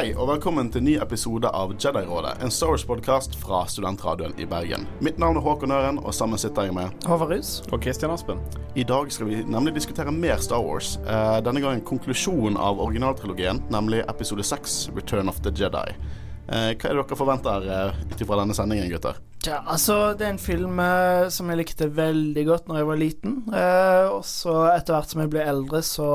[0.00, 4.46] Hei og velkommen til en ny episode av Jedi-rådet, en Star Wars-podkast fra Studentradioen i
[4.48, 4.86] Bergen.
[5.04, 7.50] Mitt navn er Håkon Øren, og sammen sitter jeg med Håvard Rus.
[7.68, 8.38] Og Christian Aspen.
[8.80, 10.94] I dag skal vi nemlig diskutere mer Star Wars.
[11.04, 15.92] Eh, denne gangen konklusjonen av originaltrilogien, nemlig episode 6, Return of the Jedi.
[15.92, 19.18] Eh, hva er det dere forventer eh, ut ifra denne sendingen, gutter?
[19.44, 23.02] Ja, altså, det er en film eh, som jeg likte veldig godt når jeg var
[23.04, 23.36] liten.
[23.52, 26.08] Eh, og så etter hvert som jeg ble eldre, så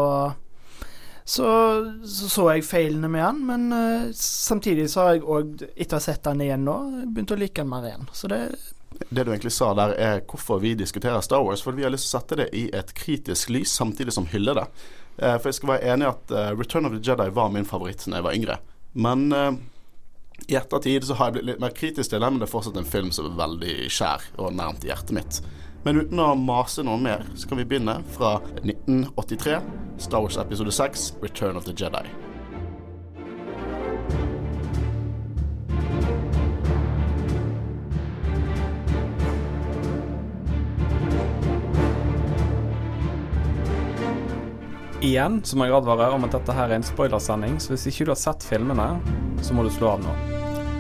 [1.26, 1.48] så,
[2.06, 6.00] så, så jeg feilene med han, men uh, samtidig så har jeg òg, etter å
[6.00, 6.76] ha sett han igjen nå,
[7.16, 8.06] begynt å like han mer igjen.
[8.14, 8.42] Så det
[9.10, 11.66] Det du egentlig sa der, er hvorfor vi diskuterer Star Wars.
[11.66, 14.54] For vi har lyst til å sette det i et kritisk lys, samtidig som hylle
[14.56, 14.68] det.
[15.18, 17.68] Eh, for jeg skal være enig i at uh, Return of the Jedi var min
[17.68, 18.60] favoritt da jeg var yngre.
[18.94, 19.52] Men uh,
[20.48, 22.78] i ettertid så har jeg blitt litt mer kritisk til det, men det er fortsatt
[22.80, 25.42] en film som er veldig skjær og nærmt hjertet mitt.
[25.86, 29.60] Men uten å mase noe mer, så kan vi begynne fra 1983,
[30.02, 32.02] Star Wars episode 6, Return of the Jedi.
[45.06, 48.10] Igjen så må jeg advare om at dette her er en spoilersending, så hvis ikke
[48.10, 48.96] du har sett filmene,
[49.46, 50.18] så må du slå av nå.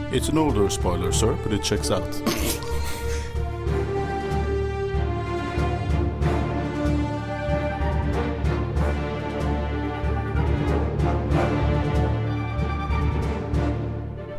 [0.10, 2.75] It's an older spoiler, sir, but it checks out.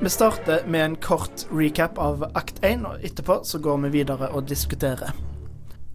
[0.06, 4.28] Vi starter med en kort recap av akt 1, og etterpå så går vi videre
[4.38, 5.10] og diskuterer.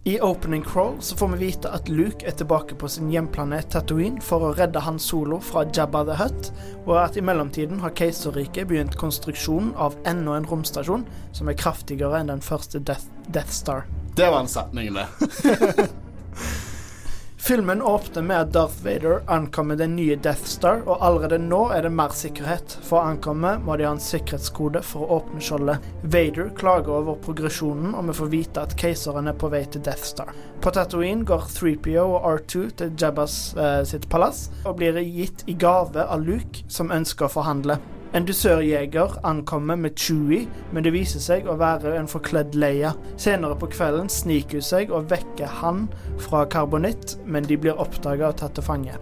[0.04, 4.20] I opening crawl så får vi vite at Luke er tilbake på sin hjemplanet Tatooine
[4.20, 6.50] for å redde Han Solo fra Jabba the Hutt,
[6.84, 12.20] og at i mellomtiden har Keiserriket begynt konstruksjonen av enda en romstasjon som er kraftigere
[12.20, 13.88] enn den første Death, Death Star.
[14.12, 15.88] Det var en setning, det.
[17.42, 21.82] Filmen åpner med at Darth Vader ankommer den nye Death Star, og allerede nå er
[21.82, 22.76] det mer sikkerhet.
[22.86, 25.88] For å ankomme må de ha en sikkerhetskode for å åpne skjoldet.
[26.14, 30.06] Vader klager over progresjonen, og vi får vite at keiseren er på vei til Death
[30.06, 30.30] Star.
[30.62, 35.58] På Tatooine går 3PO og R2 til Jabbas eh, sitt palass, og blir gitt i
[35.58, 37.80] gave av Luke, som ønsker å forhandle.
[38.12, 42.90] En dusørjeger ankommer med Chewie, men det viser seg å være en forkledd Leia.
[43.16, 45.86] Senere på kvelden sniker hun seg og vekker han
[46.20, 48.98] fra karbonitt, men de blir oppdaga og tatt til fange.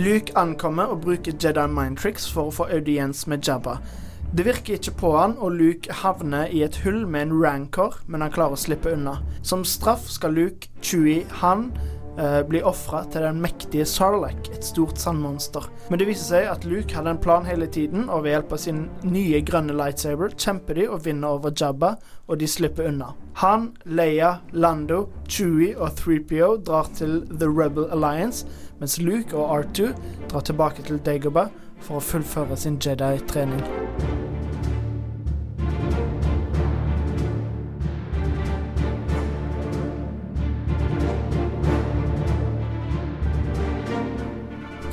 [0.00, 3.76] Luke ankommer og bruker Jedi mind tricks for å få audiens med Jabba.
[4.34, 8.24] Det virker ikke på han, og Luke havner i et hull med en rancor, men
[8.24, 9.18] han klarer å slippe unna.
[9.44, 11.68] Som straff skal Luke, Chewie, han
[12.48, 15.66] blir ofra til den mektige Sarlacc, et stort sandmonster.
[15.90, 18.60] Men det viser seg at Luke hadde en plan hele tiden, og ved hjelp av
[18.62, 21.94] sin nye grønne lightsaber kjemper de og vinner over Jabba,
[22.28, 23.12] og de slipper unna.
[23.42, 28.46] Han, Leia, Lando, Chewie og 3PO drar til The Rebel Alliance,
[28.80, 29.90] mens Luke og R2
[30.30, 31.50] drar tilbake til Dagobah
[31.84, 34.33] for å fullføre sin Jedi-trening.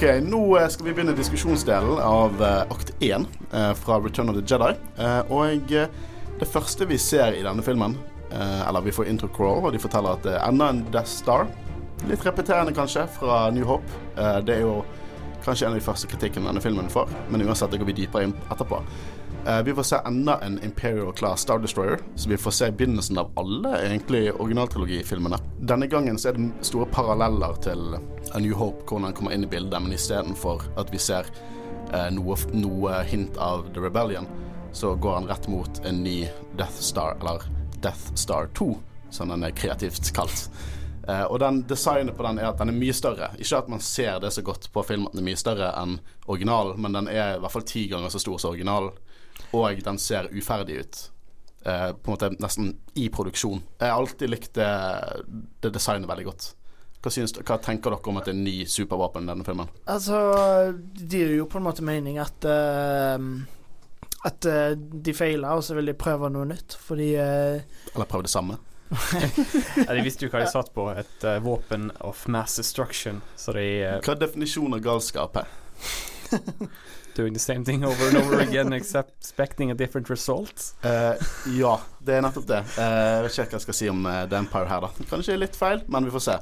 [0.02, 4.40] Ok, Nå eh, skal vi begynne diskusjonsdelen av eh, akt 1 eh, fra Return of
[4.40, 4.72] the Jedi.
[5.30, 5.70] Og
[6.40, 7.94] det første vi ser i denne filmen,
[8.34, 11.46] eller vi får intro crawl, og de forteller at det er enda en Death Star.
[12.10, 14.02] Litt repeterende kanskje fra New Hope.
[14.42, 14.80] Det er jo
[15.46, 18.26] kanskje en av de første kritikkene denne filmen får, men uansett, det går vi dypere
[18.26, 18.82] inn etterpå.
[19.48, 23.18] Eh, vi får se enda en Imperial Class Star Destroyer, så vi får se begynnelsen
[23.18, 25.38] av alle egentlig originaltrilogifilmene.
[25.60, 27.96] Denne gangen så er det store paralleller til
[28.34, 31.26] A New Hope, hvordan han kommer inn i bildet, men istedenfor at vi ser
[31.90, 34.30] eh, noe, noe hint av The Rebellion,
[34.78, 36.20] så går han rett mot en ny
[36.58, 37.50] Death Star, eller
[37.82, 38.76] Death Star 2,
[39.10, 40.52] som den er kreativt kalt.
[41.10, 43.34] Eh, og den designet på den er at den er mye større.
[43.42, 45.98] Ikke at man ser det så godt på film at den er mye større enn
[46.28, 48.94] originalen, men den er i hvert fall ti ganger så stor som originalen
[49.54, 51.02] og den ser uferdig ut.
[51.62, 53.62] Uh, på en måte nesten i produksjon.
[53.78, 54.72] Jeg har alltid likt det,
[55.62, 56.48] det designet veldig godt.
[57.02, 59.70] Hva, synes, hva, tenker dere om at det er en ny supervåpen i denne filmen?
[59.90, 60.18] Altså,
[60.98, 63.18] det gir jo på en måte mening at uh,
[64.26, 67.62] At uh, de feiler, og så vil de prøve noe nytt, fordi uh,
[67.94, 68.60] Eller prøve det samme?
[69.86, 70.90] ja, de visste jo hva de satt på.
[71.00, 73.22] Et våpen of mass destruction.
[73.40, 73.68] Så de
[74.02, 75.54] Hva er definisjonen av galskap her?
[77.16, 80.74] Doing the same thing over and over again except expecting a different result?
[80.86, 81.14] Uh,
[81.58, 82.60] ja, det er nettopp det.
[82.78, 85.08] Uh, jeg vet ikke hva jeg skal si om uh, The Empire her, da.
[85.10, 86.38] Kanskje litt feil, men vi får se.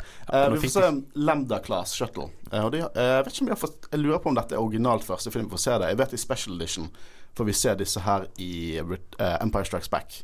[0.53, 0.89] vi får se
[1.29, 2.29] Lambda Class Shuttle.
[2.49, 5.05] de, jeg vet ikke om vi har fått Jeg lurer på om dette er originalt
[5.07, 5.93] første film vi får se det.
[5.93, 6.89] Jeg vet i Special Edition
[7.37, 10.23] får vi se disse her i Empire Strikes Back,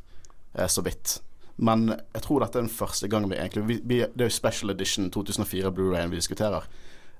[0.67, 1.19] så vidt.
[1.55, 4.35] Men jeg tror dette er den første gangen vi egentlig vi, vi, Det er jo
[4.35, 6.67] Special Edition 2004 Blu-rayen vi diskuterer.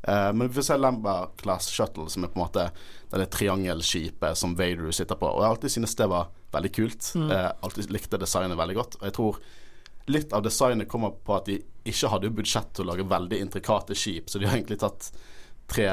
[0.07, 2.69] Eh, men vi får se Lamba Class Shuttle, som er på en måte
[3.16, 5.30] det triangelskipet som Vader sitter på.
[5.30, 7.12] Og jeg alltid synes det var veldig kult.
[7.16, 7.30] Mm.
[7.31, 8.98] Uh, alltid likte designet veldig godt.
[9.00, 9.40] Og jeg tror
[10.12, 11.57] litt av designet kommer på at de
[11.88, 15.10] ikke hadde budsjett til å lage veldig intrikate skip, så de har egentlig tatt
[15.72, 15.88] tre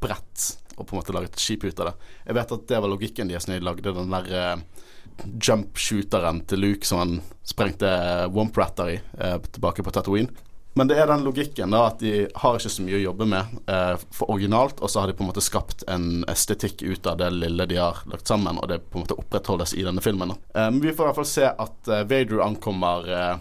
[0.00, 0.46] brett
[0.76, 2.08] og på en måte laget et skip ut av det.
[2.24, 4.86] Jeg vet at det var logikken deres når de lagde den der uh,
[5.28, 7.90] jump-shooteren til Luke som han sprengte
[8.32, 10.48] Womp-ratter i uh, tilbake på Tatooine.
[10.78, 13.70] Men det er den logikken da at de har ikke så mye å jobbe med
[13.70, 17.18] eh, for originalt, og så har de på en måte skapt en estetikk ut av
[17.18, 20.36] det lille de har lagt sammen, og det på en måte opprettholdes i denne filmen.
[20.54, 23.34] Eh, men vi får i hvert fall se at eh, Vader ankommer eh,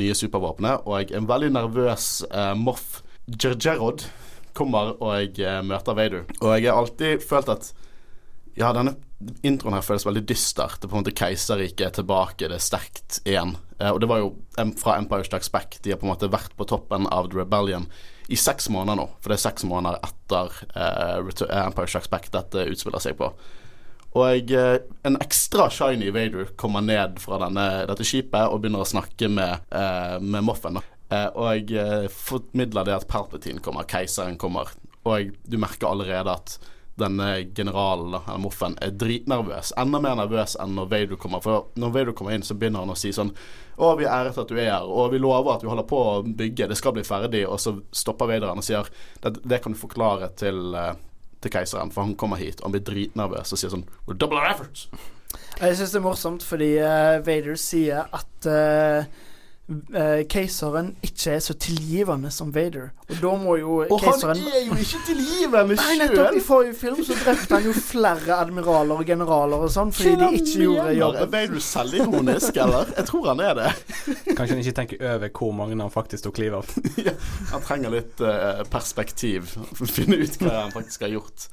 [0.00, 4.06] nye supervåpenet, og en veldig nervøs eh, Moff Gergerod
[4.56, 6.26] kommer og eh, møter Vader.
[6.40, 7.72] Og jeg har alltid følt at
[8.58, 8.96] ja, denne
[9.46, 10.78] introen her føles veldig dyster.
[10.78, 13.58] Det er på en måte keiserriket er tilbake, det er sterkt igjen.
[13.80, 14.34] Eh, og det var jo
[14.80, 15.78] fra Empire Strikes Back.
[15.82, 17.88] De har på en måte vært på toppen av The Rebellion
[18.30, 19.06] i seks måneder nå.
[19.20, 23.32] For det er seks måneder etter eh, eh, Empire Strikes Back dette utspiller seg på.
[24.20, 29.28] Og en ekstra shiny Vader kommer ned fra denne, dette skipet og begynner å snakke
[29.30, 29.68] med,
[30.18, 30.80] med Moffen.
[31.38, 31.70] Og
[32.10, 34.72] formidler det at Palpatine kommer, keiseren kommer.
[35.06, 36.56] Og du merker allerede at
[37.00, 39.72] denne generalen, eller Moffen, er dritnervøs.
[39.80, 41.42] Enda mer nervøs enn når Vader kommer.
[41.44, 43.32] For når Vader kommer inn, så begynner han å si sånn
[43.80, 46.00] Å, vi er æret at du er her, og vi lover at vi holder på
[46.04, 47.46] å bygge, det skal bli ferdig.
[47.48, 48.90] Og så stopper Vader han og sier
[49.24, 50.92] det, det kan du forklare til, eh,
[51.40, 54.36] til keiseren, for han kommer hit og han blir dritnervøs og sier sånn We're double
[54.36, 54.90] our efforts.
[55.60, 59.08] Jeg syns det er morsomt fordi uh, Vader sier at eh,
[59.70, 62.90] eh, keiseren ikke er så tilgivende som Vader.
[63.08, 66.36] Og da må jo Og han er jo ikke tilgivende Nei, nettopp.
[66.36, 70.40] I forrige film så drepte han jo flere admiraler og generaler og sånn fordi de
[70.40, 70.68] ikke
[70.98, 72.94] gjorde Er Ble du selvironisk, eller?
[72.96, 73.70] Jeg tror han er det.
[74.34, 76.88] Kanskje han ikke tenker over hvor mange han faktisk tok livet av.
[77.08, 77.16] ja,
[77.54, 81.50] han trenger litt uh, perspektiv for å finne ut hva han faktisk har gjort.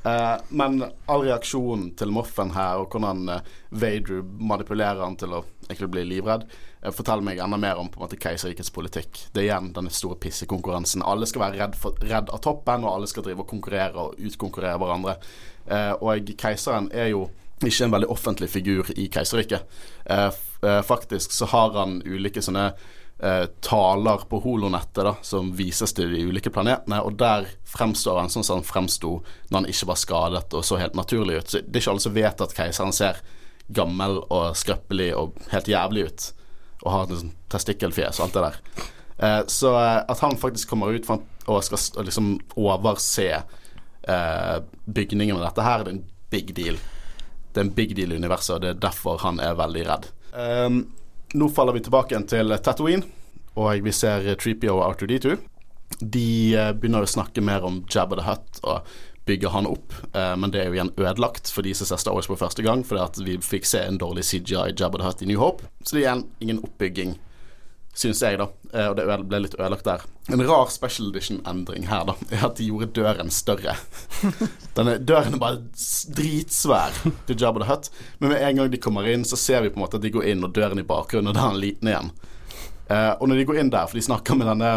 [0.00, 0.80] Uh, men
[1.12, 6.04] all reaksjonen til Moffen her, og hvordan uh, Vader manipulerer han til å egentlig bli
[6.14, 6.46] livredd,
[6.84, 9.26] uh, forteller meg enda mer om på en måte keiserrikets politikk.
[9.32, 11.04] Det er igjen den store pissekonkurransen.
[11.06, 14.18] Alle skal være redd, for, redd av toppen, og alle skal drive og konkurrere og
[14.30, 15.18] utkonkurrere hverandre.
[15.70, 17.28] Eh, og keiseren er jo
[17.68, 19.66] ikke en veldig offentlig figur i keiserriket.
[20.04, 20.30] Eh,
[20.62, 22.70] eh, faktisk så har han ulike sånne
[23.20, 28.32] eh, taler på holonettet da, som vises til de ulike planetene, og der fremstår han
[28.32, 29.18] sånn som han fremsto
[29.50, 31.52] når han ikke var skadet og så helt naturlig ut.
[31.52, 33.20] Så det er ikke alle som vet at keiseren ser
[33.70, 36.30] gammel og skrøpelig og helt jævlig ut,
[36.82, 38.88] og har sånn testikkelfjes og alt det der.
[39.20, 45.36] Eh, så eh, at han faktisk kommer ut for og skal liksom overse eh, bygningen
[45.36, 46.78] av dette her, det er en big deal.
[47.52, 50.10] Det er en big deal i universet, og det er derfor han er veldig redd.
[50.30, 50.84] Um,
[51.34, 53.06] nå faller vi tilbake igjen til Tatooine,
[53.58, 55.36] og vi ser Treepio og Arthur D2.
[56.00, 58.92] De eh, begynner å snakke mer om Jabba the Hutt og
[59.24, 62.16] bygge han opp, eh, men det er jo igjen ødelagt for de som ser Star
[62.16, 65.22] Wars på første gang, fordi at vi fikk se en dårlig CGI Jabba the Hutt
[65.22, 65.68] i New Hope.
[65.84, 67.12] Så det er igjen ingen oppbygging,
[68.00, 68.48] syns jeg, da.
[68.72, 70.06] Eh, og det ble litt ødelagt der.
[70.32, 73.76] En rar special edition-endring her, da, er at de gjorde døren større.
[74.78, 75.62] Denne døren er bare
[76.16, 77.90] dritsvær til Jabba the Hutt.
[78.18, 80.14] Men med en gang de kommer inn, så ser vi på en måte at de
[80.16, 82.14] går inn, og døren i bakgrunnen, og da er han liten igjen.
[82.90, 84.72] Eh, og når de går inn der, for de snakker med denne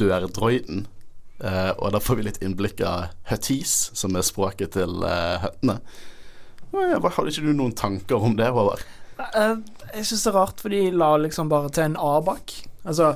[0.00, 0.86] dørdroiden,
[1.42, 5.78] eh, og da får vi litt innblikk av Hutties, som er språket til uh, høttene.
[6.74, 8.84] Uh, Hadde ikke du noen tanker om det, Håvard?
[9.18, 9.62] Uh,
[9.94, 12.54] jeg syns det er rart, for de la liksom bare til en A bak.
[12.84, 13.14] Altså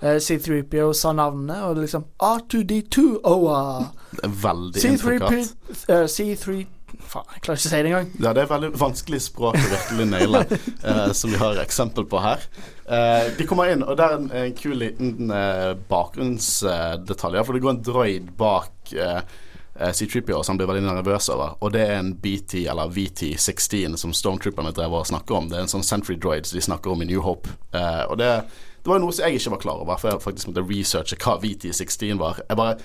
[0.00, 3.60] eh, C3PO sa navnene, og liksom R2D2 OA.
[4.16, 5.84] Det er veldig C3P intrikat.
[5.88, 6.66] eh, C3
[7.06, 8.10] Faen, jeg klarer ikke å si det engang.
[8.20, 10.44] Ja, det er veldig vanskelig språk å virkelig naile,
[10.84, 12.44] uh, som vi har eksempel på her.
[12.84, 17.44] Uh, de kommer inn, og det er en, en kul liten uh, bakgrunnsdetalj.
[17.44, 19.20] for det går en droid bak eh,
[19.74, 21.56] eh, C3PO som han blir veldig nervøs over.
[21.60, 25.50] Og det er en BT, eller VT16, som Stormtrooperne drev og snakker om.
[25.50, 27.50] Det er en sånn Sentry droid som de snakker om i New Hope.
[27.72, 28.30] Eh, og det,
[28.80, 31.38] det var noe som jeg ikke var klar over, for jeg faktisk måtte researche hva
[31.42, 32.42] VT16 var.
[32.48, 32.78] Jeg bare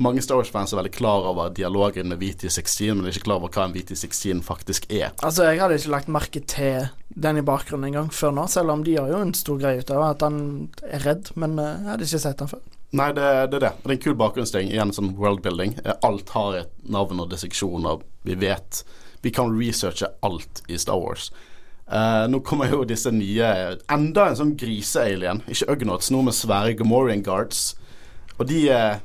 [0.00, 3.52] mange Star Wars-fans er veldig klar over dialogen med VT16, men er ikke klar over
[3.52, 5.10] hva en VT16 faktisk er.
[5.20, 8.84] Altså, jeg hadde ikke lagt merke til den i bakgrunnen engang før nå, selv om
[8.86, 10.40] de har jo en stor greie ut av at han
[10.88, 12.64] er redd, men eh, jeg hadde ikke sett han før.
[12.90, 13.74] Nei, det, det er det.
[13.82, 14.72] Det er en kul bakgrunnsting.
[14.72, 15.76] Igjen sånn worldbuilding.
[15.84, 18.82] Eh, Alt har et navn og disseksjon, og vi vet
[19.20, 21.28] Vi kan researche alt i Star Wars.
[21.90, 25.42] Uh, nå kommer jo disse nye Enda en sånn grise-alien.
[25.50, 27.74] Ikke Ugnaughts, noe med svære Gamorian guards.
[28.38, 29.02] Og de er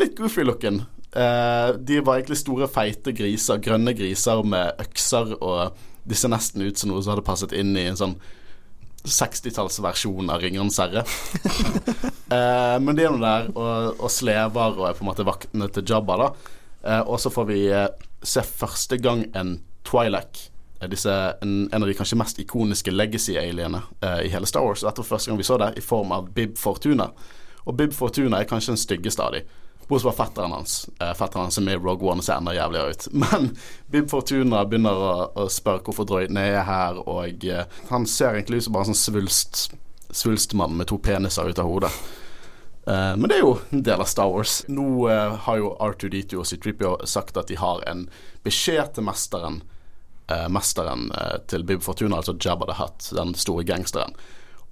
[0.00, 0.82] litt goofy looking.
[1.12, 3.60] Eh, de var egentlig store, feite griser.
[3.64, 5.78] Grønne griser med økser, og
[6.08, 8.16] de ser nesten ut som noe som hadde passet inn i en sånn
[9.08, 11.04] 60-tallsversjon av Ringenes herre.
[12.28, 15.64] Eh, men de er nå der og, og slever og er på en måte vaktene
[15.72, 16.26] til Jabba, da.
[16.84, 17.86] Eh, og så får vi eh,
[18.20, 19.54] se første gang en
[19.88, 20.42] Twi'lek.
[20.82, 24.82] eh, Disse, en, en av de kanskje mest ikoniske legacy-aliene eh, i hele Star Wars.
[24.84, 27.08] Og dette var første gang vi så det, i form av Bib Fortuna.
[27.64, 29.40] Og Bib Fortuna er kanskje den styggeste av de.
[29.88, 30.78] Bortsett fra fetteren hans.
[31.00, 33.08] Eh, fetteren hans er i Rogue One ser enda jævligere ut.
[33.24, 33.50] Men
[33.88, 38.62] Bib Fortuna begynner å, å spørre hvorfor droidene er her, og eh, han ser egentlig
[38.62, 39.68] ut som bare en sånn svulst
[40.10, 41.90] svulstmann med to peniser ut av hodet.
[42.88, 44.62] Eh, men det er jo en del av Star Wars.
[44.68, 48.06] Nå eh, har jo R2D2 og C3PO sagt at de har en
[48.46, 49.60] beskjed til mesteren
[50.32, 54.16] eh, Mesteren eh, til Bib Fortuna, altså Jabba the Hutt, den store gangsteren.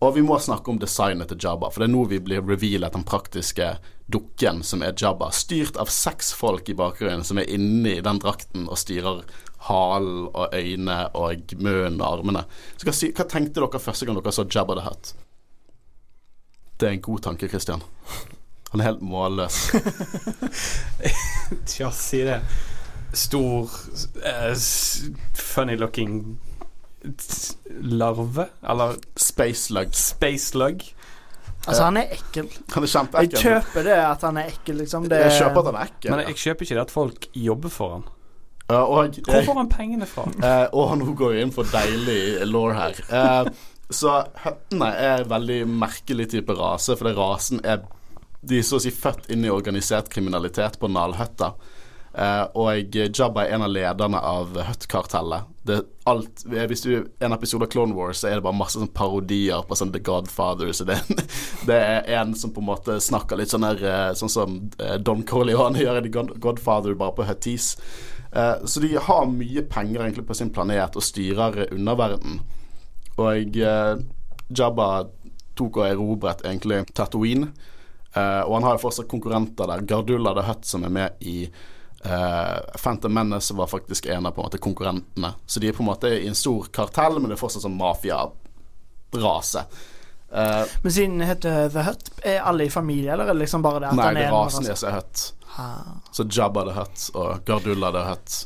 [0.05, 2.93] Og vi må snakke om designet til Jabba, for det er nå vi blir revealet
[2.93, 3.77] den praktiske
[4.13, 8.69] dukken som er Jabba, styrt av seks folk i bakgrunnen som er inni den drakten
[8.69, 9.25] og styrer
[9.67, 12.45] halen og øynene og munnen og armene.
[12.77, 15.15] Så hva, hva tenkte dere første gang dere så Jabba the Hutt?
[16.77, 17.81] Det er en god tanke, Christian.
[18.75, 19.63] Han er helt målløs.
[21.71, 22.43] Tja, si det.
[23.17, 23.73] Stor,
[24.21, 24.53] uh,
[25.33, 26.37] funny looking
[27.69, 28.49] larve?
[28.63, 29.95] Eller Space Lug.
[29.95, 30.83] space lug?
[31.67, 32.51] Altså, han er ekkel.
[32.75, 35.09] Han er Jeg kjøper det at han er ekkel, liksom.
[35.11, 36.11] Det, Jeg kjøper at han er ekkel.
[36.13, 38.05] Men jeg kjøper ikke det at folk jobber for han.
[38.67, 40.27] Uh, og, Hvor får han pengene fra?
[40.43, 42.99] Uh, og han går inn for deilig law her.
[43.11, 43.51] Uh,
[43.91, 47.85] så høttene er en veldig merkelig type rase, for rasen er
[48.47, 51.53] De er så å si født inn i organisert kriminalitet på Nalhøtta.
[52.17, 55.51] Eh, og Jabba er en av lederne av Hutt-kartellet.
[55.69, 58.93] Er alt Hvis du en episode av Clone Wars, så er det bare masse sånn
[58.97, 60.73] parodier på sånn The Godfather.
[60.73, 60.97] Så det,
[61.69, 64.97] det er en som på en måte snakker litt sånn her eh, Sånn som eh,
[64.97, 67.75] Don Corleone gjør i The Godfather, bare på Huttis.
[68.33, 72.41] Eh, så de har mye penger egentlig på sin planet og styrer underverden.
[73.21, 73.95] Og eh,
[74.49, 74.91] Jabba
[75.57, 77.53] tok og erobret egentlig Tatooine.
[78.17, 79.85] Eh, og han har jo fortsatt konkurrenter der.
[79.85, 81.43] Gardulla the Hutt, som er med i
[82.07, 85.33] eh, Phantom Menace, var faktisk en av på en måte konkurrentene.
[85.47, 87.77] Så de er på en måte i en stor kartell, men det er fortsatt sånn
[87.79, 89.67] mafiarase.
[90.27, 93.63] Uh, Men siden det heter The Hut, er alle i familie, eller er det liksom
[93.63, 95.27] bare det at nei, han det er en rasen deres er Hutt.
[95.57, 96.01] Ah.
[96.13, 98.39] Så Jabba the Hut og Gardulla the Hut.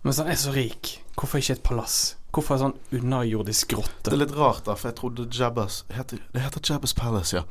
[0.00, 1.98] Men hvis han er så rik, hvorfor ikke et palass?
[2.36, 3.70] Hvorfor en sånn underjordisk
[4.04, 7.42] Det er litt rart, da, for jeg trodde Jabbas heter, Det heter Jabbas Palace, ja.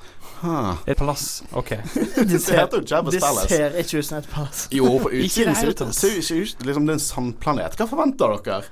[0.44, 0.76] Huh.
[0.86, 1.70] Et palass, ok.
[1.96, 3.48] Det Det heter jo Jabbas Palace.
[3.50, 4.66] det ser ikke ut som et palass.
[4.72, 7.78] Jo, på i utsiden ser det ut- som liksom det er en sandplanet.
[7.80, 8.64] Hva forventer dere?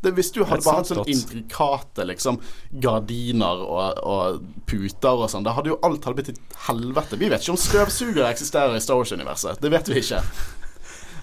[0.00, 2.36] Det, hvis du hadde bare hatt sånn intrikate liksom,
[2.70, 7.18] gardiner og, og puter og sånn, da hadde jo alt hadde blitt et helvete.
[7.18, 9.58] Vi vet ikke om støvsugere eksisterer i Star Wars-universet.
[9.60, 10.22] Det vet vi ikke.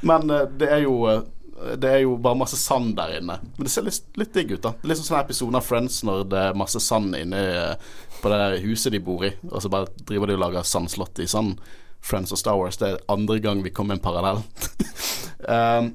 [0.05, 1.23] Men eh, det er jo eh,
[1.81, 3.37] det er jo bare masse sand der inne.
[3.55, 4.73] Men det ser litt, litt digg ut, da.
[4.77, 8.31] Det er Litt sånn episode av Friends når det er masse sand inne eh, på
[8.31, 11.29] det der huset de bor i, og så bare driver de og lager sandslott i
[11.29, 11.59] sand.
[12.05, 12.77] Friends og Star Wars.
[12.77, 14.43] Det er andre gang vi kommer med en parallell.
[15.55, 15.89] um,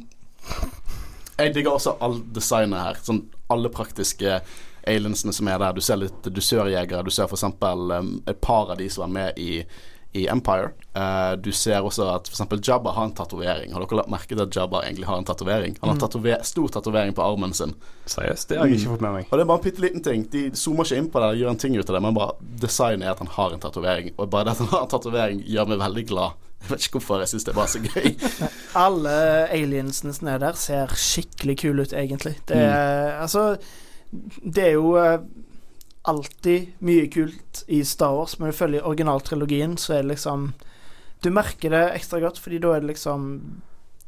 [1.39, 2.99] jeg digger også all designet her.
[3.07, 4.41] Sånn alle praktiske
[4.91, 5.77] aliensene som er der.
[5.77, 7.05] Du ser litt dusørjegere.
[7.07, 7.47] Du ser f.eks.
[7.63, 9.63] Um, et par av de som er med i,
[10.13, 10.73] i Empire.
[10.97, 12.43] Uh, du ser også at f.eks.
[12.67, 13.71] Jabba har en tatovering.
[13.73, 15.77] Har dere lagt merke til at Jabba egentlig har en tatovering?
[15.81, 17.77] Han har tatover stor tatovering på armen sin.
[18.11, 19.29] Seriøst, det har jeg ikke fått med meg.
[19.31, 20.25] Og det er bare en bitte liten ting.
[20.33, 23.07] De zoomer ikke inn på det, gjør en ting ut av det, men bare designet
[23.07, 24.15] er at han har en tatovering.
[24.17, 26.47] Og bare det at han har en tatovering gjør meg veldig glad.
[26.61, 28.09] Jeg vet ikke hvorfor, jeg syns det er bare så gøy.
[28.85, 29.13] Alle
[29.55, 32.35] aliensene som er der, ser skikkelig kule ut, egentlig.
[32.51, 33.55] Det er, altså
[34.11, 35.23] Det er jo eh,
[36.03, 40.53] alltid mye kult i Star Wars, men ifølge originaltrilogien så er det liksom
[41.23, 43.27] Du merker det ekstra godt, fordi da er det liksom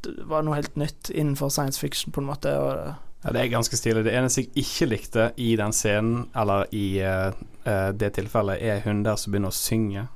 [0.00, 2.54] Det var noe helt nytt innenfor science fiction, på en måte.
[2.58, 4.04] Og, Ja, det er ganske stilig.
[4.04, 7.30] Det eneste jeg ikke likte i den scenen, eller i eh,
[7.64, 10.08] eh, det tilfellet, er hun der som begynner å synge.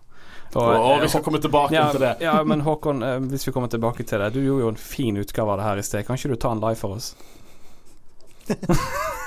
[0.56, 2.16] Og, eh, vi skal komme tilbake ja, til det.
[2.20, 4.32] ja, men Håkon, hvis vi kommer tilbake til det.
[4.34, 6.06] Du gjorde jo en fin utgave av det her i sted.
[6.06, 7.14] Kan ikke du ta en live for oss?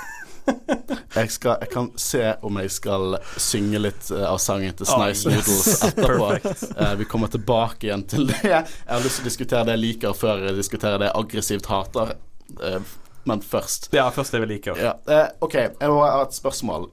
[1.14, 5.28] Jeg, skal, jeg kan se om jeg skal synge litt eh, av sangen til Snice
[5.28, 5.46] Oh, yes.
[5.48, 6.76] Noodles etterpå.
[6.76, 8.38] Eh, vi kommer tilbake igjen til det.
[8.46, 11.70] Jeg har lyst til å diskutere det jeg liker, før jeg diskuterer det jeg aggressivt
[11.70, 12.14] hater.
[12.60, 12.78] Uh,
[13.28, 13.90] men først.
[13.94, 14.78] Ja, først det vi liker.
[14.80, 16.88] Ja, Uh, OK, jeg må ha et spørsmål.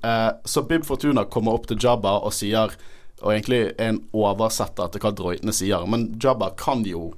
[0.45, 2.73] Så Bib Fortuna kommer opp til Jabba og sier
[3.21, 7.11] Og egentlig er en oversetter til hva droidene sier, men Jabba kan jo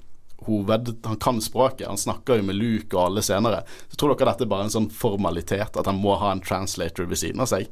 [0.50, 0.96] hoved...
[1.06, 1.88] Han kan språket.
[1.88, 3.62] Han snakker jo med Luke og alle senere.
[3.88, 7.08] Så tror dere dette er bare en sånn formalitet, at han må ha en translator
[7.10, 7.70] ved siden av seg?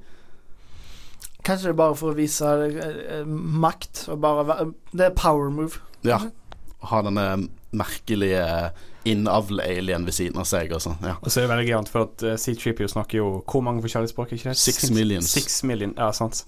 [1.47, 3.31] kanskje det er bare for å vise eh, eh,
[3.63, 5.81] makt, og bare være Det er power move.
[6.05, 6.19] Ja.
[6.87, 8.43] ha denne merkelige
[9.07, 10.99] innavl-alien ved siden av seg og sånn.
[11.03, 11.15] Ja.
[11.21, 14.11] Og så er det veldig gøy, for at uh, C-Tripio snakker jo Hvor mange forskjellige
[14.11, 14.33] språk?
[14.35, 14.59] Ikke det?
[14.59, 15.31] Six millions.
[15.31, 16.43] Six million, ja, sant.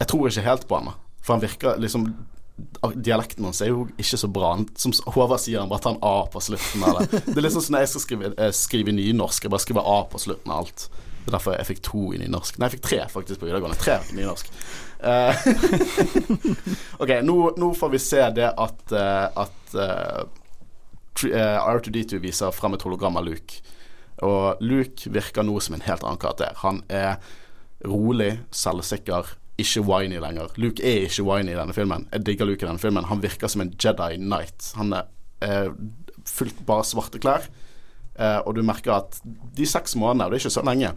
[0.00, 1.18] Jeg tror ikke helt på han, da.
[1.24, 2.08] For han virker liksom
[2.94, 4.52] Dialekten hans er jo ikke så bra.
[4.78, 7.24] Som Håvard sier, han bare tar en A på slutten av det.
[7.26, 9.46] Det er litt sånn som når jeg skal skrive, eh, skrive nynorsk.
[9.46, 10.86] Jeg bare skriver A på slutten av alt.
[11.24, 12.58] Det er derfor jeg fikk to i nynorsk.
[12.60, 13.78] Nei, jeg fikk tre faktisk på videregående.
[13.80, 14.50] Tre i nynorsk.
[15.04, 15.46] Eh,
[17.02, 20.20] ok, nå, nå får vi se det at, eh, at uh,
[21.24, 23.62] eh, R2D2 viser frem et hologram av Luke.
[24.24, 26.52] Og Luke virker nå som en helt annen karakter.
[26.60, 27.16] Han er
[27.84, 30.50] rolig, selvsikker, ikke whiny lenger.
[30.58, 32.08] Luke er ikke whiny i denne filmen.
[32.12, 33.06] Jeg digger Luke i denne filmen.
[33.10, 34.72] Han virker som en Jedi Knight.
[34.78, 35.10] Han er
[35.44, 35.70] eh,
[36.26, 37.46] fullt bare svarte klær.
[38.18, 40.94] Eh, og du merker at de seks månedene, og det er ikke så lenge,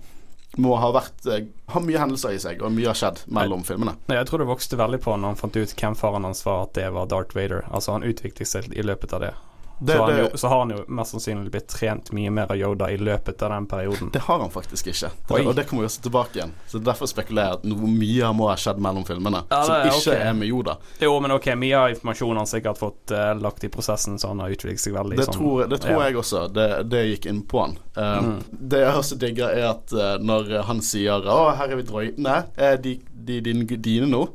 [0.63, 3.97] må ha vært eh, Har mye hendelser i seg, og mye har skjedd mellom filmene.
[4.07, 6.65] Nei, Jeg tror det vokste veldig på når han fant ut hvem faren hans var,
[6.69, 7.65] at det var Darth Vader.
[7.69, 9.33] Altså Han utviklet seg i løpet av det.
[9.79, 12.31] Det, så, har han det, jo, så har han jo mest sannsynlig blitt trent mye
[12.33, 14.09] mer av Yoda i løpet av den perioden.
[14.13, 15.11] det har han faktisk ikke.
[15.27, 16.53] Det, og det kommer vi også tilbake igjen.
[16.67, 19.91] Så Derfor spekulerer jeg at noe mye må ha skjedd mellom filmene, Ja, som det
[19.93, 20.23] ikke okay.
[20.29, 20.77] er med Yoda.
[21.03, 24.39] Jo, men ok, mye av informasjonen han sikkert fått uh, lagt i prosessen, så han
[24.43, 26.07] har utviklet seg veldig Det sånn tror, det tror ja.
[26.09, 26.47] jeg også.
[26.57, 27.77] Det, det gikk inn på han.
[27.97, 28.39] Uh, Mm.
[28.49, 32.37] Det jeg også digger, er at uh, når han sier 'Å, her er vi droidene.
[32.57, 34.27] Er de, de, dine, dine nå?'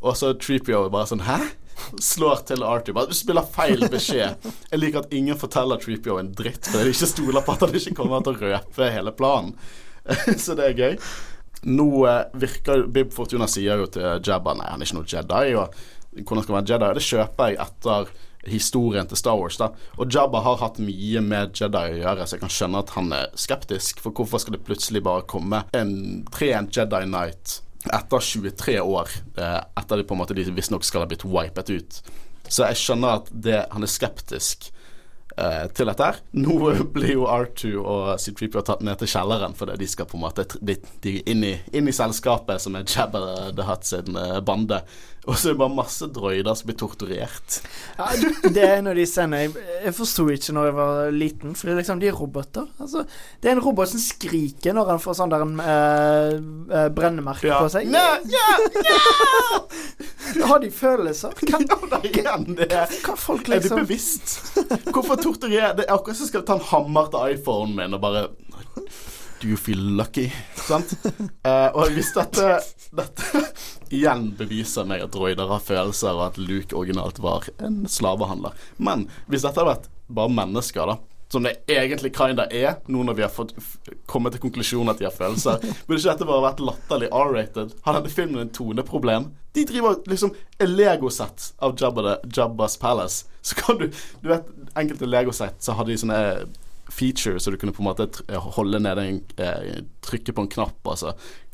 [0.00, 1.59] Og så Treepio bare sånn 'Hæ?'
[2.00, 2.96] Slår til Arthur.
[2.96, 4.48] Bare, du spiller feil beskjed.
[4.70, 7.76] Jeg liker at ingen forteller Treepio en dritt, fordi de ikke stoler på at han
[7.80, 9.54] ikke kommer til å røpe hele planen.
[10.44, 10.98] så det er gøy.
[11.68, 15.54] Nå eh, virker Bib Fortuna sier jo til Jabba Nei, han er ikke noe Jedi.
[15.60, 16.92] Og hvordan skal han være Jedi?
[16.96, 18.12] Det kjøper jeg etter
[18.48, 19.58] historien til Star Wars.
[19.60, 19.70] da
[20.00, 23.12] Og Jabba har hatt mye med Jedi å gjøre, så jeg kan skjønne at han
[23.12, 24.00] er skeptisk.
[24.00, 29.60] For hvorfor skal det plutselig bare komme en trent Jedi Knight etter 23 år, eh,
[29.80, 32.02] etter de på en måte de visstnok skal ha blitt wipet ut?
[32.50, 34.68] Så jeg skjønner at det, han er skeptisk
[35.36, 36.18] eh, til dette her.
[36.36, 36.56] Nå
[36.94, 40.46] blir jo R2 og C3PO tatt ned til kjelleren fordi de skal på en måte
[40.60, 44.82] de, de inn, i, inn i selskapet som er Jabba the Hutt sin eh, bande.
[45.28, 47.58] Og så er det bare masse droider som blir torturert.
[47.98, 48.06] Ja,
[48.46, 51.56] det er en av de scenene jeg, jeg forsto ikke når jeg var liten.
[51.58, 52.70] For liksom, de er roboter.
[52.80, 53.04] Altså,
[53.40, 57.60] det er en robot som skriker når han får sånn der en eh, brennemerke ja.
[57.60, 57.90] på seg.
[57.92, 58.48] Nei, ja,
[58.88, 59.60] ja!
[60.48, 61.34] Har de følelser?
[61.46, 64.34] Kan, ja, da igjen, det er kan folk Er det liksom bevisst?
[64.92, 68.28] Hvorfor torturere Det er akkurat som skal ta en hammer til iPhonen min og bare
[69.40, 70.26] Do you feel lucky?
[70.54, 70.92] Sant?
[71.48, 72.58] Eh, og hvis dette,
[72.92, 73.44] dette
[73.96, 79.06] igjen beviser meg at droider har følelser, og at Luke originalt var en slavehandler Men
[79.32, 80.98] hvis dette hadde vært bare mennesker, da
[81.32, 83.52] som det egentlig kinda er, nå når vi har fått
[84.10, 85.60] kommet til konklusjonen at de har følelser.
[85.86, 87.76] Burde ikke dette bare vært latterlig R-rated?
[87.84, 89.28] Har denne filmen en toneproblem?
[89.54, 90.34] De driver liksom
[90.66, 93.28] legosett av Jabba Jabba's Palace.
[93.46, 93.86] Så kan du
[94.22, 96.20] Du vet, enkelte legosett så hadde de sånne
[96.90, 98.08] features så du kunne på en måte
[98.56, 101.08] holde nede en eh, Trykke på en knapp, altså.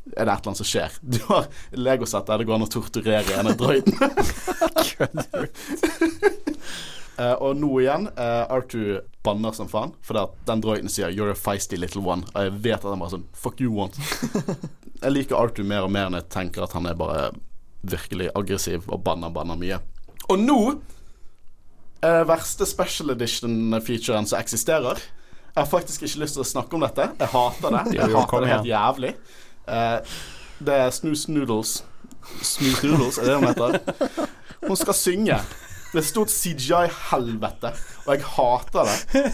[0.06, 0.90] er det et eller annet som skjer.
[1.02, 1.44] Du har
[1.76, 4.06] legosett der det går an å torturere en av droidene.
[7.16, 11.32] Eh, og nå igjen, uh, Arthur banner som faen, fordi at den droiden sier 'you're
[11.32, 12.26] a feisty little one'.
[12.34, 13.96] Og jeg vet at han bare sånn 'fuck you want'.
[15.02, 17.30] jeg liker Arthur mer og mer når jeg tenker at han er bare
[17.82, 19.80] virkelig aggressiv og banner, banner mye.
[20.28, 20.80] Og nå
[22.04, 25.00] uh, verste special edition-featuren som eksisterer.
[25.56, 27.06] Jeg har faktisk ikke lyst til å snakke om dette.
[27.16, 27.82] Jeg hater det.
[27.96, 29.12] Jeg hater det helt jævlig.
[29.72, 30.16] Eh,
[30.68, 31.78] det er Snooze Noodles.
[32.44, 34.28] Snooze Noodles, er det hun heter?
[34.66, 35.38] Hun skal synge.
[35.94, 37.70] Det er stort CGI-helvete,
[38.04, 39.30] og jeg hater det.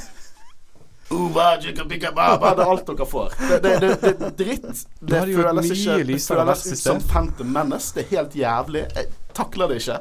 [2.52, 3.34] Det er alt dere får.
[3.40, 4.84] Det, det, det, det er dritt.
[5.00, 7.90] Det føles ikke Det føles ut som Phantom Menace.
[7.96, 8.84] Det er helt jævlig.
[8.94, 9.98] Jeg takler det ikke.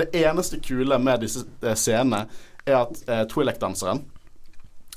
[0.00, 2.24] Det eneste kule med disse eh, scenene
[2.64, 4.02] er at eh, Twi'lek-danseren,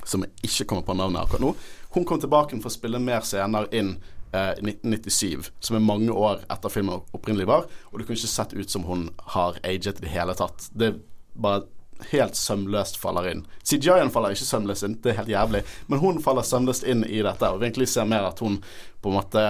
[0.04, 1.54] som jeg ikke kommer på navnet akkurat nå,
[1.94, 3.94] hun kom tilbake for å spille mer scener inn
[4.34, 8.54] eh, 1997, som er mange år etter filmen opprinnelig var, og det kunne ikke sett
[8.56, 10.68] ut som hun har aget i det hele tatt.
[10.74, 10.94] Det
[11.34, 11.64] bare
[12.10, 13.44] helt sømløst faller inn.
[13.62, 17.22] CGI-en faller ikke sømløst inn, det er helt jævlig, men hun faller sømløst inn i
[17.24, 18.58] dette, og vi egentlig ser mer at hun
[19.02, 19.44] på en måte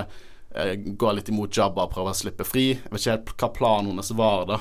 [0.54, 2.70] eh, går litt imot Jabba og prøver å slippe fri.
[2.74, 4.60] Jeg vet ikke helt hva planen hennes var da.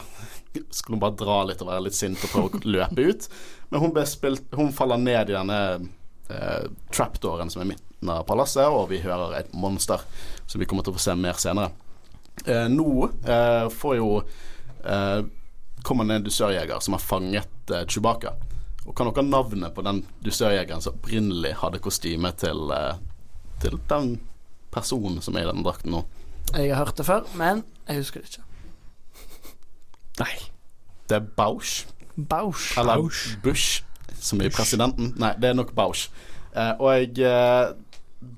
[0.70, 3.30] Skulle hun bare dra litt og være litt sint og prøve å løpe ut?
[3.74, 5.60] Men hun, spilt, hun faller ned i denne
[6.30, 10.04] eh, trapdooren som er midten av palasset, og vi hører et monster
[10.46, 11.72] som vi kommer til å få se mer senere.
[12.46, 15.24] Eh, nå eh, får jo eh,
[15.82, 18.36] kommer det en dusørjeger som har fanget eh, Chewbacca.
[18.86, 23.02] Og kan dere navnet på den dusørjegeren som opprinnelig hadde kostyme til, eh,
[23.66, 24.20] til den
[24.70, 26.04] personen som er i den drakten nå?
[26.54, 28.46] Jeg har hørt det før, men jeg husker det ikke.
[30.22, 30.34] Nei.
[31.10, 31.88] Det er Bausch.
[32.16, 32.78] Bausch.
[32.78, 33.24] Eller Bausch.
[33.44, 33.84] Bush,
[34.20, 35.14] som i presidenten.
[35.20, 36.10] Nei, det er nok Bausch.
[36.54, 37.74] Eh, og jeg eh,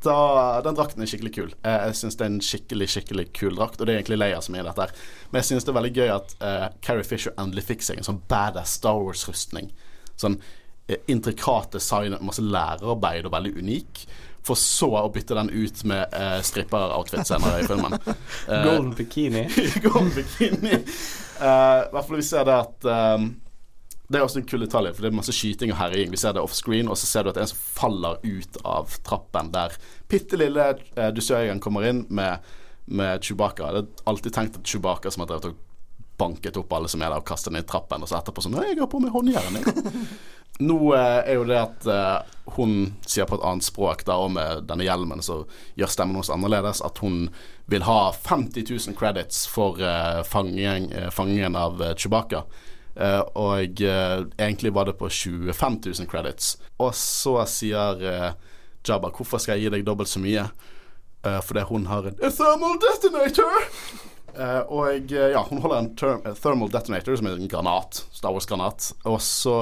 [0.03, 1.53] da, Den drakten er skikkelig kul.
[1.63, 4.41] Eh, jeg syns det er en skikkelig skikkelig kul drakt, og det er egentlig Leia
[4.43, 4.87] som er i dette.
[4.87, 7.99] her Men jeg syns det er veldig gøy at eh, Carrie Fisher endelig fikk seg
[7.99, 9.71] en sånn badass Star Wars-rustning.
[10.15, 10.39] Sånn
[10.87, 14.05] eh, intrikat design, masse lærerarbeid og veldig unik.
[14.45, 17.97] For så å bytte den ut med eh, stripper-outfit senere i filmen.
[18.67, 19.47] Golden bikini.
[19.85, 20.75] Golden bikini.
[20.75, 23.25] Eh, I hvert fall vi ser det at eh,
[24.07, 26.11] Det er også en kul detalj, for det er masse skyting og herjing.
[26.13, 28.59] Vi ser det offscreen, og så ser du at det er en som faller ut
[28.61, 29.73] av trappen der
[30.11, 32.45] bitte lille eh, dusørjegeren kommer inn med,
[32.85, 33.71] med Chewbacca.
[33.71, 35.61] Jeg har alltid tenkt at Chewbacca som har drevet og
[36.17, 38.55] banket opp alle som er der, og kastet ned i trappen, og så etterpå sånn
[38.61, 40.05] jeg har på meg håndjern', jeg.
[40.63, 44.31] Nå eh, er jo det at eh, hun sier på et annet språk, da, og
[44.37, 45.41] med denne hjelmen, så
[45.75, 46.79] gjør stemmen hennes annerledes.
[46.85, 47.25] At hun
[47.67, 52.45] vil ha 50 000 credits for eh, fanging, eh, fangingen av eh, Chewbacca.
[52.95, 56.55] Eh, og eh, egentlig var det på 25 000 credits.
[56.79, 58.31] Og så sier eh,
[58.85, 60.49] Jabba 'Hvorfor skal jeg gi deg dobbelt så mye?'
[61.25, 63.63] Fordi hun har en thermal detonator!
[64.69, 68.03] Og ja, hun holder en thermal detonator, som er en granat.
[68.13, 68.91] Star Wars-granat.
[69.09, 69.55] Og så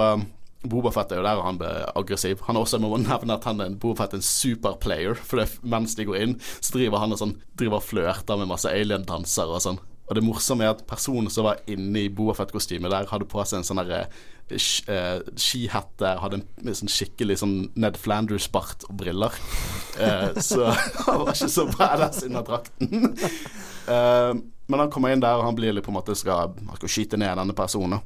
[0.68, 2.44] Bobafett er jo der, og han ble aggressiv.
[2.50, 5.16] Han er også, jeg må nevne at han er en Bobafett en superplayer.
[5.16, 8.68] For mens de går inn, så driver han og sånn Driver og flørter med masse
[8.68, 9.80] alien-dansere og sånn.
[10.10, 13.62] Og det morsomme er at personen som var inne i Boafett-kostymet der, hadde på seg
[13.62, 14.56] en sånn derre uh,
[14.92, 19.38] eh, skihette, hadde en sånn skikkelig sånn Ned Flanders-bart og briller.
[19.96, 20.74] Uh, så
[21.06, 23.14] han var ikke så badass under drakten.
[23.88, 24.34] Uh,
[24.68, 26.92] men han kommer inn der, og han blir litt på en måte skal, han skal
[26.92, 28.04] skyte ned denne personen.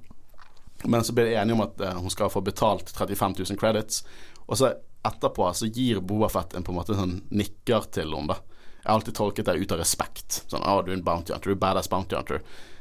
[0.84, 4.04] Men så blir de enige om at eh, hun skal få betalt 35 000 credits.
[4.46, 4.74] Og så
[5.08, 8.57] etterpå så gir Boafett en på en måte sånn nikker til henne, da.
[8.88, 10.44] Jeg har alltid tolket det ut av respekt.
[10.48, 11.50] Sånn 'Å, du er en bounty hunter.
[11.50, 12.40] Du er badass bounty hunter'.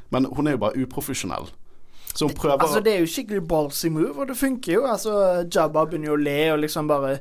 [0.09, 1.49] Men hun er jo bare uprofesjonell.
[2.13, 4.85] Så hun prøver Altså, det er jo skikkelig ballsy move, og det funker jo.
[4.87, 7.19] Altså, Jabba begynner jo å le og liksom bare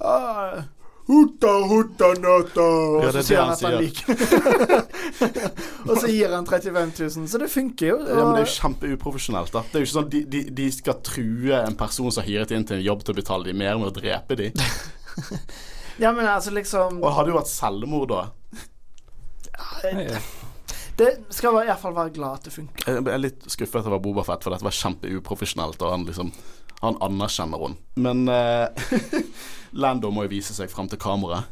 [0.00, 0.62] ah,
[1.08, 4.04] Hutta, hutta, nata Og Ja, så er sier han at han liker
[5.88, 7.96] Og så gir han 35 000, så det funker jo.
[8.08, 9.52] Ja, men Det er jo kjempeuprofesjonelt.
[9.52, 12.28] da Det er jo ikke sånn de, de, de skal true en person som har
[12.32, 14.52] hyret inn til en jobb til å betale dem mer med å drepe dem.
[15.98, 18.20] ja, men altså, liksom Og hadde jo vært selvmord da.
[20.98, 22.88] Det skal i hvert fall være glad at det funker.
[22.90, 26.32] Jeg er litt skuffet over Bobafett, for dette var kjempeuprofesjonelt, og han liksom
[26.82, 27.78] Han anerkjenner henne.
[27.98, 28.70] Men uh,
[29.82, 31.50] Lando må jo vise seg fram til kameraet.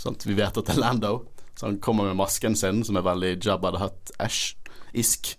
[0.00, 1.18] Sånn vi vet at det er Lando.
[1.54, 5.34] Så han kommer med masken sin, som er veldig Jabba the Hutt-ish-isk.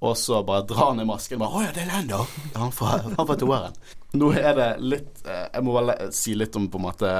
[0.00, 1.42] Og så bare drar han i masken.
[1.42, 3.74] Bare, 'Å ja, det er Lando!' Han fra, han fra toeren.
[4.16, 7.10] Nå er det litt eh, Jeg må vel si litt om på en måte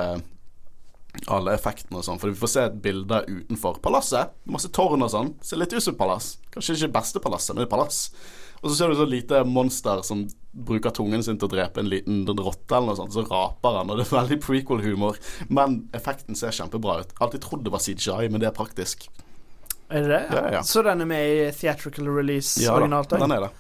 [1.31, 4.35] alle effektene og sånn, for vi får se et bilde utenfor palasset.
[4.51, 5.33] Masse tårn og sånn.
[5.45, 6.37] Ser litt ut som et palass.
[6.55, 8.09] Kanskje ikke beste palasset, men et palass.
[8.61, 11.89] Og så ser du så lite monster som bruker tungen sin til å drepe en
[11.89, 15.19] liten rotte eller noe sånt, så raper han, og det er veldig prequel-humor.
[15.49, 17.15] Men effekten ser kjempebra ut.
[17.25, 19.09] Alltid trodd det var CGI, men det er praktisk.
[19.91, 20.23] Er det det?
[20.37, 20.63] Ja, ja.
[20.67, 23.11] Så den er med i theatrical release Ja originalt?
[23.11, 23.51] Ja, den er det.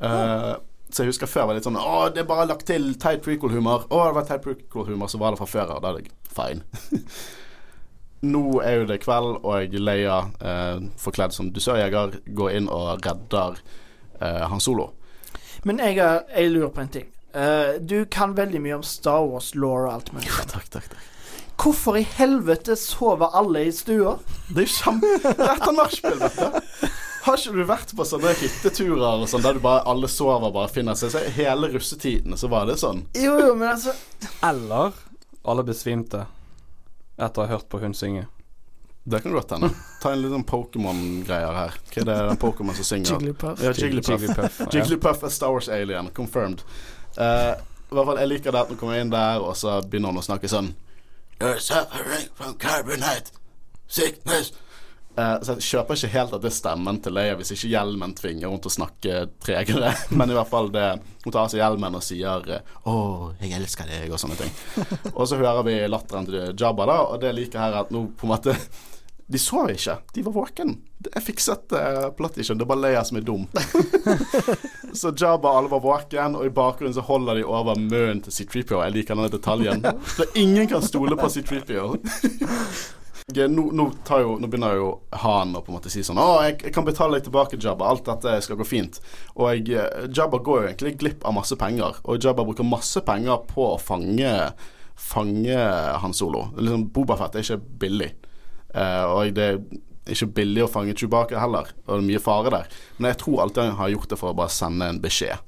[0.00, 0.54] Eh,
[0.94, 3.22] så jeg husker før var det litt sånn Å, det er bare lagt til teit
[3.24, 3.86] prequel-humor.
[3.88, 5.84] Å, det var teit prequel-humor, så var det fra før av.
[5.84, 6.64] Da er det fine.
[8.32, 13.56] Nå er jo det kveld, og Leia, eh, forkledd som dusørjeger, går inn og redder
[14.20, 14.90] eh, Han Solo.
[15.64, 17.08] Men jeg, er, jeg lurer på en ting.
[17.30, 20.26] Uh, du kan veldig mye om Star Wars-law og alt mulig.
[20.26, 21.08] Ja, Takk, takk, takk.
[21.60, 24.16] Hvorfor i helvete sover alle i stua?
[24.48, 26.88] Det er jo kjempe Rett av nachspiel, vet du.
[27.20, 30.54] Har ikke du vært på sånne hytteturer og sånn der du bare alle sover og
[30.56, 31.12] bare finner seg?
[31.12, 33.02] Så hele russetiden så var det sånn.
[33.18, 33.92] Jo, jo, men altså
[34.46, 34.96] Eller
[35.44, 36.26] alle besvimte
[37.20, 38.26] etter å ha hørt på hun synge.
[39.04, 39.70] Det kan godt hende.
[40.02, 41.76] Ta en liten Pokémon-greier her.
[41.90, 43.14] Hva er det den Pokémon som synger?
[43.16, 43.62] Jigglypuff.
[43.64, 44.20] Ja, Jigglypuff.
[44.20, 44.68] Jigglypuff, ja.
[44.74, 46.64] Jigglypuff er Star Wars alien, confirmed.
[47.16, 47.56] Uh,
[47.90, 50.20] I hvert fall, Jeg liker det at hun kommer inn der, og så begynner hun
[50.20, 50.72] å snakke sånn
[51.40, 53.32] You're suffering from carbonite
[53.88, 54.52] sickness.
[55.20, 58.14] Eh, så jeg kjøper ikke helt at det er stemmen til Leia, hvis ikke hjelmen
[58.16, 59.94] tvinger henne til å snakke tregere.
[60.18, 60.86] Men i hvert fall det
[61.24, 62.94] Hun tar av seg hjelmen og sier eh, 'Å,
[63.42, 64.54] jeg elsker deg', og sånne ting.
[65.18, 68.06] Og så hører vi latteren til Jabba, da, og det liker her, er at nå
[68.16, 68.54] på en måte
[69.30, 70.72] de sov ikke, de var våken.
[71.06, 73.44] Jeg fikset uh, plot edition, det er bare Leia som er dum.
[75.00, 78.80] så Jabba alle var våken, og i bakgrunnen så holder de over munnen til C3PO.
[78.82, 79.86] Jeg liker denne detaljen.
[80.16, 81.92] Så ingen kan stole på C3PO.
[83.50, 83.86] Nå, nå,
[84.22, 84.90] jo, nå begynner jo
[85.22, 87.90] han å på en måte si sånn Å, jeg, jeg kan betale deg tilbake, Jabba.
[87.90, 89.00] Alt dette skal gå fint.
[89.36, 92.00] Og jeg, eh, Jabba går jo egentlig glipp av masse penger.
[92.04, 94.34] Og Jabba bruker masse penger på å fange
[95.00, 95.60] Fange
[96.02, 96.50] Han Solo.
[96.58, 98.10] Liksom, Bobafett er ikke billig.
[98.74, 99.56] Uh, og det er
[100.14, 102.76] ikke billig å fange Chewbacca heller, og det er mye fare der.
[102.98, 105.46] Men jeg tror alltid han har gjort det for å bare sende en beskjed.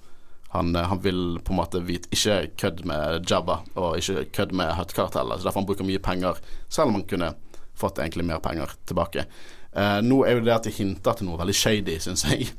[0.53, 4.53] han, eh, han vil på en måte vite Ikke kødd med Jabba og ikke kødd
[4.53, 5.41] med Hutt-kartellet.
[5.41, 6.37] Så derfor han bruker mye penger,
[6.69, 7.35] selv om han kunne
[7.79, 9.27] fått egentlig mer penger tilbake.
[9.73, 12.51] Eh, nå er jo det at de hinter til noe veldig shady, syns jeg.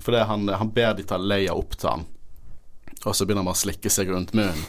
[0.00, 2.06] For det han, han ber de ta Leia opp til han,
[3.04, 4.64] og så begynner han å slikke seg rundt munnen.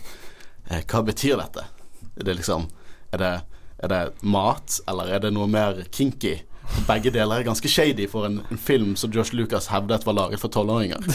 [0.69, 1.67] Eh, hva betyr dette?
[2.19, 2.67] Er det liksom
[3.12, 3.31] er det,
[3.84, 6.38] er det mat, eller er det noe mer kinky?
[6.88, 10.39] Begge deler er ganske shady for en, en film som Josh Lucas hevdet var laget
[10.39, 11.03] for tolvåringer.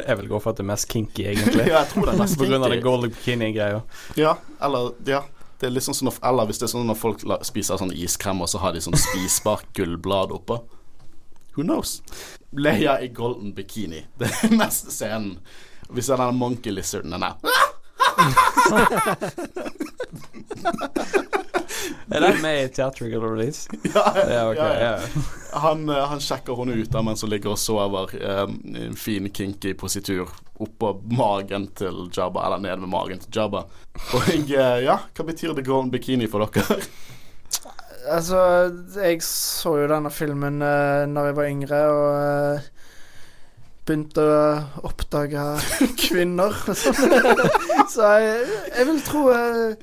[0.00, 1.64] Jeg vil gå for at det er mest kinky, egentlig.
[1.68, 2.40] ja, jeg tror det er mest kinky.
[2.40, 3.80] På grunn av det gold bikini-greia.
[4.16, 4.30] Ja,
[4.64, 5.18] eller ja.
[5.60, 7.76] Det er litt sånn som når, eller hvis det er sånn når folk la, spiser
[7.80, 10.56] sånn iskrem, og så har de sånn spisbart gullblad oppå.
[11.56, 11.98] Who knows?
[12.56, 14.06] Leia i golden bikini.
[14.20, 15.36] Det er neste scenen.
[15.90, 17.12] Vi ser denne monkey lizarden.
[17.12, 17.34] Den der.
[22.10, 23.68] Er det med i theatrical release?
[23.94, 24.92] Ja, Ja, okay, ja, ja.
[25.00, 25.58] ja.
[25.64, 29.28] Han, eh, han sjekker henne ut da mens hun ligger og sover i en fin,
[29.30, 33.64] kinky positur oppå magen til Jabba, eller ned med magen til Jabba.
[34.16, 36.80] Og eh, ja, hva betyr the golden bikini for dere?
[38.10, 38.38] Altså,
[38.96, 42.70] jeg så jo denne filmen uh, når jeg var yngre, og uh,
[43.86, 45.44] begynte å oppdage
[46.06, 46.94] kvinner Så.
[47.92, 49.76] Så jeg, jeg vil tro uh,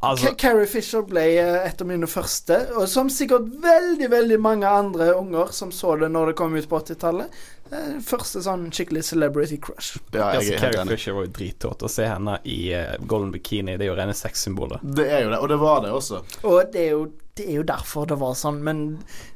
[0.00, 4.68] Altså, Carrie Fisher ble eh, et av mine første, og som sikkert veldig, veldig mange
[4.68, 7.34] andre unger som så det når det kom ut på 80-tallet.
[7.68, 9.98] eh, første sånn skikkelig celebrity crush.
[10.14, 10.96] Ja, jeg altså, Carrie enig.
[10.96, 11.84] Fisher var jo drittåt.
[11.84, 14.80] Å se henne i eh, golden bikini, det er jo rene sexsymboler.
[14.80, 16.22] Det er jo det, og det var det også.
[16.48, 17.02] Og det er jo,
[17.36, 18.86] det er jo derfor det var sånn, men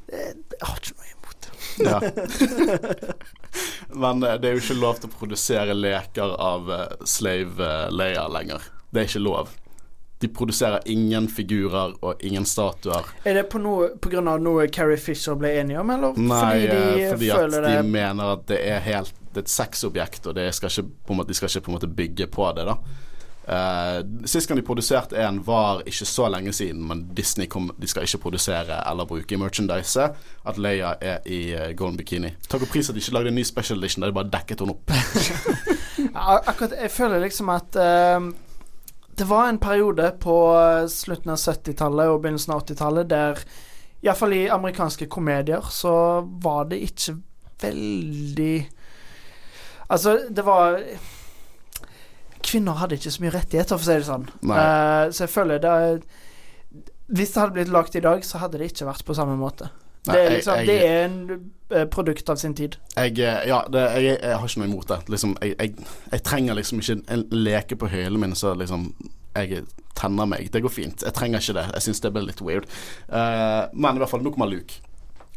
[0.09, 0.33] jeg
[0.65, 1.53] har ikke noe imot det.
[1.85, 1.99] Ja.
[4.01, 6.67] Men det er jo ikke lov til å produsere leker av
[7.07, 8.65] Slave Leia lenger.
[8.89, 9.53] Det er ikke lov.
[10.25, 13.05] De produserer ingen figurer og ingen statuer.
[13.23, 14.23] Er det på, noe, pga.
[14.41, 17.91] noe Carrie Fisher ble enige om, eller Nei, fordi de fordi føler at de det
[17.93, 21.35] mener at det er helt Det er et sexobjekt, og det skal ikke, måte, de
[21.37, 22.79] skal ikke på en måte bygge på det, da.
[23.45, 27.87] Uh, sist gang de produserte en, var ikke så lenge siden, men Disney kom, de
[27.87, 30.07] skal ikke produsere eller bruke i merchandise
[30.49, 32.31] at Leia er i uh, golden bikini.
[32.49, 34.63] Takk og pris at de ikke lagde en ny special edition der de bare dekket
[34.63, 34.95] henne opp.
[36.49, 38.31] Akkurat Jeg føler liksom at eh,
[39.15, 43.39] det var en periode på eh, slutten av 70-tallet og begynnelsen av 80-tallet der
[44.05, 45.93] Iallfall i amerikanske komedier så
[46.43, 47.15] var det ikke
[47.63, 48.55] veldig
[49.89, 50.79] Altså, det var
[52.45, 54.25] Kvinner hadde ikke så mye rettigheter, for å si det sånn.
[54.61, 55.75] Eh, så jeg føler det
[57.17, 59.69] Hvis det hadde blitt lagd i dag, så hadde det ikke vært på samme måte.
[60.05, 62.77] Nei, det, er jeg- liksom, jeg- det er en produkt av sin tid.
[62.95, 64.99] Jeg, eh, ja, det, jeg, jeg har ikke noe imot det.
[65.09, 65.75] Liksom, jeg,
[66.11, 68.91] jeg trenger liksom ikke en leke på høyene mine så liksom
[69.35, 69.65] jeg
[69.97, 70.47] tenner meg.
[70.51, 71.03] Det går fint.
[71.03, 71.65] Jeg trenger ikke det.
[71.73, 72.69] Jeg syns det blir litt weird.
[73.09, 74.79] Uh, men i hvert fall, nå kommer Luke.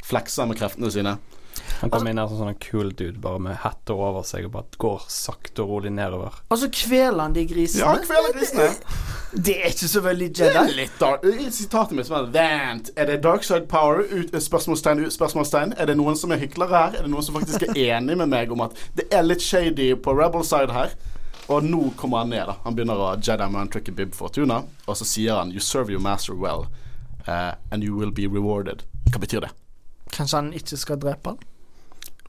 [0.07, 1.17] Flekser med kreftene sine.
[1.81, 4.79] Han kom inn her som sånn cool dude, bare med hette over seg og bare
[4.83, 6.41] går sakte og rolig nedover.
[6.51, 7.85] Og så kveler han de grisene.
[7.85, 8.71] Ja, kveler grisene.
[9.33, 10.75] Det er ikke så veldig Det er Jedi.
[10.81, 11.27] litt dark.
[11.55, 14.01] Sitatet mitt som er Vent, er det dark side power?
[14.11, 15.75] Ut, spørsmålstegn, ut, spørsmålstegn.
[15.79, 16.97] Er det noen som er hyklere her?
[16.99, 19.93] Er det noen som faktisk er enig med meg om at det er litt shady
[20.03, 20.97] på rebel side her?
[21.49, 22.47] Og nå kommer han ned.
[22.51, 26.03] da Han begynner å Jedi man-tricke Bib Fortuna, og så sier han You serve your
[26.03, 26.67] master well,
[27.29, 28.83] uh, and you will be rewarded.
[29.13, 29.53] Hva betyr det?
[30.13, 31.39] Kanskje han ikke skal drepe han?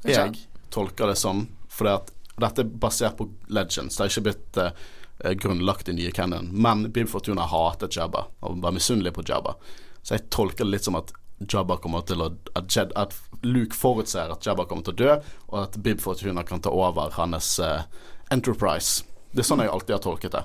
[0.07, 0.35] Jeg
[0.73, 3.97] tolker det sånn fordi at dette er basert på legends.
[3.97, 6.49] Det har ikke blitt eh, grunnlagt i nye canon.
[6.51, 9.55] Men Bib Fortuna hatet Jabba og var misunnelig på Jabba.
[10.01, 13.15] Så jeg tolker det litt som at Jabba kommer til å at, Jed, at
[13.47, 15.17] Luke forutser at Jabba kommer til å dø,
[15.51, 17.83] og at Bib Fortuna kan ta over hans eh,
[18.31, 19.05] Enterprise.
[19.31, 20.43] Det er sånn jeg alltid har tolket det.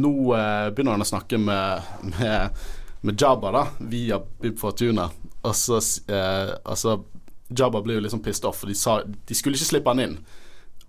[0.00, 2.62] Nå eh, begynner han å snakke med, med,
[3.04, 6.98] med Jabba da via Bib Fortuna, og så og altså
[7.56, 10.20] Jabba blir jo liksom pissed off, for de, sa, de skulle ikke slippe han inn.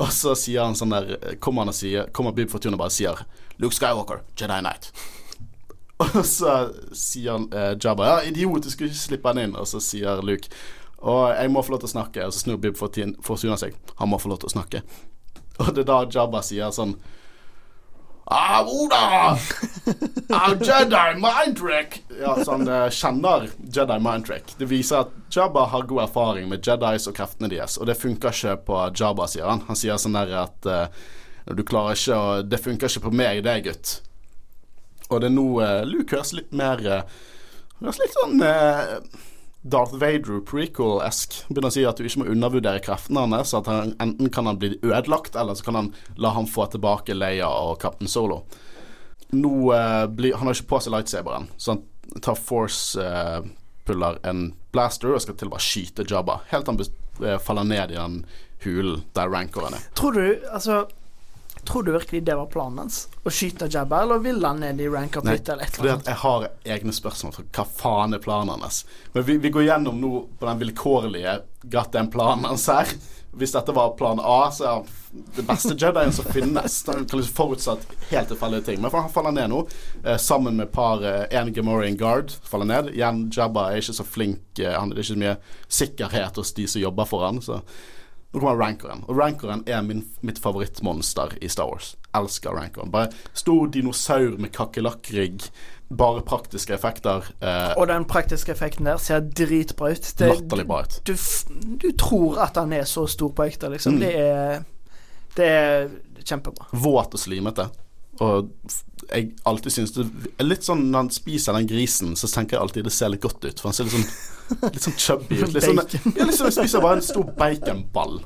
[0.02, 2.93] Og så sier han sånn der Kommer han og sier Kommer Bib Fortuna og bare
[2.93, 3.19] sier
[3.62, 4.89] Luke Skywalker, Jedi Knight.
[6.02, 6.54] Og så
[6.97, 9.52] sier han eh, Jabba Ja, idiot, du skulle ikke slippe han inn.
[9.60, 10.50] Og så sier Luke
[10.97, 12.26] Og jeg må få lov til å snakke.
[12.26, 13.78] Og så snur Bib Fortuna seg.
[14.00, 14.82] Han må få lov til å snakke.
[15.62, 16.95] Og det er da Jabba sier sånn
[18.33, 19.37] Ah, Oda!
[20.29, 21.59] Ah, Jedi mind!
[22.21, 24.53] Ja, så han eh, kjenner Jedi mind trick.
[24.57, 28.31] Det viser at Jabba har god erfaring med Jedis og kreftene deres, og det funker
[28.31, 29.65] ikke på Jabba, sier han.
[29.67, 31.01] Han sier sånn der at eh,
[31.51, 33.97] du klarer ikke å Det funker ikke på meg, det, gutt.
[35.09, 37.19] Og det er nå eh, Luke høres litt mer eh,
[37.81, 38.95] Høres litt sånn eh,
[39.62, 41.43] Darth Vader prequel-esk.
[41.50, 43.54] Begynner å si at du ikke må undervurdere kreftene hans.
[43.58, 47.15] At han, enten kan han bli ødelagt, eller så kan han la ham få tilbake
[47.17, 48.41] Leia og Captain Solo.
[49.32, 51.84] Nå eh, blir Han har ikke på seg lightsaberen, så han
[52.26, 56.41] tar force-puller en blaster og skal til å bare skyte Jabba.
[56.52, 58.24] Helt til han eh, faller ned i den
[58.65, 59.86] hulen der rankeren er.
[59.97, 60.84] Tror du altså
[61.67, 63.04] Tror du virkelig det var planen hans?
[63.24, 66.10] Å skyte Jabba, eller ville han ned i rank up litt, eller et eller annet?
[66.10, 68.84] jeg har egne spørsmål for hva faen er planen hans.
[69.13, 72.89] Men vi, vi går gjennom nå på den vilkårlige goddamn planen hans her.
[73.32, 74.89] Hvis dette var plan A, så er han
[75.38, 76.82] det beste Jedien som finnes.
[76.88, 78.82] Han kan liksom forutsatt helt tilfeldige ting.
[78.84, 79.62] Men han faller ned nå,
[80.04, 82.91] eh, sammen med par eh, En Gamorian Guard faller ned.
[82.95, 84.43] Igjen, Jabba er ikke så flink.
[84.60, 85.38] Eh, han, det er ikke så mye
[85.80, 87.39] sikkerhet hos de som jobber for han.
[87.41, 87.62] Så
[88.33, 89.03] nå kommer Rancoren.
[89.07, 91.95] Og Rancoren er min, mitt favorittmonster i Star Wars.
[92.15, 92.91] Elsker Rancoren.
[92.91, 95.41] Bare stor dinosaur med kakerlakkrygg.
[95.91, 97.25] Bare praktiske effekter.
[97.43, 100.13] Eh, Og den praktiske effekten der ser dritbra ut.
[100.17, 101.01] Det- Latterlig bra ut.
[101.05, 101.15] Du,
[101.83, 103.93] du tror at han er så stor på ekte, liksom.
[103.93, 103.99] Mm.
[103.99, 104.63] Det er
[105.35, 105.89] Det er
[106.25, 106.65] kjempebra.
[106.73, 107.69] Våt og slimete.
[108.19, 108.52] Og
[109.10, 110.04] jeg alltid synes det
[110.38, 113.24] er litt sånn Når han spiser den grisen, så tenker jeg alltid det ser litt
[113.24, 113.60] godt ut.
[113.60, 115.54] For han ser litt sånn Litt sånn chubby ut.
[115.56, 118.19] Litt sånn, ja, litt sånn jeg spiser bare en stor baconball.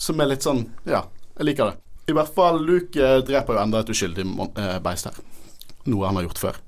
[0.00, 1.04] Som er litt sånn Ja,
[1.36, 1.78] jeg liker det.
[2.10, 4.24] I hvert fall Luke dreper jo enda et uskyldig
[4.56, 5.18] eh, beist her.
[5.86, 6.60] Noe han har gjort før.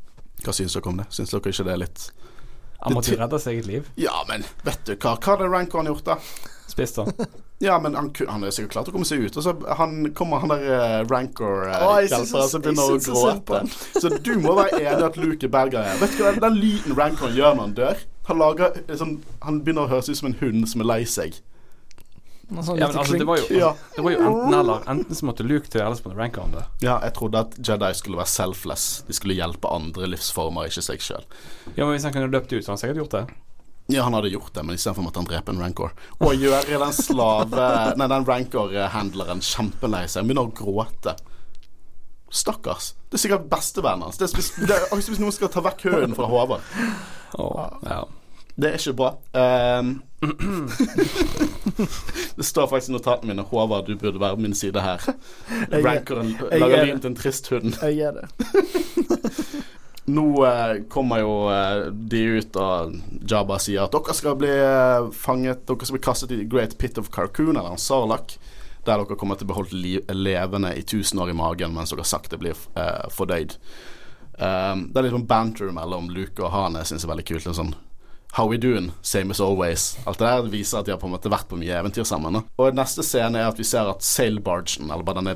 [0.44, 1.08] Hva syns dere om det?
[1.14, 2.04] Syns dere ikke det er litt
[2.82, 3.88] Han måtte jo redde sitt eget liv.
[4.00, 5.16] Ja, men vet du hva?
[5.16, 6.18] Hva hadde Ranko har gjort, da?
[6.72, 7.12] Spist han.
[7.62, 9.36] Ja, men han, han er sikkert klar til å komme seg ut.
[9.38, 13.60] Og så han kommer han der uh, Rancor uh, oh, så begynner å gråte.
[14.02, 15.86] Så du må være enig at Luke er bad guy.
[16.00, 18.02] Vet du hva den lyden Rancoren gjør når han dør?
[18.26, 19.14] Han lager liksom,
[19.46, 21.38] Han begynner å høres ut som en hund som er lei seg.
[22.50, 23.70] Sånn Ja, men altså, det var jo, Ja.
[23.94, 24.82] det var jo enten eller.
[24.90, 26.66] Enten så måtte Luke til, eller så måtte Ranker det.
[26.82, 29.04] Ja, jeg trodde at Jedi skulle være selfless.
[29.06, 31.24] De skulle hjelpe andre livsformer, ikke seg sjøl.
[31.76, 33.24] Ja, men Hvis han kunne løpt ut, så hadde han sikkert gjort det.
[33.86, 35.92] Ja, han hadde gjort det, men istedenfor måtte han drepe en rancor.
[36.22, 37.66] Og gjøre den slave
[37.98, 40.28] Nei, den rancor-handleren kjempelei seg.
[40.28, 41.16] Begynner å gråte.
[42.32, 42.92] Stakkars.
[43.10, 44.20] Det er sikkert bestevennen hans.
[44.20, 46.64] Det er, det er hvis noen skal ta vekk hunden fra Håvard.
[47.42, 48.02] Åh, ja.
[48.54, 49.10] Det er ikke bra.
[49.80, 50.02] Um,
[52.36, 55.14] det står faktisk i notatene mine 'Håvard, du burde være på min side her'.
[55.72, 57.74] Rancoren lager lyd til en trist hund.
[57.82, 58.28] Jeg er det.
[60.04, 62.96] Nå eh, kommer jo eh, de ut, og
[63.30, 66.98] Jabba sier at dere skal bli eh, fanget Dere skal bli kastet i Great Pit
[66.98, 68.34] of Carcoon, eller en Sarlacc,
[68.82, 72.06] der dere kommer til å beholde liv, levende i tusen år i magen mens dere
[72.08, 73.54] sakte blir eh, fordøyd.
[74.32, 77.46] Um, det er litt sånn banter mellom Luke og Han jeg syns er veldig kult.
[77.46, 77.74] En sånn
[78.32, 78.90] How we doing?
[79.02, 79.98] Same as always.
[80.08, 82.38] Alt det der viser at de har på en måte vært på mye eventyr sammen.
[82.38, 82.40] Da.
[82.64, 85.34] Og neste scene er at vi ser at sailbargen, eller bare denne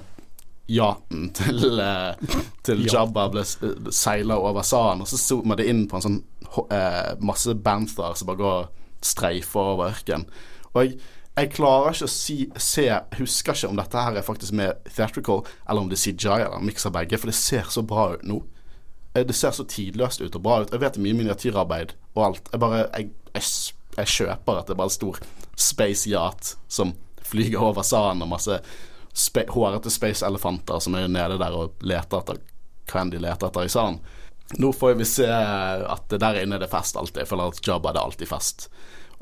[0.69, 3.45] yachten til, eh, til Jabba ble
[3.95, 6.17] seila over sanden, og så zoomer det inn på en sånn
[6.75, 10.27] eh, masse banther som bare går og streifer over ørkenen.
[10.75, 10.99] Og jeg,
[11.37, 12.87] jeg klarer ikke å si, se
[13.19, 16.65] Husker ikke om dette her er faktisk med theatrical, eller om det er CGI, eller
[16.65, 18.41] mikser begge, for det ser så bra ut nå.
[19.15, 20.73] Eh, Det ser så tidløst ut og bra ut.
[20.75, 22.51] Jeg vet det er mye miniatyrarbeid og alt.
[22.53, 23.45] Jeg bare Jeg, jeg,
[24.01, 25.21] jeg kjøper at det er bare en stor
[25.57, 28.59] space yacht som flyger over sanden, og masse
[29.53, 32.41] hårete space-elefanter som er nede der og leter etter
[32.91, 34.01] hvem de leter etter i sanden.
[34.63, 37.25] Nå får vi se at der inne er det fest alltid.
[37.25, 38.69] Jeg føler at Jabba det er alltid fest.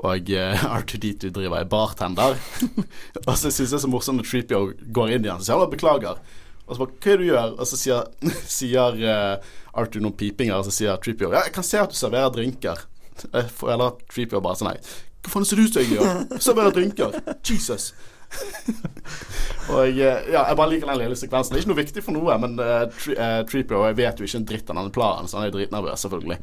[0.05, 2.37] Og eh, R2D2 driver er bartender.
[3.27, 5.47] og så syns jeg det er så morsomt når Treepio går inn i han og
[5.47, 6.19] sier han beklager.
[6.65, 7.55] Og så bare, hva er det du gjør?
[7.55, 8.29] Og så sier,
[8.59, 11.97] sier eh, Arthur noen pipinger, og så sier Treepio ja, jeg kan se at du
[11.97, 12.85] serverer drinker.
[13.31, 14.79] Eller Treepio bare sånn nei,
[15.25, 16.41] hva faen ser det ut som gjør?
[16.43, 17.15] Serverer drinker.
[17.47, 17.93] Jesus.
[19.73, 21.53] og ja, jeg bare liker den lille sekvensen.
[21.53, 24.49] Det er ikke noe viktig for noe, men uh, Treepio Jeg vet jo ikke en
[24.49, 26.39] dritt av denne planen, så han er dritnervøs, selvfølgelig.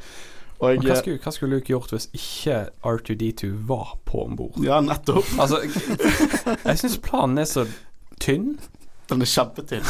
[0.62, 4.59] Og hva skulle, hva skulle Luke gjort hvis ikke R2D2 var på om bord?
[4.62, 5.26] ja, nettopp.
[5.42, 5.59] Altså,
[6.62, 7.66] jeg syns planen er så
[8.22, 8.55] tynn.
[9.11, 9.88] Den er kjempetynn.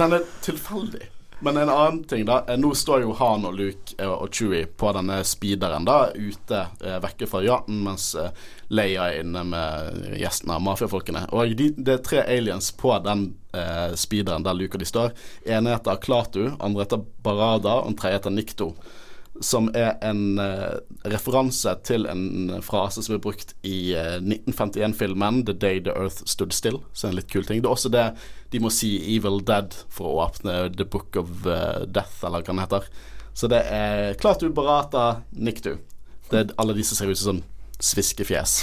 [0.00, 1.10] Den er tilfeldig.
[1.40, 2.44] Men en annen ting, da.
[2.48, 6.60] eh, Nå står jo Han og Luke eh, og Chewie på denne speederen da, ute
[6.80, 8.12] eh, vekke fra yachten, mens
[8.72, 11.26] Leia er inne med gjestene av mafiafolkene.
[11.36, 15.12] Og de, det er tre aliens på den eh, speederen der Luke og de står.
[15.44, 18.70] Ene heter Klatu, andre heter Barada, og den tredje heter Nikto.
[19.42, 20.78] Som er en uh,
[21.10, 26.54] referanse til en frase som er brukt i uh, 1951-filmen 'The Day the Earth Stood
[26.54, 26.82] Still'.
[26.92, 27.62] Så en litt kul ting.
[27.62, 28.06] Det er også det
[28.54, 32.52] de må si 'Evil Dead' for å åpne The Book of uh, Death, eller hva
[32.52, 32.86] den heter.
[33.34, 35.74] Så det er klart du Barata, Niktu.
[36.30, 37.44] Det er alle disse ser ut som sånn
[37.82, 38.60] sviskefjes.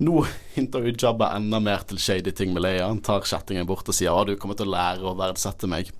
[0.00, 0.22] Nå
[0.54, 2.86] hinter jo enda mer til shady ting med Leia.
[2.88, 5.92] Han tar kjettingen bort og sier 'Å, du kommer til å lære å verdsette meg'.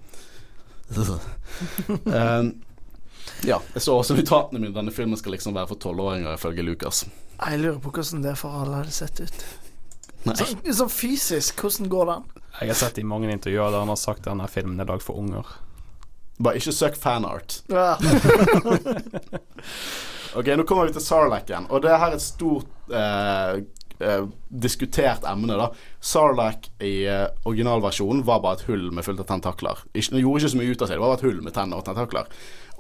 [2.07, 2.53] um,
[3.47, 4.75] ja, jeg så også notatene mine.
[4.75, 7.05] Denne filmen skal liksom være for tolvåringer, ifølge Lukas.
[7.41, 9.45] Jeg lurer på hvordan det for alle hadde sett ut.
[10.37, 12.29] Så, så fysisk, hvordan går den?
[12.61, 15.17] Jeg har sett i mange intervjuer der han har sagt denne filmen er lagd for
[15.21, 15.49] unger.
[16.41, 17.63] Bare ikke søk fanart.
[17.73, 17.97] Ja.
[20.35, 21.67] Ok, nå kommer vi til Sarlac igjen.
[21.75, 23.63] Og det er her et stort eh,
[23.99, 24.27] eh,
[24.63, 25.71] diskutert emne, da.
[25.99, 29.83] Sarlacc i eh, originalversjonen var bare et hull med fullt av tentakler.
[29.91, 31.81] Ikke, gjorde ikke så mye ut av seg, det var bare et hull med tenner
[31.83, 32.31] og tentakler.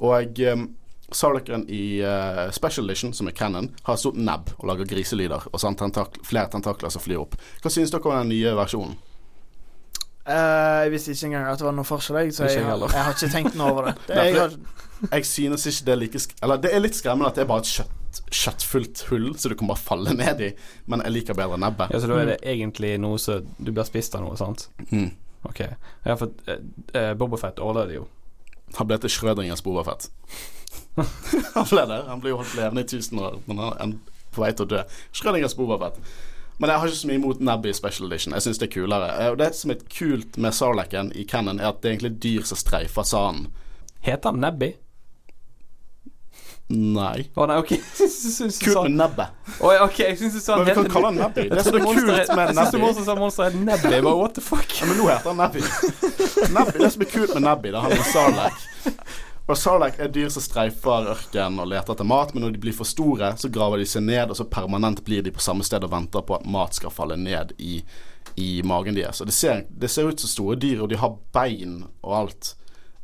[0.00, 0.66] Og um,
[1.12, 5.48] Sarlaccen i uh, Special Edition, som er canon, har et stort nebb og lager griselyder.
[5.50, 7.34] Og så har han tentak flere tentakler som flyr opp.
[7.64, 8.94] Hva synes dere om den nye versjonen?
[10.30, 12.92] Uh, jeg visste ikke engang at det var noe forskjell, jeg, så jeg, jeg har-
[12.92, 13.94] jeg har ikke tenkt noe over det.
[14.10, 14.54] det jeg har,
[15.10, 17.48] Jeg synes ikke det er like sk Eller det er litt skremmende at det er
[17.48, 20.50] bare et kjøtt, kjøttfullt hull så du kan bare falle ned i,
[20.92, 21.90] men jeg liker bedre nebbet.
[21.94, 24.68] Ja, så da er det egentlig noe som Du blir spist av noe, sant?
[24.92, 25.08] Mm.
[25.48, 25.62] Ok.
[26.04, 28.06] Ja, for uh, Bobofet åler det jo.
[28.78, 30.10] Han ble til Schrødingers Bobafett.
[31.56, 32.00] han ble det.
[32.08, 33.94] Han ble jo holdt levende i tusen år, men han er
[34.34, 34.82] på vei til å dø.
[35.16, 35.98] Schrødingers Bobafett.
[36.60, 38.34] Men jeg har ikke så mye imot Nebby Special Edition.
[38.36, 39.08] Jeg syns det er kulere.
[39.32, 42.44] Og Det som er kult med Sarlacken i Cannon, er at det er egentlig dyr
[42.44, 43.48] som streifer sanden.
[44.04, 44.74] Heter han Nebby?
[46.70, 47.24] Nei.
[47.34, 47.72] Å nei, ok.
[48.64, 49.32] Kult med nebbet.
[49.58, 51.46] Oh, ja, ok, jeg syns du sa Men vi kan heter- kalle han Nebby.
[51.50, 53.90] Det er så kult med Jeg syns monsteret Nebby.
[53.96, 54.70] Jeg Bare what the fuck?
[54.78, 55.64] Ja, men nå heter han Nebby.
[56.54, 56.78] Nebby.
[56.84, 58.62] Det som er kult med Nebby, det er han med Sarlak.
[59.50, 62.76] Og Sarlak er dyr som streifer ørkenen og leter etter mat, men når de blir
[62.76, 65.82] for store, så graver de seg ned, og så permanent blir de på samme sted
[65.82, 67.80] og venter på at mat skal falle ned i,
[68.38, 69.18] i magen deres.
[69.24, 72.52] Og det ser, det ser ut som store dyr, og de har bein og alt.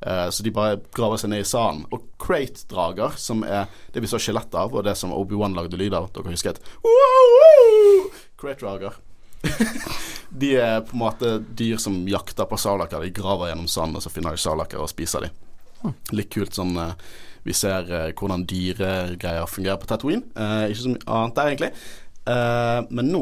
[0.00, 1.86] Eh, så de bare graver seg ned i sanden.
[1.94, 5.96] Og crate-drager, som er det vi så skjelett av, og det som Obi-Wan lagde lyd
[5.96, 6.62] av, dere husker et
[8.36, 8.98] Crate-drager.
[10.42, 13.02] de er på en måte dyr som jakter på salaker.
[13.02, 15.32] De graver gjennom sanden, og så finner de salaker og spiser de.
[16.16, 16.96] Litt kult sånn uh,
[17.46, 20.24] Vi ser uh, hvordan dyregreier fungerer på Tatooine.
[20.66, 21.72] Ikke så mye annet der, egentlig.
[22.90, 23.20] Men nå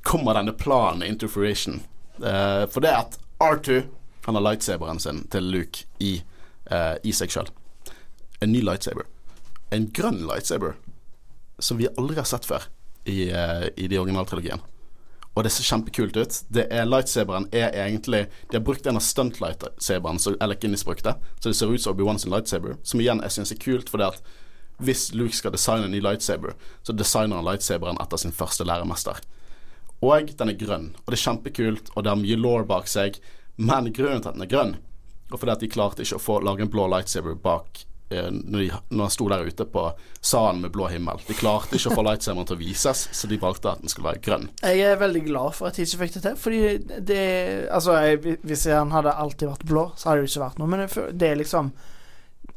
[0.00, 1.82] kommer denne planen into fruition.
[2.16, 3.82] For det at R2
[4.26, 6.22] han har lightsaberen sin til Luke i,
[6.70, 7.50] eh, i seg sjøl.
[8.40, 9.06] En ny lightsaber.
[9.70, 10.76] En grønn lightsaber
[11.58, 12.68] som vi aldri har sett før
[13.04, 14.62] i, eh, i de originaltrilogien.
[15.34, 16.36] Og det ser kjempekult ut.
[16.54, 21.16] Det er Lightsaberen er egentlig De har brukt en av stunt-lightsaberne som Alec Guinness brukte,
[21.40, 22.78] så det ser ut som Obi-Wan sin lightsaber.
[22.82, 24.22] Som igjen jeg syns er kult, fordi at
[24.78, 29.18] hvis Luke skal designe en ny lightsaber, så designer han lightsaberen etter sin første læremester.
[30.02, 33.18] Og den er grønn, og det er kjempekult, og det har mye law bak seg,
[33.56, 34.76] men grunnen til at den er grønn,
[35.30, 38.58] og fordi at de klarte ikke å få lage en blå lightsaber bak eh, når,
[38.58, 39.84] de, når han sto der ute på
[40.24, 41.22] salen med blå himmel.
[41.28, 44.10] De klarte ikke å få lightsaberen til å vises, så de valgte at den skulle
[44.10, 44.48] være grønn.
[44.62, 46.62] jeg er veldig glad for at de ikke fikk det til, fordi
[47.10, 47.24] det
[47.74, 50.86] Altså, jeg, hvis han hadde alltid vært blå, så hadde det ikke vært noe, men
[51.18, 51.74] det er liksom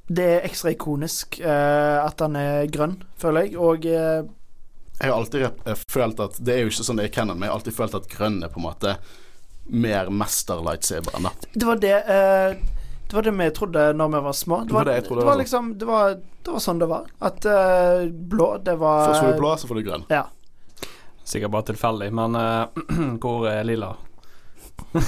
[0.07, 4.25] Det er ekstra ikonisk uh, at han er grønn, føler jeg, og uh,
[4.97, 7.47] Jeg har alltid følt at Det er jo ikke sånn det er i canon, men
[7.47, 8.97] jeg har alltid følt at grønn er på en måte
[9.67, 11.31] mer mester-lightsaberen, da.
[11.53, 12.57] Det var det eh,
[13.07, 14.59] Det var det vi trodde når vi var små.
[14.59, 16.89] Det Det var det jeg trodde det var liksom det var, det var sånn det
[16.91, 17.05] var.
[17.19, 20.03] At eh, blå, det var Først får du blå, så får du grønn.
[20.09, 20.25] Ja.
[21.27, 22.83] Sikkert bare tilfeldig, men eh,
[23.21, 23.95] hvor er lilla?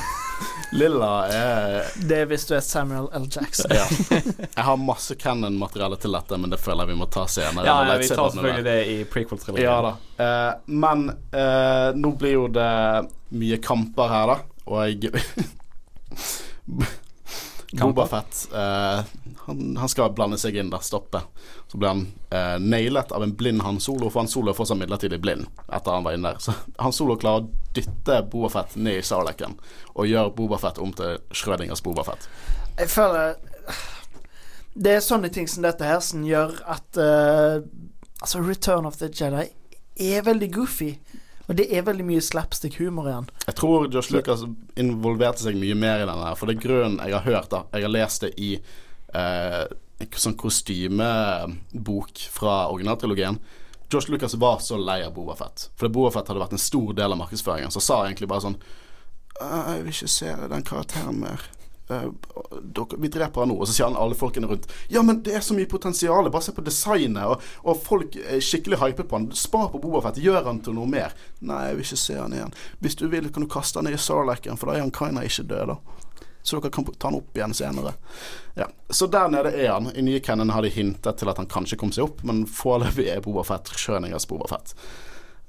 [0.72, 3.26] Lilla er Det er hvis du er Samuel L.
[3.32, 3.72] Jackson.
[3.74, 3.86] Ja.
[4.55, 7.66] Jeg har masse canon-materiale til dette, men det føler jeg vi må ta senere.
[7.66, 9.66] Ja, ja, vi tar selvfølgelig det i prequel-trilogien.
[9.66, 9.93] Ja da.
[10.24, 12.70] Eh, men eh, nå blir jo det
[13.30, 14.38] mye kamper her, da.
[14.70, 15.14] Og jeg
[17.72, 19.04] Bobafett eh,
[19.46, 21.22] han, han skal blande seg inn der, stoppe.
[21.68, 22.02] Så blir han
[22.34, 25.94] eh, nailet av en blind Han Solo, for Han Solo er fortsatt midlertidig blind etter
[25.94, 26.42] han var inne der.
[26.42, 29.60] Så Han Solo klarer å dytte Bobafett ned i Sarlaken
[29.94, 32.26] og gjør Bobafett om til Schrødingers Bobafett.
[32.80, 33.38] Jeg føler
[34.74, 37.62] Det er sånne ting som dette her som gjør at uh,
[38.20, 39.46] Altså, Return of the Jedi
[39.96, 40.90] er veldig goofy.
[41.50, 43.30] Og det er veldig mye slapstick-humor igjen.
[43.47, 44.43] Jeg tror Josh Lucas
[44.78, 47.50] involverte seg mye mer i denne, her, for det er grunnen jeg har hørt.
[47.50, 48.52] da Jeg har lest det i
[49.18, 49.64] eh,
[50.00, 53.39] en sånn kostymebok fra originaltrilogien.
[53.89, 55.72] Josh Lucas var så lei av Bobafett.
[55.76, 57.74] For Bobafett hadde vært en stor del av markedsføringen.
[57.74, 58.60] Så sa egentlig bare sånn
[59.41, 61.50] «Øh, Jeg vil ikke se den karakteren mer.
[61.90, 62.10] «Øh,
[62.98, 63.56] vi dreper han nå.
[63.58, 66.30] Og så sier han alle folkene rundt Ja, men det er så mye potensial.
[66.30, 67.26] Bare se på designet.
[67.26, 69.30] Og, og folk er skikkelig hypet på han.
[69.34, 70.22] Spar på Bobafett.
[70.22, 71.16] Gjør han til noe mer.
[71.40, 72.54] Nei, jeg vil ikke se han igjen.
[72.84, 75.26] Hvis du vil, kan du kaste han ned i Sarlacken, for da er han kinda
[75.26, 75.80] ikke død, da.
[76.42, 77.94] Så dere kan ta han opp igjen senere.
[78.58, 78.70] Ja.
[78.90, 79.92] Så der nede er han.
[79.96, 83.10] I nye Cannon har de hintet til at han kanskje kom seg opp, men foreløpig
[83.12, 84.74] er Bobafett Schrøningers Bobafett.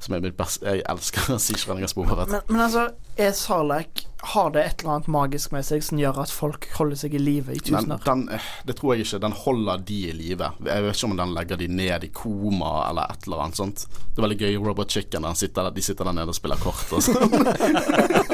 [0.01, 2.86] Som er mitt beste Jeg elsker å si Men, men altså,
[3.20, 7.03] er Sarlacc Har det et eller annet magisk med seg som gjør at folk holder
[7.03, 8.03] seg i live i Men tusener?
[8.05, 9.20] den, eh, det tror jeg ikke.
[9.24, 10.51] Den holder de i live.
[10.66, 13.86] Jeg vet ikke om den legger de ned i koma eller et eller annet sånt.
[13.88, 15.24] Det er veldig gøy Robot Chicken.
[15.28, 17.38] Han sitter de sitter der nede og spiller kort og sånn.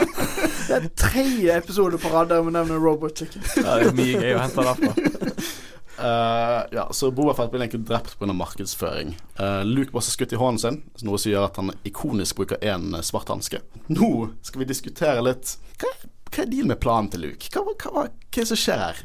[0.66, 3.42] Det er tredje episode på rad der vi nevner Robot Chicken.
[3.62, 5.54] Ja, det er mye gøy å hente derfra.
[5.98, 8.32] Eh, ja, så Boafett blir egentlig drept pga.
[8.32, 9.16] markedsføring.
[9.40, 12.92] Uh, Luke blir skutt i hånden sin, noe som gjør at han ikonisk bruker én
[13.02, 13.62] svart hanske.
[13.88, 14.10] Nå
[14.44, 15.92] skal vi diskutere litt Hva,
[16.30, 17.48] hva er dealen med planen til Luke?
[17.52, 19.04] Hva, hva, hva, hva er det som skjer her?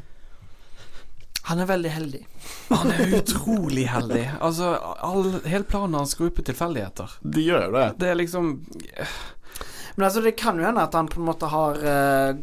[1.48, 2.20] Han er veldig heldig.
[2.68, 4.22] Han er utrolig heldig.
[4.40, 7.16] Altså, all, hele planen hans går ut på tilfeldigheter.
[7.34, 7.86] De gjør jo det.
[7.98, 8.52] Det er liksom
[9.96, 12.36] Men altså, det kan jo hende at han på en måte har eh,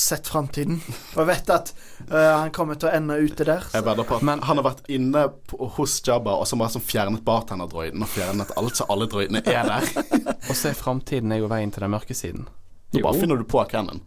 [0.00, 0.80] sett framtiden
[1.14, 1.72] og vet at
[2.10, 3.66] uh, han kommer til å ende ute der.
[3.74, 6.74] Jeg vedder på at Men- han har vært inne på, hos Jabba og så bare
[6.74, 9.86] sånn fjernet bartenderdroiden og fjernet alt, så alle droidene er der.
[10.50, 12.48] Å se framtiden er jo veien til den mørke siden.
[12.94, 14.02] Nå bare finner du på Cannon.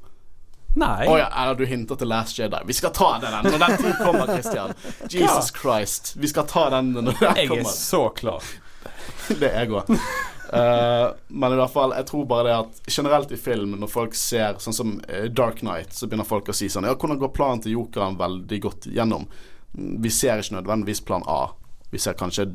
[0.77, 1.07] Nei.
[1.09, 2.59] Oh, ja, eller du hinter til Last Jedi.
[2.69, 4.73] Vi skal ta den når den tid kommer, Christian.
[5.09, 6.13] Jesus Christ.
[6.21, 8.45] Vi skal ta den når den Jeg er så klar.
[9.41, 9.89] Det er jeg òg.
[10.51, 14.59] Men i hvert fall, jeg tror bare det at generelt i film, når folk ser
[14.63, 17.63] sånn som eh, Dark Knight, så begynner folk å si sånn Ja, hvordan går planen
[17.65, 19.27] til Jokeren veldig godt gjennom?
[19.73, 21.49] Mm, Vi ser ikke nødvendigvis plan A.
[21.91, 22.49] Vi ser kanskje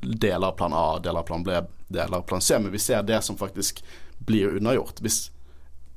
[0.00, 3.02] deler av plan A, deler av plan B, deler av plan C, men vi ser
[3.06, 3.82] det som faktisk
[4.26, 5.00] blir unnagjort.
[5.04, 5.30] Hvis,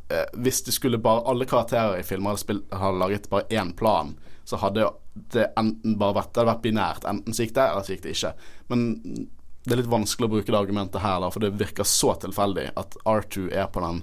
[0.09, 3.71] eh, hvis det skulle bare alle karakterer i filmer hadde, spilt, hadde laget bare én
[3.77, 4.89] plan, så hadde
[5.33, 7.05] det enten bare vært Det hadde vært binært.
[7.05, 8.33] Enten så gikk det, eller så gikk det ikke.
[8.71, 9.29] Men
[9.63, 12.69] det er litt vanskelig å bruke det argumentet her, da, for det virker så tilfeldig
[12.79, 14.01] at R2 er på den,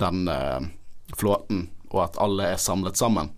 [0.00, 0.66] den uh,
[1.16, 3.32] flåten, og at alle er samlet sammen.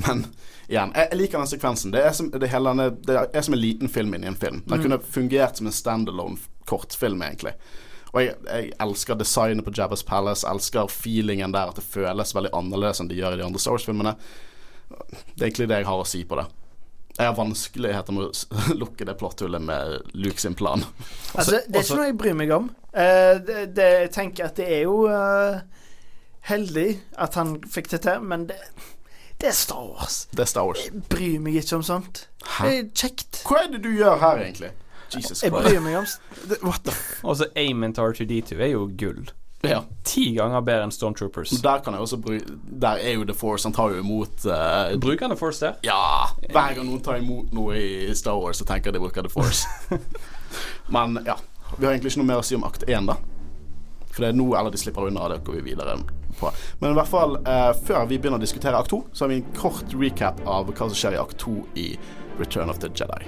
[0.00, 0.24] Men
[0.68, 1.94] igjen, jeg, liker den sekvensen.
[1.94, 2.74] Det er, som, det, hele,
[3.04, 4.62] det er som en liten film inni en film.
[4.66, 7.54] Den kunne fungert som en standalone kortfilm, egentlig.
[8.10, 12.54] Og jeg, jeg elsker designet på Jabba's Palace, elsker feelingen der, at det føles veldig
[12.56, 14.16] annerledes enn det gjør i de andre Star Wars-filmene.
[14.90, 16.48] Det er egentlig det jeg har å si på det.
[17.20, 20.84] Jeg har vanskeligheter med å lukke det plotthullet med Luke sin plan.
[21.34, 22.70] Altså, det er også- ikke noe jeg bryr meg om.
[22.94, 25.60] Uh, det, det, jeg tenker at det er jo uh,
[26.48, 26.88] heldig
[27.20, 28.56] at han fikk det til, men det,
[29.36, 30.22] det er Star Wars.
[30.32, 30.80] Det er Star Wars.
[30.86, 32.24] Jeg bryr meg ikke om sånt.
[32.40, 33.42] Det er kjekt.
[33.44, 34.72] Hva er det du gjør her, egentlig?
[35.10, 36.08] Jesus Jeg bryr meg om
[36.62, 36.94] What the.
[37.26, 39.28] Og så aimen til R2D2 er jo gull.
[39.60, 39.82] Ja.
[40.02, 41.50] Ti ganger bedre enn Stormtroopers.
[41.60, 41.82] Der.
[42.84, 43.68] Der er jo The Force.
[43.68, 45.76] Han tar jo imot uh, Bruker han The Force der?
[45.84, 46.30] Ja!
[46.48, 49.68] Hver gang noen tar imot noe i Star Wars, så tenker de bruker The Force.
[50.94, 51.36] Men ja.
[51.76, 53.18] Vi har egentlig ikke noe mer å si om akt én, da.
[54.10, 56.00] For det er nå eller de slipper unna, det går vi videre
[56.40, 56.50] på.
[56.80, 59.42] Men i hvert fall, uh, før vi begynner å diskutere akt to, så har vi
[59.42, 61.92] en kort recap av hva som skjer i akt to i
[62.40, 63.22] Return of the Jedi.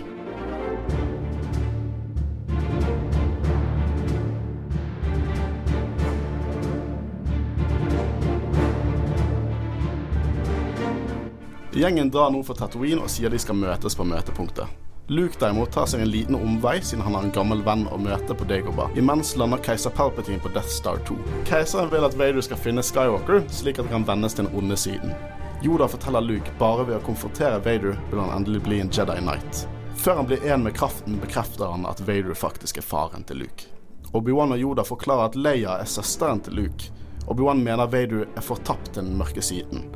[11.74, 14.68] Gjengen drar nå for Tatooine og sier de skal møtes på møtepunktet.
[15.08, 18.36] Luke derimot tar seg en liten omvei siden han har en gammel venn å møte
[18.36, 18.92] på Dagobah.
[19.00, 21.16] Imens lander keiser Palpatine på Death Star 2.
[21.48, 24.76] Keiseren vil at Vader skal finne Skywalker, slik at han kan vendes til den onde
[24.76, 25.16] siden.
[25.64, 29.64] Yoda forteller Luke bare ved å konfrontere Vader vil han endelig bli en Jedi Knight.
[30.04, 33.72] Før han blir en med kraften, bekrefter han at Vader faktisk er faren til Luke.
[34.12, 36.92] Obi-Wan og Yoda forklarer at Leia er søsteren til Luke.
[37.32, 39.88] Obi-Wan mener Vader er fortapt til den mørke siden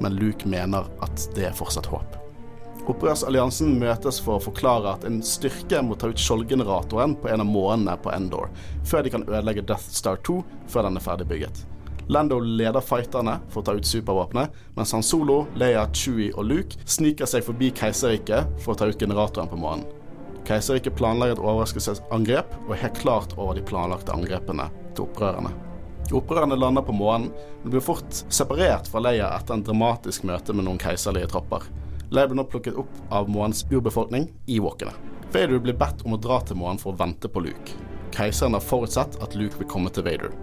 [0.00, 2.20] men Luke mener at det er fortsatt håp.
[2.84, 7.48] Opprørsalliansen møtes for å forklare at en styrke må ta ut skjoldgeneratoren på en av
[7.48, 8.50] månene på Endor,
[8.84, 11.64] før de kan ødelegge Death Star 2 før den er ferdig bygget.
[12.12, 16.76] Lando leder fighterne for å ta ut supervåpenet, mens Han Solo, Leia, Chewie og Luke
[16.84, 19.86] sniker seg forbi Keiserriket for å ta ut generatoren på månen.
[20.44, 25.54] Keiserriket planlegger et overraskelsesangrep, og er helt klart over de planlagte angrepene til opprørerne.
[26.12, 27.30] Opprørerne lander på månen,
[27.62, 31.64] men blir fort separert fra Leia etter en dramatisk møte med noen keiserlige tropper.
[32.12, 34.92] Leia blir nå plukket opp av månens urbefolkning, Ewokene.
[35.34, 37.78] Vader blir bedt om å dra til månen for å vente på Luke.
[38.14, 40.34] Keiseren har forutsett at Luke vil komme til Vader.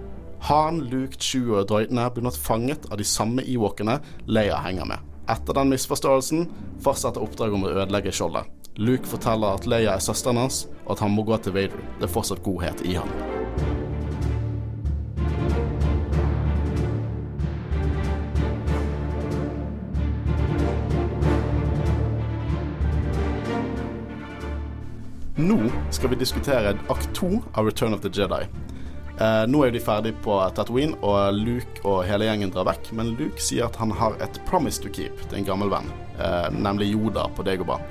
[0.49, 5.05] Han, Luke, Chewie og droidene blir nå fanget av de samme Ewokene Leia henger med.
[5.31, 6.49] Etter den misforståelsen
[6.83, 8.49] fortsetter oppdraget om å ødelegge skjoldet.
[8.81, 11.87] Luke forteller at Leia er søsteren hans, og at han må gå til Vader.
[11.99, 13.90] Det er fortsatt godhet i han.
[25.41, 25.57] Nå
[25.89, 28.43] skal vi diskutere akt to av Return of the Jedi.
[29.17, 32.91] Eh, nå er de ferdig på Tatooine, og Luke og hele gjengen drar vekk.
[32.97, 35.89] Men Luke sier at han har et promise to keep til en gammel venn,
[36.19, 37.81] eh, nemlig Yoda på Dagobah.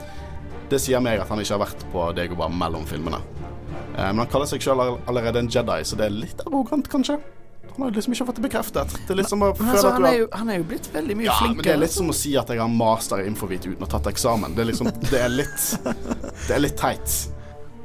[0.70, 3.18] Det sier meg at han ikke har vært på Dagobah mellom filmene.
[3.96, 7.18] Eh, men han kaller seg sjøl allerede en Jedi, så det er litt arrogant, kanskje.
[7.74, 8.94] Han har liksom ikke fått det bekreftet.
[9.08, 11.36] Det er liksom Men altså, han, er jo, han er jo blitt veldig mye ja,
[11.48, 13.86] men det er litt som å si at jeg har master i infovit uten å
[13.86, 14.54] ha tatt eksamen.
[14.54, 15.68] Det er liksom Det er litt
[16.46, 17.39] Det er litt teit.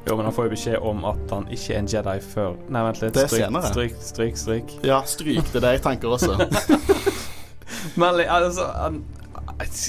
[0.05, 2.81] Jo, men han får jo beskjed om at han ikke er en Jedi før Nei,
[2.85, 3.15] vent litt.
[3.15, 3.71] Det er Stryk, senere.
[3.71, 4.35] stryk, stryk.
[4.37, 4.73] stryk.
[4.85, 5.47] Ja, stryk.
[5.49, 6.35] Det er det jeg tenker også.
[8.01, 8.99] Men altså, han,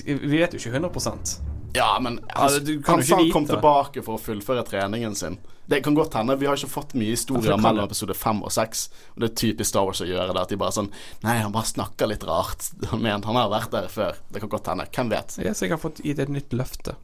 [0.07, 1.43] Vi vet jo ikke 100
[1.77, 5.37] Ja, men Ja, han, du kan han han kom tilbake for å fullføre treningen sin.
[5.67, 6.37] Det kan godt hende.
[6.41, 8.87] Vi har ikke fått mye historier mellom episode fem og seks.
[9.17, 10.45] Og det er typisk Star Wars å gjøre det.
[10.47, 10.93] At de bare sånn
[11.27, 12.71] Nei, han bare snakker litt rart.
[13.05, 14.17] Men han har vært der før.
[14.31, 14.89] Det kan godt hende.
[14.89, 15.37] Hvem vet?
[15.43, 16.97] Jeg har fått gitt et nytt løfte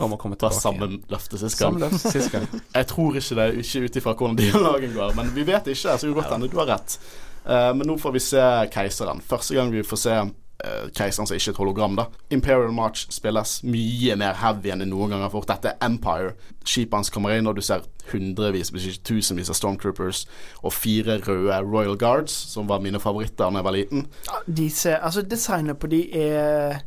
[0.00, 0.62] om å komme Det var tilbake.
[0.62, 1.74] samme løfte sist gang.
[1.74, 2.46] Samme løfte sist gang.
[2.78, 5.14] Jeg tror ikke det, ikke ut ifra hvordan dialogen går.
[5.18, 6.98] Men vi vet ikke, så godt hende du har rett.
[7.44, 9.20] Uh, men nå får vi se keiseren.
[9.20, 12.06] Første gang vi får se uh, keiseren som ikke er et hologram, da.
[12.32, 15.50] Imperial March spilles mye mer heavy enn det noen gang har fått.
[15.52, 16.32] Dette er Empire.
[16.64, 20.24] Skipet hans kommer inn, og du ser hundrevis, hvis ikke tusenvis av Stormtroopers
[20.64, 24.06] og fire røde Royal Guards, som var mine favoritter da jeg var liten.
[24.48, 26.80] De ser Altså, designet på de er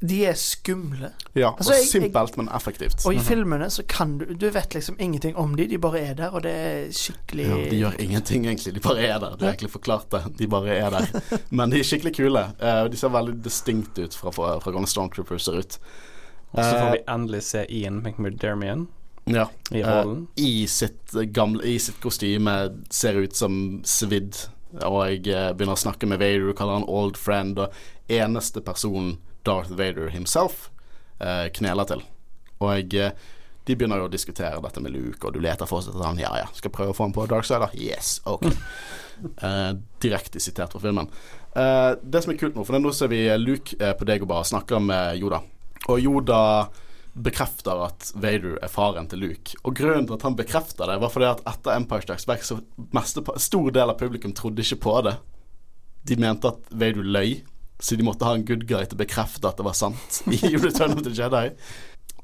[0.00, 1.08] De er skumle.
[1.34, 3.06] Ja, Altså, og jeg- jeg- simpelt, men effektivt.
[3.06, 6.14] Og i filmene så kan du Du vet liksom ingenting om de, de bare er
[6.14, 8.74] der, og det er skikkelig Ja, de gjør ingenting, egentlig.
[8.74, 9.36] De bare er der.
[9.36, 10.36] Du har egentlig forklart det.
[10.38, 11.06] De bare er der.
[11.50, 12.44] Men de er skikkelig kule.
[12.62, 15.78] Uh, de ser veldig distinkt ut fra, fra, fra hvordan Stormtroopers ser ut.
[16.52, 18.86] Og så får Eh, vi endelig se Ian McMurdermian
[19.26, 19.46] Ja.
[19.72, 20.28] i rollen.
[20.38, 24.46] Uh, I sitt eh, gamle I sitt kostyme ser ut som svidd.
[24.82, 27.58] Og jeg uh, begynner å snakke med Vader, kaller han old friend.
[27.58, 27.72] Og
[28.08, 30.68] eneste personen Darth Vader himself
[31.22, 32.04] eh, kneler til.
[32.60, 33.32] Og jeg, eh,
[33.66, 36.22] de begynner jo å diskutere dette med Luke, og du leter fortsatt etter han.
[36.22, 37.72] Ja ja, skal jeg prøve å få han på Dark Side?
[37.78, 38.50] Yes, ok.
[39.16, 39.70] Eh,
[40.04, 41.06] direkte sitert fra filmen.
[41.56, 44.42] Eh, det som er kult nå, for nå ser vi Luke eh, på deg og
[44.44, 45.38] snakker med Yoda.
[45.88, 46.40] Og Yoda
[47.16, 49.56] bekrefter at Vader er faren til Luke.
[49.64, 52.58] Og grunnen til at han bekrefter det, var fordi at etter Empire Strikes Back så
[52.92, 55.16] meste, stor del av publikum trodde ikke på det.
[56.06, 57.38] De mente at Vader løy,
[57.78, 60.54] så de måtte ha en good guy til å bekrefte at det var sant i
[60.56, 61.50] Return of the Jedi.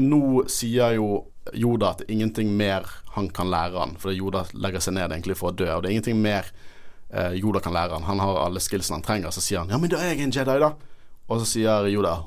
[0.00, 1.08] Nå sier jo
[1.52, 2.86] Yoda at det er ingenting mer
[3.16, 5.90] han kan lære han, fordi Yoda legger seg ned egentlig for å dø, og det
[5.90, 6.48] er ingenting mer
[7.10, 8.06] eh, Yoda kan lære han.
[8.08, 10.34] Han har alle skillsene han trenger, så sier han 'ja, men da er jeg en
[10.38, 10.72] Jedi', da.
[11.28, 12.18] Og så sier Yoda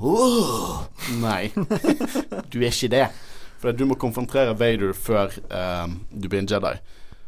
[1.20, 1.50] Nei,
[2.52, 3.06] du er ikke det.
[3.60, 6.76] For du må konfrontere Vader før eh, du blir en Jedi.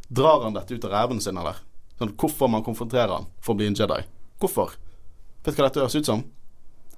[0.09, 1.59] Drar han dette ut av ræven sin, eller?
[1.99, 4.05] Sånn, hvorfor man konfronterer han for å bli en Jedi?
[4.39, 4.77] Hvorfor?
[5.49, 6.23] Vet du hva dette høres ut som?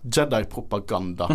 [0.03, 1.29] Jedi-propaganda.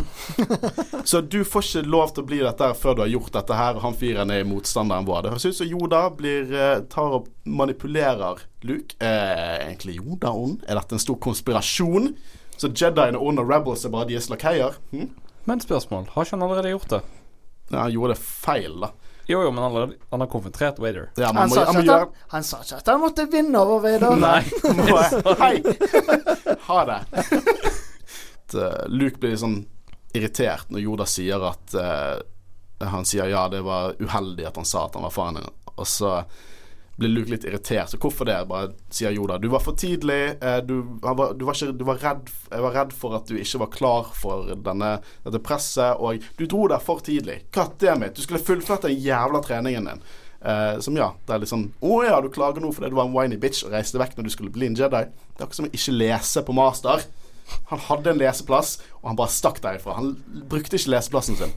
[1.03, 3.55] Så du får ikke lov til å bli dette her før du har gjort dette
[3.55, 5.21] her, og han fyren er motstanderen vår.
[5.23, 8.97] Det høres ut som Yoda blir, eh, tar og manipulerer Luke.
[8.99, 10.65] Eh, egentlig Yoda ond?
[10.67, 12.11] Er dette en stor konspirasjon?
[12.59, 14.75] Så Jediene ond og Rebels er bare deres lakeier?
[14.91, 15.07] Hm?
[15.47, 17.01] Men spørsmål, har ikke han allerede gjort det?
[17.69, 18.91] Ja, han gjorde det feil, da.
[19.27, 21.07] Jo, jo, men han, han har konfrontert Wader.
[21.17, 23.79] Ja, han, sa han ikke at han, han sa ikke at han måtte vinne over
[23.81, 24.15] Vader.
[24.21, 24.43] Nei.
[24.89, 25.55] må- Hei!
[26.65, 26.99] Ha det.
[27.15, 29.59] At, eh, Luke blir sånn
[30.15, 32.15] irritert når Yoda sier at uh,
[32.87, 35.87] Han sier ja, det var uheldig at han sa at han var faren din, og
[35.89, 36.13] så
[36.95, 37.89] blir Luke litt irritert.
[37.91, 38.37] Så hvorfor det?
[38.47, 39.37] Bare sier Yoda.
[39.41, 40.37] Du var for tidlig.
[40.41, 43.35] eh, Du, var, du, var ikke, du var redd Jeg var redd for at du
[43.35, 44.93] ikke var klar for denne,
[45.25, 47.41] dette presset, og du dro der for tidlig.
[47.51, 48.15] Kattemitt.
[48.15, 50.01] Du skulle fullført den jævla treningen din.
[50.45, 53.07] Eh, som ja, det er litt sånn Å ja, du klager nå fordi du var
[53.07, 55.05] en whiny bitch og reiste vekk når du skulle bli en Jedi.
[55.09, 57.05] Det er akkurat som å ikke lese på master.
[57.71, 59.95] Han hadde en leseplass, og han bare stakk derifra.
[59.99, 60.13] Han
[60.49, 61.51] brukte ikke leseplassen sin.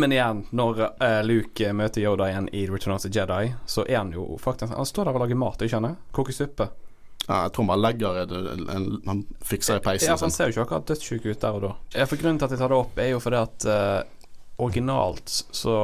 [0.00, 3.98] Men igjen, når eh, Luke møter Yoda igjen i Return of the Jedi, så er
[3.98, 5.98] han jo faktisk Han står der og lager mat, jeg sant?
[6.16, 6.68] Koker suppe.
[7.26, 8.22] Ja, jeg tror bare legger
[9.06, 11.66] Han fikser i peisen Ja, for han ser jo ikke akkurat dødssyk ut der og
[11.66, 12.06] da.
[12.06, 15.76] For Grunnen til at jeg tar det opp, er jo fordi at uh, originalt så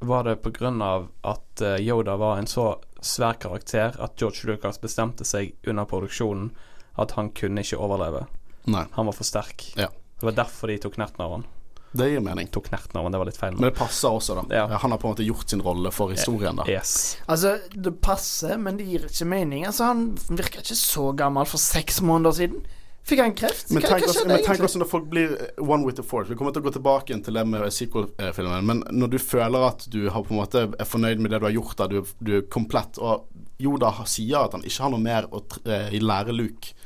[0.00, 5.24] var det av at eh, Yoda var en så svær karakter at George Lucas bestemte
[5.26, 6.52] seg under produksjonen
[6.94, 8.26] at han kunne ikke overleve.
[8.70, 9.72] Nei, Han var for sterk.
[9.74, 9.88] Ja.
[10.20, 11.44] Det var derfor de tok nerten av han.
[11.92, 12.48] Det gir mening.
[12.52, 13.54] Tok nerten av han, det var litt feil.
[13.56, 14.44] Men det passer også, da.
[14.54, 14.80] Ja.
[14.82, 16.66] Han har på en måte gjort sin rolle for historien, da.
[16.68, 17.16] Yes.
[17.26, 19.64] Altså, det passer, men det gir ikke mening.
[19.68, 22.66] Altså, Han virker ikke så gammel for seks måneder siden.
[23.08, 23.70] Fikk han kreft?
[23.72, 26.28] Men tenk, hva også, men tenk også når folk blir one with the force.
[26.28, 28.66] Vi kommer til å gå tilbake til det med sequel-filmen.
[28.68, 31.46] Men når du føler at du har på en måte er fornøyd med det du
[31.48, 33.24] har gjort, da du, du er komplett Og
[33.64, 36.76] Yoda sier at han ikke har noe mer å eh, lære Luke.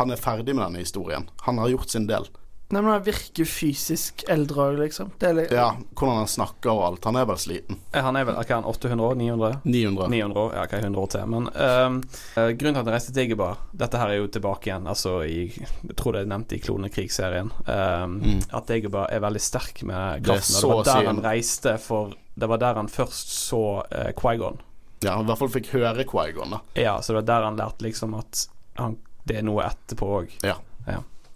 [0.00, 1.28] Han er ferdig med denne historien.
[1.46, 2.26] Han har gjort sin del.
[2.70, 5.10] Nei, men Han virker fysisk eldre òg, liksom.
[5.18, 7.06] Det er litt, Ja, hvordan han snakker og alt.
[7.08, 7.78] Han er vel sliten.
[7.94, 9.14] Eh, Han er vel hva er han, 800 år?
[9.16, 9.60] 900?
[9.64, 10.08] 900.
[10.12, 11.26] 900 år, ja, hva er 100 år til.
[11.32, 11.96] Men um,
[12.36, 15.14] eh, grunnen til at han reiste til Igebar Dette her er jo tilbake igjen, altså
[15.24, 17.50] i Jeg tror det er nevnt i Klonekrig-serien.
[17.64, 18.42] Um, Mm.
[18.52, 20.54] At Igebar er veldig sterk med kraften.
[20.54, 24.60] Det, det var der han reiste for Det var der han først så uh, Quaigon.
[25.00, 26.60] Ja, han i hvert fall fikk høre Quaigon, da.
[26.74, 30.34] Ja, så det var der han lærte liksom at han, det er noe etterpå òg.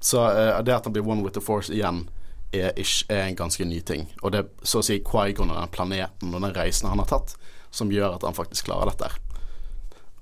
[0.02, 2.04] Så uh, det at han blir one with the force igjen,
[2.52, 2.74] er,
[3.08, 4.08] er en ganske ny ting.
[4.22, 7.08] Og det er så å si Quaigon og den planeten og den reisen han har
[7.08, 7.36] tatt,
[7.72, 9.08] som gjør at han faktisk klarer dette.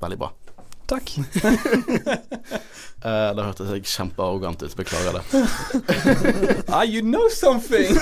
[0.00, 0.30] Veldig bra.
[0.90, 1.10] Takk.
[3.06, 4.76] uh, det hørtes jeg kjempearrogant ut.
[4.76, 5.22] Beklager det.
[6.74, 7.96] ah, you know something!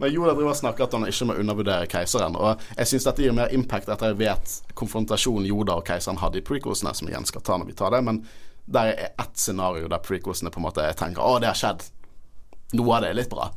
[0.00, 2.34] Men Yoda driver og snakker at han ikke må undervurdere keiseren.
[2.34, 6.40] Og jeg syns dette gir mer impact etter jeg vet konfrontasjonen Yoda og keiseren hadde
[6.40, 8.00] i prequelsene, som igjen skal ta når vi tar det.
[8.08, 8.24] Men
[8.64, 11.84] der er ett scenario der prequelsene på en måte tenker å, det har skjedd.
[12.78, 13.50] Noe av det er litt bra.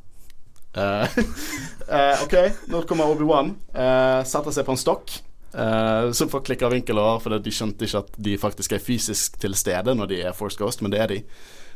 [0.75, 1.07] Uh,
[1.95, 2.35] eh, OK,
[2.67, 3.53] nå kommer Obi-Wan.
[3.71, 5.17] Uh, setter seg på en stokk.
[5.55, 8.83] Uh, som får klikk av vinkel over, for de skjønte ikke at de faktisk er
[8.83, 11.21] fysisk til stede når de er Force Ghost, men det er de.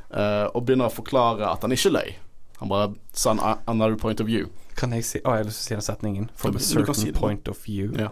[0.10, 2.18] Uh, og begynner å forklare at han ikke løy.
[2.60, 3.40] Han bare sa en
[3.72, 4.50] another point of view.
[4.76, 6.28] Kan jeg si Å, jeg har lyst til å si den setningen.
[6.36, 7.94] From a certain si point of view.
[7.96, 8.12] Ja.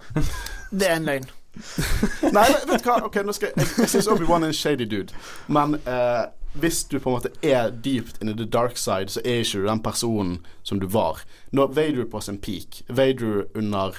[0.71, 1.27] Det er en løgn.
[2.37, 2.97] Nei, vet du hva?
[3.07, 5.15] Ok, nå skal Jeg, jeg syns Obi-Wan er en shady dude.
[5.47, 6.25] Men eh,
[6.59, 9.67] hvis du på en måte er deep in the dark side, så er ikke du
[9.67, 11.21] den personen som du var.
[11.51, 13.97] Når Vader på sin peak, Vader under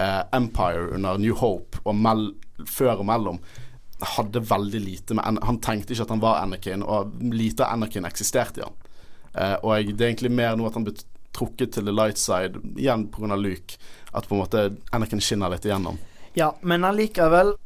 [0.00, 2.32] eh, Empire, under New Hope, og mell,
[2.66, 3.40] før og mellom,
[3.98, 8.06] hadde veldig lite med Han tenkte ikke at han var Anakin, og lite av Anakin
[8.06, 8.76] eksisterte i han.
[9.34, 10.94] Eh, og det er egentlig mer nå at han ble
[11.34, 13.36] trukket til the light side, igjen pga.
[13.36, 13.78] Luke,
[14.12, 15.98] at på en måte Anakin skinner litt igjennom.
[16.38, 17.56] Ja, men allikevel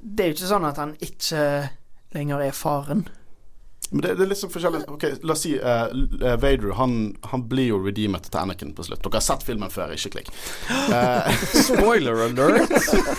[0.00, 1.40] Det er jo ikke sånn at han ikke
[2.14, 3.02] lenger er faren.
[3.90, 6.96] Men det, det er litt sånn forskjellig Ok, La oss si uh, eh, Vader han,
[7.32, 9.02] han blir jo redeemet til Anakin på slutt.
[9.02, 10.30] Dere har sett filmen før, ikke klikk.
[10.70, 11.26] Uh,
[11.68, 12.70] Spoiler alert!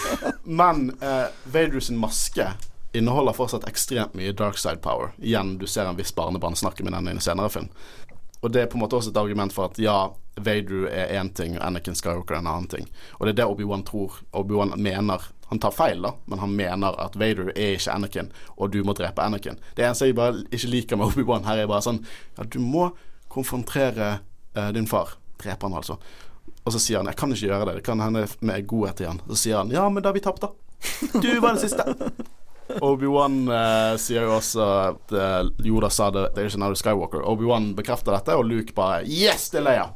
[0.62, 2.48] men uh, Vader sin maske
[2.96, 5.12] inneholder fortsatt ekstremt mye dark side power.
[5.20, 7.70] Igjen, du ser en viss barnebarn snakke med den i en senere film.
[8.42, 10.10] Og det er på en måte også et argument for at ja,
[10.42, 12.88] Vader er én ting, og Anakin Skywalker er en annen ting.
[13.20, 14.22] Og det er det Obi-Wan tror.
[14.34, 18.72] Obi-Wan mener Han tar feil, da, men han mener at Vader er ikke Anakin, og
[18.72, 19.58] du må drepe Anakin.
[19.76, 22.00] Det eneste jeg bare ikke liker med Obi-Wan her, er bare sånn
[22.38, 22.94] Ja, du må
[23.32, 24.22] konfrontere
[24.56, 25.18] uh, din far.
[25.44, 25.98] Drepe han, altså.
[26.64, 29.20] Og så sier han 'jeg kan ikke gjøre det', det kan hende med godhet igjen.
[29.28, 30.56] Så sier han 'ja, men da har vi tapt, da'.
[31.22, 31.84] Du var den siste.
[32.90, 37.26] Obi-Wan uh, sier jo også at uh, Yoda sa det Det er ikke another Skywalker.
[37.28, 39.88] Obi-Wan bekrefter dette, og Luke bare Yes, det er Leia!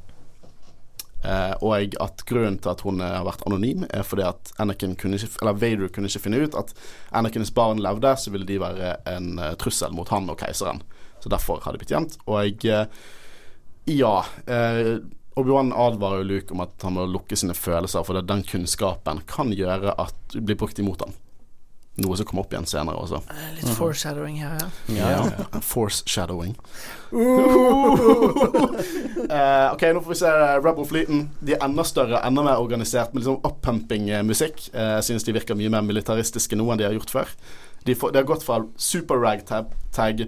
[1.25, 5.17] Uh, og at grunnen til at hun har vært anonym, er fordi at Anakin kunne
[5.17, 6.75] ikke Eller Vader kunne ikke finne ut at
[7.17, 10.83] Anakins barn levde, så ville de være en trussel mot han og keiseren.
[11.23, 12.19] Så derfor har de blitt gjemt.
[12.29, 12.87] Og jeg
[13.89, 15.01] ja Uh,
[15.35, 19.51] Obi-Wan advarer jo Luke om at han må lukke sine følelser, for den kunnskapen kan
[19.51, 21.11] gjøre at du blir brukt imot ham.
[22.03, 23.21] Noe som kommer opp igjen senere også.
[23.31, 24.67] Eh, Litt foreshadowing her, ja.
[24.97, 25.61] Ja, ja, ja.
[25.63, 26.55] Force shadowing.
[29.25, 31.21] Eh, ok, nå får vi se Rubble Rebel-fleeten.
[31.41, 34.67] De er enda større, enda mer organisert, med liksom uppumping eh, musikk.
[34.73, 37.31] Eh, Jeg synes de virker mye mer militaristiske nå enn de har gjort før.
[37.87, 39.71] De, får, de har gått fra super ragtag,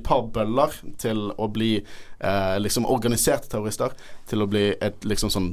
[0.04, 1.72] par bøller, til å bli
[2.24, 3.94] uh, liksom organiserte terrorister,
[4.30, 5.52] til å bli et liksom sånn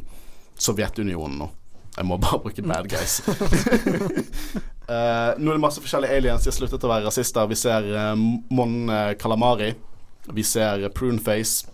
[0.61, 1.49] Sovjetunionen nå.
[1.97, 3.21] Jeg må bare bruke bad guys.
[3.29, 3.35] uh,
[5.39, 6.43] nå er det masse forskjellige aliens.
[6.43, 7.47] De har sluttet å være rasister.
[7.51, 8.15] Vi ser uh,
[8.51, 9.71] Mon eh, Calamari.
[10.35, 11.69] Vi ser uh, Pruneface.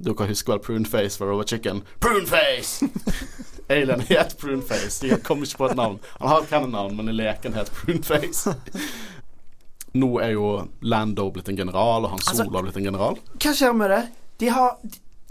[0.00, 1.82] Dere husker vel Pruneface fra Robot Chicken?
[2.00, 2.88] Pruneface!
[3.70, 5.00] Alien het Pruneface.
[5.06, 5.98] De kom ikke på et navn.
[6.18, 8.54] Han har et canon-navn, men i leken het Pruneface.
[10.00, 10.48] Nå er jo
[10.86, 13.18] Lando blitt en general, og Han Altså- Solo blitt en general.
[13.42, 14.02] Hva skjer med det?
[14.40, 14.76] De har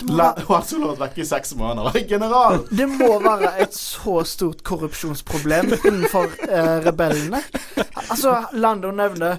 [0.07, 1.99] La, Han har vært vekke i seks måneder.
[2.09, 2.61] General!
[2.71, 7.41] det må være et så stort korrupsjonsproblem innenfor eh, rebellene.
[8.09, 9.37] Altså, Lando nevner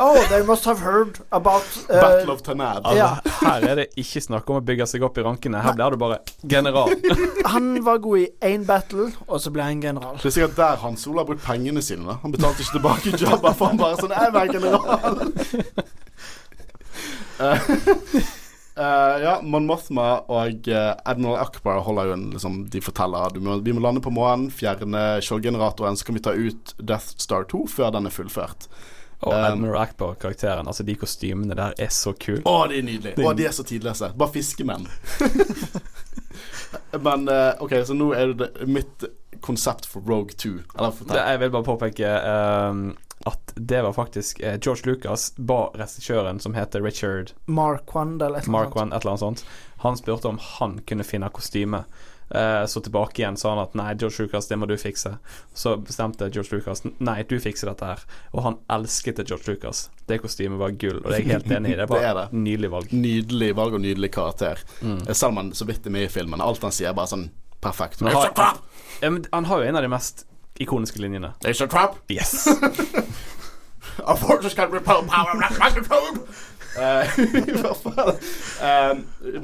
[0.00, 2.82] Oh, they must have heard about uh, Battle of Tanad.
[2.84, 3.18] Altså, Ja.
[3.40, 5.58] Her er det ikke snakk om å bygge seg opp i rankene.
[5.58, 6.94] Her blir du bare general.
[7.54, 10.14] Han var god i én battle, og så ble han general.
[10.22, 12.06] Det er sikkert der Han Solo har brukt pengene sine.
[12.06, 12.20] Da.
[12.22, 15.16] Han betalte ikke tilbake jobba, for han bare sånn Jeg er general general!
[18.78, 23.40] Eh, eh, ja, Mon Mothma og uh, Admiral Akbar holder jo en liksom, De forteller
[23.42, 27.48] må, vi må lande på månen, fjerne skjoldgeneratoren, så kan vi ta ut Death Star
[27.50, 28.68] 2 før den er fullført.
[29.18, 30.68] Og Um, Admiral Akbar-karakteren.
[30.70, 32.44] Altså, de kostymene der er så kule.
[32.46, 33.18] Å, de er nydelige.
[33.18, 34.12] Å, de er så tidløse.
[34.14, 34.86] Bare fiskemenn.
[37.06, 39.08] Men uh, OK, så nå er det mitt
[39.42, 40.52] konsept for Rogue 2.
[40.78, 42.84] Eller Det, jeg vil bare påpeke ehm,
[43.28, 48.38] at det var faktisk eh, George Lucas ba regissøren som heter Richard Mark One eller
[48.42, 48.94] et eller Mark annet.
[48.96, 49.44] Et eller annet sånt.
[49.84, 51.84] Han spurte om han kunne finne kostyme.
[52.30, 55.14] Eh, så tilbake igjen sa han at nei, George Lucas, det må du fikse.
[55.56, 58.02] Så bestemte George Lucas nei, du fikser dette her.
[58.34, 59.86] Og han elsket det George Lucas.
[60.10, 61.78] Det kostymet var gull, og det er jeg helt enig i.
[61.80, 62.26] Det Det er var det.
[62.28, 62.92] et nydelig valg.
[62.92, 64.60] Nydelig valg og nydelig karakter.
[64.82, 64.98] Mm.
[65.06, 66.44] Eh, Selv om han så vidt er med i filmen.
[66.44, 67.28] Alt han sier, er bare sånn
[67.64, 68.04] perfekt.
[68.04, 68.64] Han har- trap!
[69.32, 70.24] Han har jo en av de mest
[70.60, 71.32] ikoniske linjene.
[71.46, 71.96] It's a trap!
[72.10, 72.44] Yes!
[74.06, 75.34] A fortress can repel power!
[76.78, 78.12] Eh, I hvert fall.
[78.62, 78.98] Uh,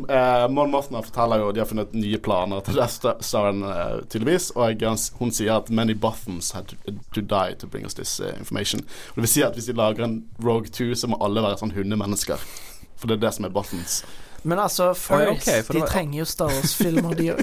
[0.09, 0.71] uh, Mon
[1.03, 4.51] forteller jo De har funnet nye planer til Death Staren, uh, tydeligvis.
[4.55, 4.85] Og
[5.19, 6.77] hun sier at 'many Bothans had to,
[7.15, 8.85] to, die to bring us this information'.
[8.85, 11.59] Og Det vil si at hvis de lager en Rogue 2, så må alle være
[11.59, 12.39] sånn hundemennesker.
[12.97, 14.05] For det er det som er Bothans.
[14.45, 15.89] Men altså, first, okay, de var...
[15.89, 17.41] trenger jo Star Wars-filmer, de òg.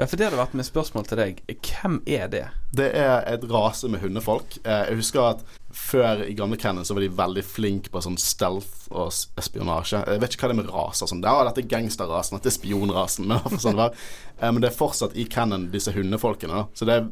[0.00, 1.40] Ja, for det hadde vært mitt spørsmål til deg.
[1.60, 2.46] Hvem er det?
[2.72, 4.54] Det er et rase med hundefolk.
[4.62, 5.42] Eh, jeg husker at
[5.76, 10.00] før i gamle Cannon så var de veldig flinke på sånn stealth og espionasje.
[10.08, 11.20] Jeg vet ikke hva det er med raser sånn.
[11.20, 13.28] Ja, dette er gangsterrasen, dette er spionrasen.
[13.28, 16.64] Men, sånn det eh, men det er fortsatt i Cannon disse hundefolkene.
[16.72, 17.02] Så det,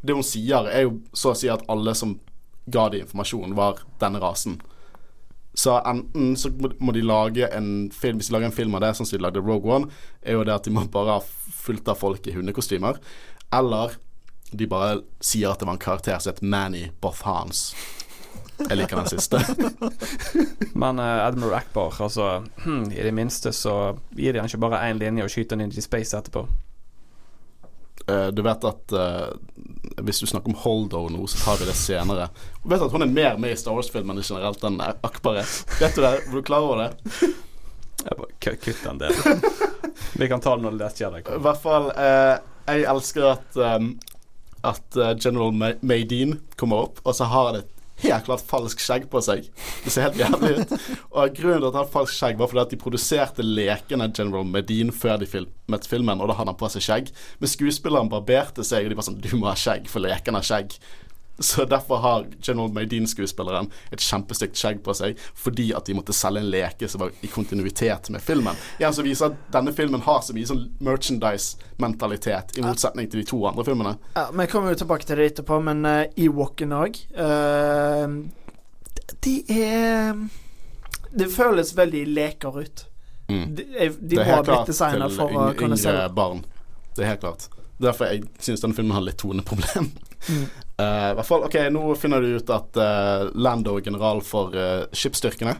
[0.00, 2.16] det hun sier, er jo så å si at alle som
[2.72, 4.56] ga de informasjon, var denne rasen.
[5.58, 8.92] Så enten så må de lage en film Hvis de lager en film av det,
[8.94, 9.88] sånn som de lagde Rogue One,
[10.22, 11.24] er jo det at de må bare ha
[11.68, 12.98] fullt av folk i hundekostymer.
[13.54, 13.96] Eller
[14.50, 17.68] de bare sier at det var en karakter som het Manny Bothans.
[18.58, 19.38] Jeg liker den siste.
[20.82, 24.82] Men uh, Admiral Akbar, altså hmm, I det minste så gir de han ikke bare
[24.88, 26.46] én linje og skyter han inn i space etterpå.
[28.08, 29.28] Uh, du vet at uh,
[30.02, 32.30] hvis du snakker om Holdo nå, så tar vi det senere.
[32.64, 35.58] Du vet at hun er mer med i Star Wars-filmene generelt enn Akbar er.
[35.78, 36.14] Vet du det?
[36.26, 37.34] Var du klar over det?
[37.98, 39.44] Jeg bare Kutt den delen.
[40.18, 41.18] vi kan ta det når det skjer.
[41.22, 42.36] I hvert fall uh,
[42.68, 43.90] Jeg elsker at um,
[44.66, 49.20] At General Maydeen kommer opp, og så har han et helt klart falsk skjegg på
[49.24, 49.48] seg.
[49.84, 50.74] Det ser helt jævlig ut.
[51.18, 54.46] Og Grunnen til at han har falsk skjegg, var fordi at de produserte lekene General
[54.46, 57.12] Medine før de filmet filmen, og da hadde han på seg skjegg.
[57.42, 60.46] Men skuespilleren barberte seg, og de var sånn Du må ha skjegg, for leken har
[60.46, 60.78] skjegg.
[61.38, 66.42] Så derfor har General Maydeen-skuespilleren et kjempestygt skjegg på seg, fordi at de måtte selge
[66.42, 68.58] en leke som var i kontinuitet med filmen.
[68.80, 73.28] Igjen som viser at denne filmen har så mye sånn merchandise-mentalitet, i motsetning til de
[73.30, 73.94] to andre filmene.
[74.16, 78.18] Ja, Vi kommer jo tilbake til det etterpå, men uh, Ewoken òg uh,
[79.22, 80.18] De er
[81.14, 82.86] Det føles veldig leker ut.
[83.28, 83.54] Mm.
[83.54, 83.64] De,
[84.00, 85.98] de må ha blitt designa for å kunne det.
[86.16, 86.42] barn.
[86.96, 87.46] Det er helt klart.
[87.78, 89.92] Derfor jeg syns denne filmen har litt toneproblem.
[90.28, 90.48] Mm.
[90.78, 94.84] Uh, hvert fall, ok, Nå finner du ut at uh, Lando er general for uh,
[94.94, 95.56] skipsstyrkene.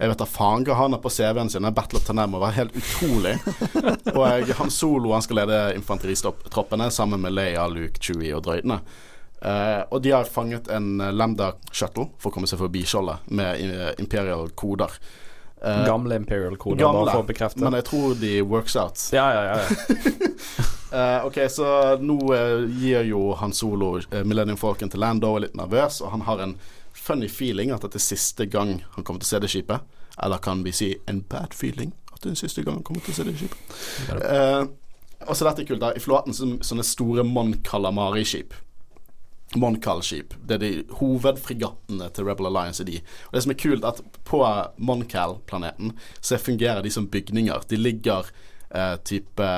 [0.00, 1.68] Jeg vet da faen hva han har på CV-en sin.
[1.76, 3.36] Battle of Tanem var helt utrolig.
[4.16, 8.80] og Han Solo han skal lede infanteritroppene sammen med Leia, Luke, Chewie og drøydene.
[9.44, 14.00] Uh, og de har fanget en Lambda Shuttle for å komme seg forbi skjoldet med
[14.00, 14.96] Imperial koder.
[15.62, 17.62] Uh, gamle Imperial koder, gamle, bare for å bekrefte.
[17.64, 19.00] Men jeg tror de works out.
[19.16, 20.38] Ja, ja, ja, ja.
[20.92, 21.68] Uh, ok, så
[22.02, 23.94] nå uh, gir jo han solo
[24.24, 26.56] Millennium Falcon til Lando og er litt nervøs, og han har en
[26.94, 30.00] funny feeling at dette er siste gang han kommer til å se det skipet.
[30.22, 33.14] Eller kan vi si en bad feeling at det er siste gang han kommer til
[33.14, 33.76] å se det skipet.
[34.20, 34.68] Uh,
[35.24, 35.94] og så dette er kult, da.
[35.96, 38.54] I flåten så, sånne store Mon Calamari-skip.
[39.56, 40.34] Moncal-skip.
[40.42, 42.82] Det er de hovedfregattene til Rebel Alliance.
[42.82, 43.00] Er de.
[43.28, 44.40] Og Det som er kult, at på
[44.76, 47.68] Moncal-planeten så fungerer de som bygninger.
[47.68, 48.30] De ligger
[48.70, 49.50] eh, type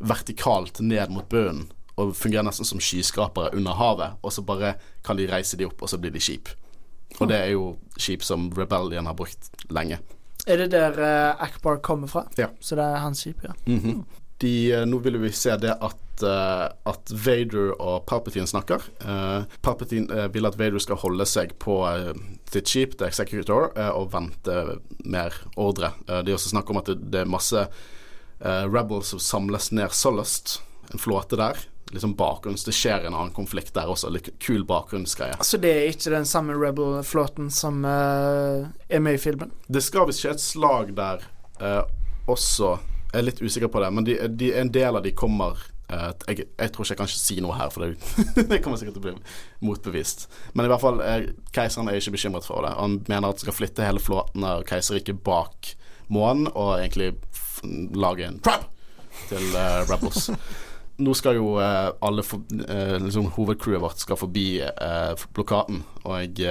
[0.00, 1.68] vertikalt ned mot bunnen
[2.00, 4.74] og fungerer nesten som skyskrapere under havet, og så bare
[5.04, 6.48] kan de reise de opp, og så blir de skip.
[7.18, 9.98] Og det er jo skip som Rebellion har brukt lenge.
[10.46, 12.24] Er det der eh, Akbar kommer fra?
[12.38, 12.48] Ja.
[12.60, 13.52] Så det er hans skip, ja.
[13.66, 14.04] Mm -hmm.
[14.38, 15.96] De, uh, nå vil vi se det at,
[16.26, 18.84] at Vader og Palpatine snakker.
[19.04, 21.80] Uh, Palpatine vil at Vader skal holde seg på
[22.50, 24.56] sitt skip, The Executor, og vente
[25.04, 25.92] mer ordre.
[26.06, 27.66] det er også snakk om at det, er masse
[28.40, 30.58] Rebels som samles ned Sullust,
[30.92, 31.60] en flåte der.
[31.90, 34.12] Liksom bakgrunns, Det skjer en annen konflikt der også.
[34.14, 35.34] Litt kul bakgrunnsgreie.
[35.42, 39.50] Så det er ikke den samme Rebel-flåten som uh, er med i filmen?
[39.66, 41.24] Det skal visst skje et slag der
[41.58, 41.82] uh,
[42.30, 42.76] også.
[43.10, 45.58] Jeg er litt usikker på det, men de, de, en del av de kommer
[45.90, 47.98] jeg, jeg, tror ikke jeg kan si noe her, for det,
[48.50, 50.28] det kommer sikkert til å bli motbevist.
[50.54, 51.02] Men i hvert fall,
[51.56, 52.72] keiseren er ikke bekymret for det.
[52.78, 55.74] Han mener at han skal flytte hele flåten av keiserriket bak
[56.10, 57.14] månen, og egentlig
[57.94, 58.68] lage en trap
[59.28, 60.30] til uh, Rebels.
[61.04, 64.48] Nå skal jo uh, alle for, uh, liksom, hovedcrewet vårt skal forbi
[65.36, 66.44] blokaden, og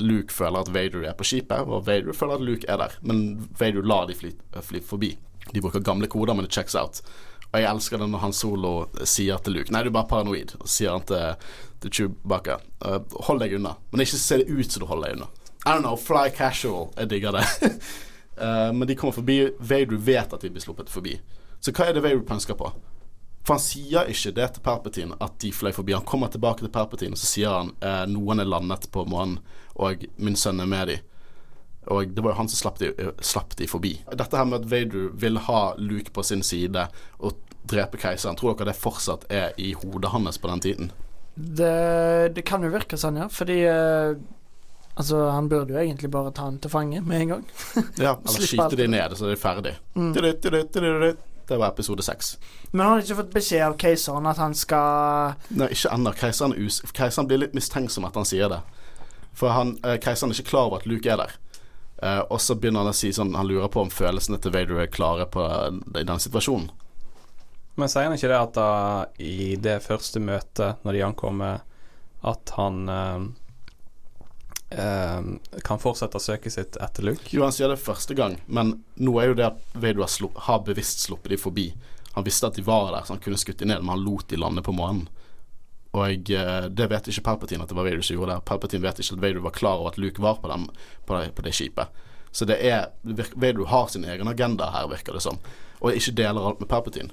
[0.00, 2.94] Luke føler at Vader er på skipet, og Vader føler at Luke er der.
[3.02, 4.30] Men Vader lar de fly,
[4.62, 5.14] fly forbi.
[5.50, 7.02] De bruker gamle koder, men det checks out.
[7.50, 8.72] Og jeg elsker det når han solo
[9.08, 10.54] sier til Luke Nei, du er bare paranoid.
[10.60, 11.48] Og sier han til,
[11.82, 13.74] til Chewbacca uh, Hold deg unna.
[13.90, 15.30] Men ikke se det ut som du holder deg unna.
[15.66, 16.88] I don't know, fly casual.
[16.96, 17.44] Jeg digger det.
[18.38, 19.42] Uh, men de kommer forbi.
[19.58, 21.18] Vader vet at de blir sluppet forbi.
[21.60, 22.70] Så hva er det Vader pønsker på?
[23.44, 25.96] For han sier ikke det til Perpetin at de fløy forbi.
[25.96, 29.40] Han kommer tilbake til Perpetin, og så sier han uh, noen er landet på månen,
[29.80, 31.06] og min sønn er med dem.
[31.88, 33.94] Og det var jo han som slapp de, uh, slapp de forbi.
[34.12, 37.38] Dette her med at Vader vil ha Luke på sin side og
[37.70, 40.92] drepe keiseren, tror dere det fortsatt er i hodet hans på den tiden?
[41.34, 43.30] Det, det kan jo virke sånn, ja.
[43.32, 43.62] Fordi
[45.00, 47.44] Altså, han burde jo egentlig bare ta han til fange med en gang.
[47.96, 49.74] Ja, eller skyte de ned, så er de ferdig.
[49.94, 50.12] Mm.
[51.48, 52.34] Det var episode seks.
[52.70, 56.12] Men han har ikke fått beskjed av keiseren at han skal Nei, ikke ennå.
[56.20, 58.60] Keiseren, er keiseren blir litt mistenksom etter han sier det.
[59.32, 59.72] For han,
[60.02, 61.38] keiseren er ikke klar over at Luke er der.
[62.02, 64.80] Eh, og så begynner han å si sånn Han lurer på om følelsene til Vader
[64.80, 65.44] er klare på
[66.00, 66.70] i den situasjonen.
[67.76, 68.70] Men sier han ikke det at da
[69.22, 71.62] i det første møtet, når de ankommer,
[72.26, 73.22] at han uh,
[74.74, 75.30] uh,
[75.64, 77.30] kan fortsette søket sitt etter Luke?
[77.32, 80.60] Jo, han sier det første gang, men nå er jo det at Vader har, har
[80.66, 81.70] bevisst sluppet de forbi.
[82.18, 84.28] Han visste at de var der, så han kunne skutt de ned, men han lot
[84.28, 85.06] de lande på månen.
[85.90, 88.44] Og eh, det vet ikke Palpatine at det var Vader som gjorde det.
[88.46, 90.68] Palpatine vet ikke at Vader var klar over at Luke var på, dem,
[91.06, 92.04] på, det, på det skipet.
[92.30, 95.40] Så det er Vader har sin egen agenda her, virker det som,
[95.80, 97.10] og ikke deler alt med Palpatine.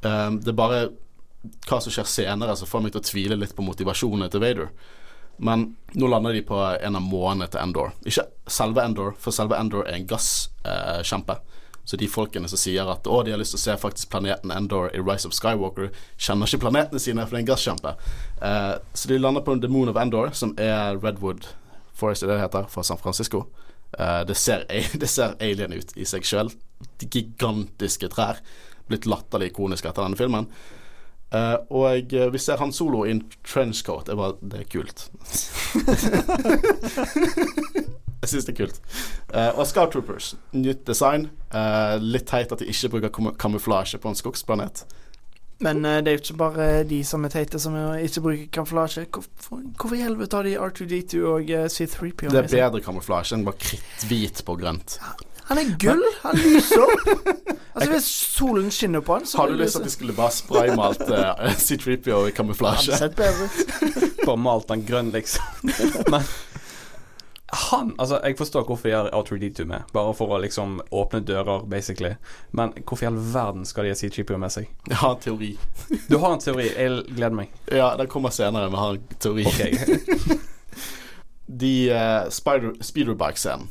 [0.00, 0.80] Um, det er bare
[1.68, 4.72] hva som skjer senere som får meg til å tvile litt på motivasjonen til Vader.
[5.38, 7.92] Men nå lander de på en av månene til Endor.
[8.08, 11.36] Ikke selve Endor, for selve Endor er en gasskjempe.
[11.36, 11.57] Eh.
[11.88, 14.50] Så de folkene som sier at å, de har lyst til å se faktisk planeten
[14.52, 15.88] Endor i Rise of Skywalker,
[16.20, 17.92] kjenner ikke planetene sine, for det er en gasskjempe.
[18.44, 21.48] Eh, så de lander på The Moon of Endor, som er Redwood
[21.96, 23.46] Forest, det det heter, fra San Francisco.
[23.96, 24.66] Eh, det, ser,
[25.00, 26.52] det ser alien ut i seg sjøl.
[27.00, 28.42] Gigantiske trær.
[28.92, 30.52] Blitt latterlig ikonisk etter denne filmen.
[31.32, 34.08] Uh, og eh, vi ser Han Solo i en trenchcoat.
[34.08, 35.08] Det, bare det er kult.
[38.22, 38.80] Jeg syns det er kult.
[39.34, 40.32] Uh, og Scout Troopers.
[40.52, 41.28] Nytt design.
[41.54, 44.84] Uh, litt teit at de ikke bruker kam kamuflasje på en skogsplanet.
[45.62, 49.06] Men uh, det er jo ikke bare de som er teite som ikke bruker kamuflasje.
[49.14, 53.46] Hvorfor, hvorfor i helvete har de R2D2 og uh, C3PO Det er bedre kamuflasje enn
[53.46, 54.98] bare kritthvit på grønt.
[55.48, 56.02] Han er gull!
[56.22, 57.06] Han lyser opp!
[57.74, 60.34] altså, hvis solen skinner på han, så Har du lyst til at de skulle bare
[60.34, 62.98] spraymalt uh, C3PO i kamuflasje?
[62.98, 63.94] sett bedre ut.
[64.26, 65.44] Bare malt han grønn, liksom.
[66.12, 66.26] Men
[67.48, 71.64] han Altså, jeg forstår hvorfor de har R3D2 med, bare for å liksom åpne dører,
[71.64, 72.14] basically.
[72.52, 74.68] Men hvorfor i all verden skal de ha C3PO med seg?
[74.88, 75.54] Jeg har en teori.
[76.10, 77.54] Du har en teori, jeg gleder meg.
[77.72, 79.46] Ja, den kommer senere, men jeg har en teori.
[79.48, 80.38] Ok,
[81.64, 83.70] De uh, speederbike-scenen,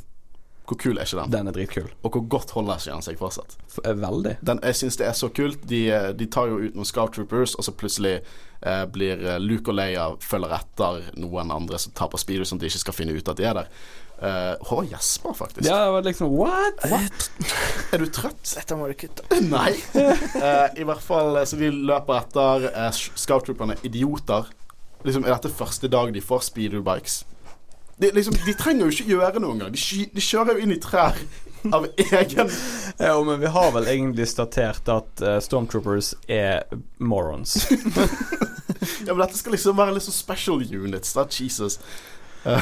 [0.67, 1.31] hvor kul er ikke den?
[1.31, 1.85] Den er dritkul.
[2.03, 3.55] Og hvor godt holder ikke den seg fortsatt?
[3.85, 4.33] Eh, Veldig.
[4.43, 5.61] Den, jeg syns det er så kult.
[5.69, 9.39] De, eh, de tar jo ut noen Scout Troopers, og så plutselig eh, blir eh,
[9.39, 12.83] Luke og Leia følger etter noen andre som tar på speeder, sånn at de ikke
[12.83, 13.71] skal finne ut at de er der.
[14.17, 15.67] Uh, Håvard gjesper faktisk.
[15.69, 17.27] Ja, det var liksom What?
[17.93, 18.41] Er du trøtt?
[18.49, 19.27] Dette må du kutte.
[19.45, 19.75] Nei.
[19.93, 22.65] Uh, I hvert fall, så de løper etter.
[22.73, 24.49] Uh, Scout Trooperne er idioter.
[25.05, 27.21] Liksom, er dette første dag de får speederbikes?
[27.97, 29.73] De, liksom, de trenger jo ikke gjøre noe engang.
[29.73, 31.17] De, de kjører jo inn i trær
[31.73, 32.51] av egen
[32.99, 36.65] Ja, men vi har vel egentlig statert at uh, Stormtroopers er
[36.99, 37.57] morons.
[39.07, 41.23] Ja, men dette skal liksom være litt sånn special units, da.
[41.31, 41.79] Jesus.
[42.45, 42.61] Uh,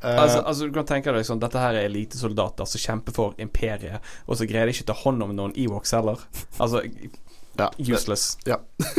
[0.00, 4.00] altså, altså Du kan tenke deg sånn Dette her er elitesoldater som kjemper for imperiet,
[4.26, 6.22] og så greier de ikke ta hånd om noen Ewoks heller.
[6.58, 8.38] Altså ja, det- useless.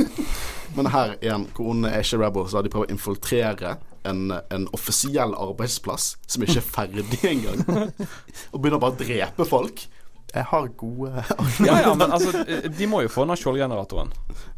[0.77, 2.53] Men her igjen, hvor onde er ikke rebels?
[2.53, 3.73] de prøvd å infiltrere
[4.07, 7.65] en, en offisiell arbeidsplass som ikke er ferdig engang,
[8.51, 9.85] og begynner bare å drepe folk.
[10.31, 11.09] Jeg har gode
[11.59, 14.13] Ja, ja, men altså De må jo få den skjoldgeneratoren.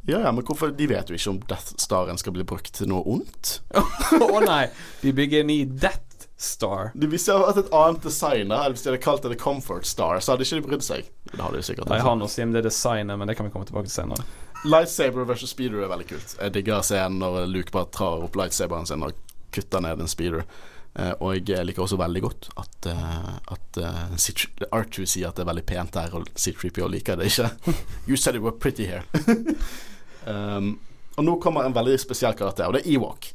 [0.06, 2.92] Ja, ja, men hvorfor De vet jo ikke om Death Staren skal bli brukt til
[2.92, 3.56] noe ondt.
[4.22, 4.68] Å nei!
[5.02, 6.92] De bygger en ny Death Star.
[6.94, 9.40] De, hvis de hadde hatt et annet design, eller hvis de hadde kalt det The
[9.40, 11.10] Comfort Star, så hadde ikke de brydd seg.
[11.32, 11.90] Det hadde de sikkert.
[11.90, 13.96] Jeg har noe å si om det designet, men det kan vi komme tilbake til
[13.96, 14.26] senere.
[14.68, 16.36] Lightsaber versus speeder er veldig kult.
[16.38, 19.16] Jeg digger scenen når Luke bare trar opp lightsaberen sin og
[19.54, 20.46] kutter ned en speeder.
[20.94, 25.40] Eh, og jeg liker også veldig godt at, uh, at uh, C3 R2 sier at
[25.40, 27.50] det er veldig pent her, og C3PO liker det ikke.
[28.08, 29.02] you said it were pretty here.
[30.30, 30.76] um,
[31.18, 33.32] og nå kommer en veldig spesiell karakter, og det er Ewok.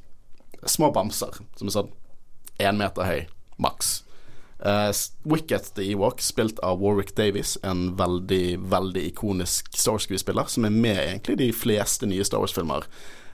[0.66, 1.90] Små bamser som er sånn
[2.62, 3.26] én meter høy,
[3.62, 4.00] maks.
[4.58, 4.90] Uh,
[5.26, 10.74] Wicket the Ewok, spilt av Warwick Davies, en veldig, veldig ikonisk Star Wars-skuespiller, som er
[10.74, 12.86] med egentlig de fleste nye Star Wars-filmer.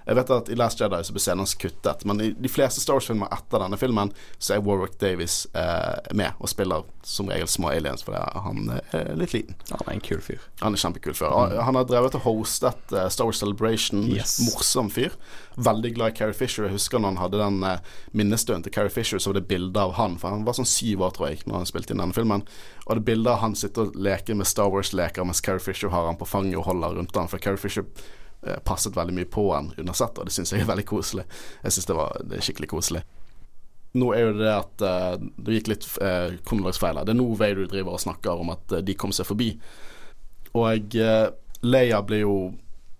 [0.06, 2.80] Jeg vet at i Last Jedi så ble scenen hans kuttet, men i de fleste
[2.82, 7.48] Star Wars-filmer etter denne filmen så er Warwick Davies eh, med og spiller som regel
[7.48, 9.56] små aliens, fordi han er litt liten.
[9.70, 10.40] Han er en kul fyr.
[10.60, 11.32] Han er kjempekul fyr.
[11.32, 14.04] Han- Han har drevet og hostet eh, Star Wars Celebration.
[14.12, 14.38] Yes.
[14.44, 15.16] Morsom fyr.
[15.56, 16.64] Veldig glad i Carrie Fisher.
[16.68, 17.78] Jeg husker når han hadde den eh,
[18.12, 20.18] minnestunden til Carrie Fisher, så var det bilde av han.
[20.20, 22.44] For han var sånn syv år, tror jeg, når han spilte inn denne filmen.
[22.86, 26.06] Og det bildet av han sitter og leker med Star Wars-leker mens Carrie Fisher har
[26.10, 27.28] han på fanget og holder rundt han.
[27.32, 28.12] For Carrie Fisher eh,
[28.64, 31.24] passet veldig mye på han under og det syns jeg er veldig koselig.
[31.62, 33.04] Jeg syns det var det skikkelig koselig.
[33.94, 37.04] Nå er jo det at uh, det gikk litt uh, kronologisk her.
[37.06, 39.52] Det er nå Vader driver og snakker om at uh, de kom seg forbi.
[40.58, 41.28] Og uh,
[41.62, 42.36] Leia blir jo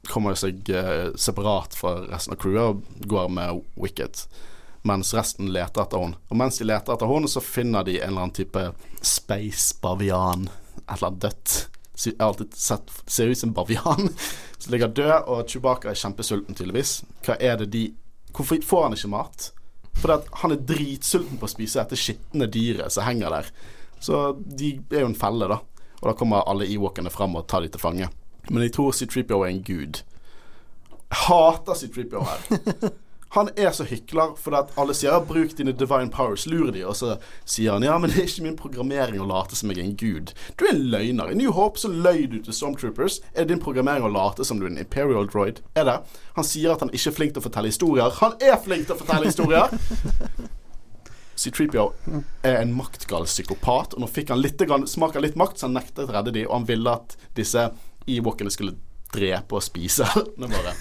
[0.07, 4.27] kommer seg uh, separat fra resten av crewet og går med Wicket.
[4.85, 6.19] mens resten leter etter henne.
[6.29, 8.65] Og mens de leter etter henne, så finner de en eller annen type
[9.01, 10.49] space bavian.
[10.85, 11.55] Et eller annet dødt.
[12.05, 14.09] Jeg har alltid sett Ser ut som en bavian
[14.65, 17.03] som ligger død, og Chewbacca er kjempesulten, tydeligvis.
[17.27, 17.85] Hva er det de
[18.35, 19.45] Hvorfor får han ikke mat?
[19.95, 23.51] Fordi han er dritsulten på å spise dette skitne dyret som henger der.
[24.03, 25.61] Så de er jo en felle, da.
[26.01, 28.09] Og da kommer alle Ewokene fram og tar de til fange.
[28.51, 30.03] Men jeg tror C-3PO er en gud.
[31.05, 32.91] Jeg hater C-3PO her.
[33.35, 36.97] Han er så hykler fordi at alle sier 'bruk dine divine powers', lur de, og
[36.97, 39.85] så sier han 'ja, men det er ikke min programmering å late som jeg er
[39.85, 40.35] en gud'.
[40.57, 41.31] Du er en løgner.
[41.31, 43.21] I New Hope så løy du til Stormtroopers.
[43.35, 45.61] Er det din programmering å late som du er en Imperial droid?
[45.75, 45.99] Er det?
[46.37, 48.11] Han sier at han ikke er flink til å fortelle historier.
[48.21, 49.69] Han er flink til å fortelle historier!
[51.37, 51.93] C-3PO
[52.43, 55.75] er en maktgal psykopat, og nå fikk han litt, smak av litt makt, så han
[55.75, 57.73] nektet å redde de, og han ville at disse
[58.07, 58.77] Ewokene skulle
[59.15, 60.07] drepe og spise
[60.39, 60.75] Nå våre.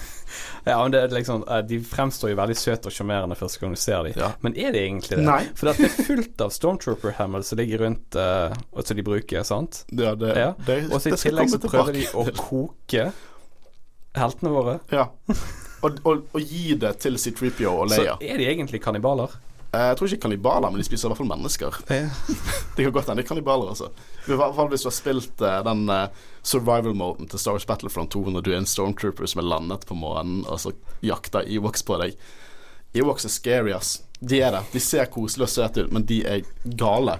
[0.66, 3.74] Ja, men det er liksom eh, De fremstår jo veldig søte og sjarmerende første gang
[3.76, 4.16] du ser dem.
[4.20, 4.30] Ja.
[4.44, 5.24] Men er det egentlig det?
[5.26, 5.42] Nei.
[5.58, 9.84] For det er fullt av Stormtrooper-hemmel som ligger rundt, uh, og som de bruker, sant?
[9.92, 10.50] Ja, det, Ja.
[10.66, 13.08] det, Og så i det tillegg så prøver de å koke
[14.14, 14.78] heltene våre.
[14.94, 15.08] Ja.
[15.84, 19.34] Og, og, og gi det til C-3PO og Så er de egentlig kannibaler?
[19.74, 21.80] Eh, Jeg tror ikke kannibaler, men de spiser i hvert fall mennesker.
[21.88, 23.90] Det kan godt hende de er kannibaler, altså.
[24.24, 28.14] I hvert fall hvis du har spilt eh, den eh, survival-moden til Star Wars Battlefront
[28.14, 30.72] 2 når du er en stormtrooper som er landet på månen, og så
[31.04, 32.16] jakter Ewoks på deg.
[32.96, 33.98] Ewoks er scary, ass.
[34.20, 34.62] De er det.
[34.72, 36.46] De ser koselige og søte ut, men de er
[36.78, 37.18] gale.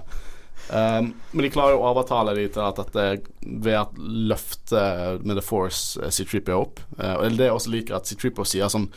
[0.65, 3.03] Um, men de klarer å overtale de til at dette
[3.43, 4.79] ved at løfte
[5.21, 6.81] med The Force eh, C-3PO opp.
[6.97, 8.89] Uh, og det jeg også liker, at C-3PO sier sånn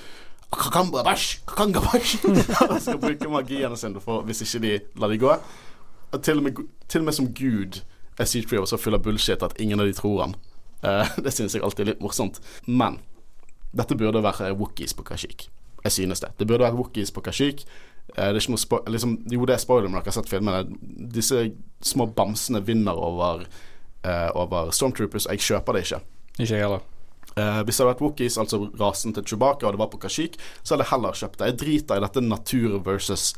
[0.49, 2.23] Kakangabash, kakangabash.
[2.81, 5.35] Skal bruke magiene sine for, hvis ikke de lar de gå.
[6.25, 7.83] Til og med, til og med som gud
[8.19, 10.35] er C3PO så full av bullshit at ingen av de tror han.
[10.83, 12.41] Uh, det synes jeg alltid er litt morsomt.
[12.67, 12.99] Men
[13.77, 15.49] dette burde være Wookies på Kashyyyk.
[15.85, 16.33] Jeg synes det.
[16.39, 17.65] Det burde være Wookies på Kashyyyk.
[18.17, 20.31] Uh, det er ikke noe spo liksom, jo, det er spoiler, men dere har sett
[20.31, 20.65] filmene.
[21.15, 21.49] Disse
[21.85, 23.45] små bamsene vinner over,
[24.05, 26.05] uh, over Stormtroopers, og jeg kjøper det ikke.
[26.39, 26.87] Ikke jeg heller.
[27.39, 30.35] Eh, hvis det hadde vært Wookies, altså rasen til Chewbacca, og det var på Kashyyyk,
[30.63, 31.51] så hadde jeg heller kjøpt det.
[31.53, 33.29] Jeg driter i dette natur versus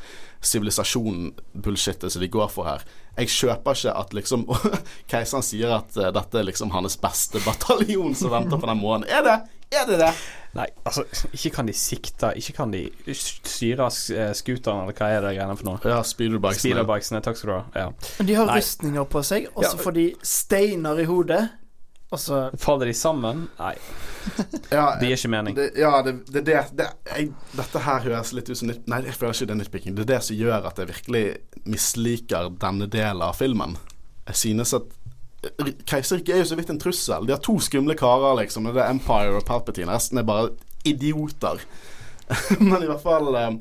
[0.41, 2.85] sivilisasjon-bullshitet som de går for her.
[3.19, 4.45] Jeg kjøper ikke at liksom
[5.11, 9.09] keiseren sier at uh, dette er liksom hans beste bataljon som venter på den månen.
[9.11, 9.39] Er det?
[9.71, 10.13] Er det det?
[10.57, 12.81] Nei, altså, ikke kan de sikte Ikke kan de
[13.15, 15.79] styre sk- eh, scooteren, eller hva er det greiene for noe?
[15.87, 16.65] Ja, speederbikesene.
[16.73, 17.61] Speederbikesene, takk skal du ha.
[17.85, 18.25] Ja.
[18.27, 18.57] De har Nei.
[18.59, 19.83] rustninger på seg, og så Ja.
[19.85, 21.43] får de steiner i hodet.
[22.11, 23.45] Og så Faller de sammen?
[23.59, 23.75] Nei,
[24.77, 25.55] Ja, det gir ikke mening.
[25.55, 28.73] Det, ja, det, det, det, det jeg, Dette her høres litt ut som.
[28.91, 29.95] Nei, jeg føler ikke det er nitpicking.
[29.99, 31.23] Det er det som gjør at jeg virkelig
[31.71, 33.77] misliker denne delen av filmen.
[34.31, 34.91] Jeg synes at
[35.63, 37.25] R- Keiserriket er jo så vidt en trussel.
[37.31, 38.67] De har to skumle karer, liksom.
[38.69, 39.95] Det er Empire og Palpatine.
[39.95, 40.51] Resten er bare
[40.85, 41.63] idioter.
[42.61, 43.55] Men i hvert fall eh,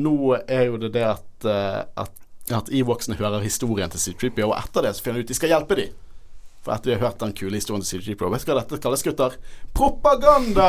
[0.00, 2.18] Nå er jo det det at, eh, at,
[2.52, 5.52] at Evoxene hører historien til C-3PO, og etter det så finner de ut de skal
[5.54, 5.94] hjelpe dem.
[6.68, 8.76] For etter vi har hørt den kule historien til CG Pro, Vet du hva dette
[8.84, 9.38] kalles, gutter?
[9.72, 10.66] Propaganda!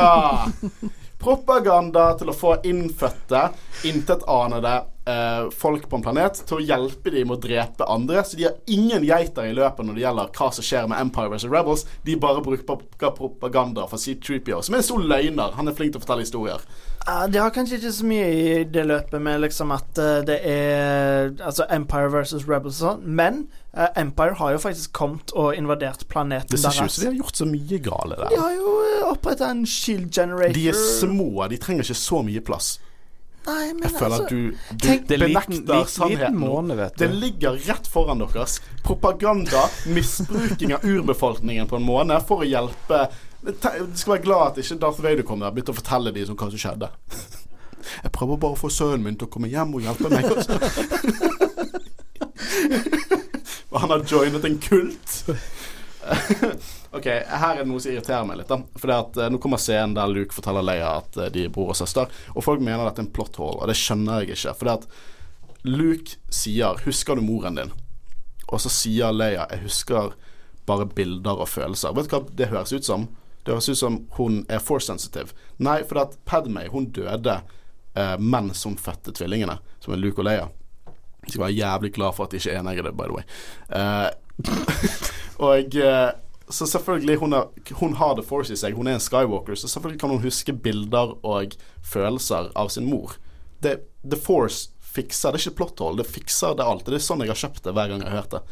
[1.20, 3.42] Propaganda til å få innfødte,
[3.84, 4.70] intetanede
[5.04, 8.22] eh, folk på en planet til å hjelpe dem med å drepe andre.
[8.24, 11.34] Så de har ingen geiter i løpet når det gjelder hva som skjer med Empire
[11.34, 11.44] vs.
[11.52, 11.84] Rebels.
[12.08, 15.52] De bare bruker propaganda for C-3PO, som er en stor løgner.
[15.60, 16.64] Han er flink til å fortelle historier.
[17.10, 20.36] Ja, De har kanskje ikke så mye i det løpet med liksom at eh, det
[20.46, 23.40] er Altså Empire versus Rebels og sånn, men
[23.74, 26.62] uh, Empire har jo faktisk kommet og invadert planeten deres.
[26.62, 28.76] Det ser ikke ut som de har gjort så mye gale De har jo
[29.10, 30.54] oppretta en shield generator.
[30.54, 32.76] De er små, de trenger ikke så mye plass.
[33.48, 36.36] Nei, men Jeg føler altså at du, du tenk- Det er benekter liten, liten sannheten.
[36.36, 36.50] nå.
[36.52, 38.58] måne, vet Det ligger rett foran deres.
[38.84, 43.06] Propaganda, misbruking av urbefolkningen på en måned for å hjelpe
[43.40, 43.52] Du
[43.96, 46.60] skal være glad at ikke Darth Vader kommer og begynte å fortelle dem hva som
[46.60, 46.90] skjedde.
[48.04, 50.24] Jeg prøver bare å få sønnen min til å komme hjem og hjelpe meg.
[53.70, 55.12] Og han har joinet en kult.
[56.96, 58.50] ok, her er det noe som irriterer meg litt.
[58.50, 61.54] da Fordi at eh, Nå kommer scenen der Luke forteller Leia at eh, de er
[61.54, 62.10] bror og søster.
[62.34, 64.56] Og folk mener dette er en plot hole, og det skjønner jeg ikke.
[64.58, 64.84] Fordi at
[65.68, 67.72] Luke sier 'Husker du moren din?'
[68.48, 70.14] Og så sier Leia 'Jeg husker
[70.66, 71.94] bare bilder og følelser'.
[71.94, 73.08] Vet du hva det høres ut som?
[73.44, 75.34] Det høres ut som hun er force sensitive.
[75.58, 77.40] Nei, for at Padmay hun døde
[77.94, 80.48] eh, mens hun fødte tvillingene, som er Luke og Leia.
[81.24, 83.24] Jeg skal være jævlig glad for at de ikke er enige, by the way.
[83.76, 84.10] Eh,
[85.50, 86.10] og eh,
[86.50, 87.48] så selvfølgelig hun har,
[87.80, 88.74] hun har The Force i seg.
[88.74, 91.54] Hun er en Skywalker, så selvfølgelig kan hun huske bilder og
[91.86, 93.14] følelser av sin mor.
[93.62, 96.88] Det, The Force fikser det er ikke plot hole, det fikser det alt.
[96.88, 98.42] Det er sånn jeg har kjøpt det hver gang jeg har hørt det.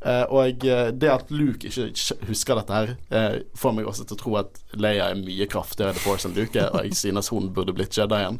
[0.00, 1.88] Eh, og eh, det at Luke ikke
[2.28, 5.94] husker dette her, eh, får meg også til å tro at Leia er mye kraftigere
[5.94, 8.38] i The Force enn Luke er, og jeg synes hun burde blitt Jedi igjen.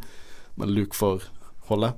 [0.59, 1.27] Men Luke får
[1.71, 1.93] holde.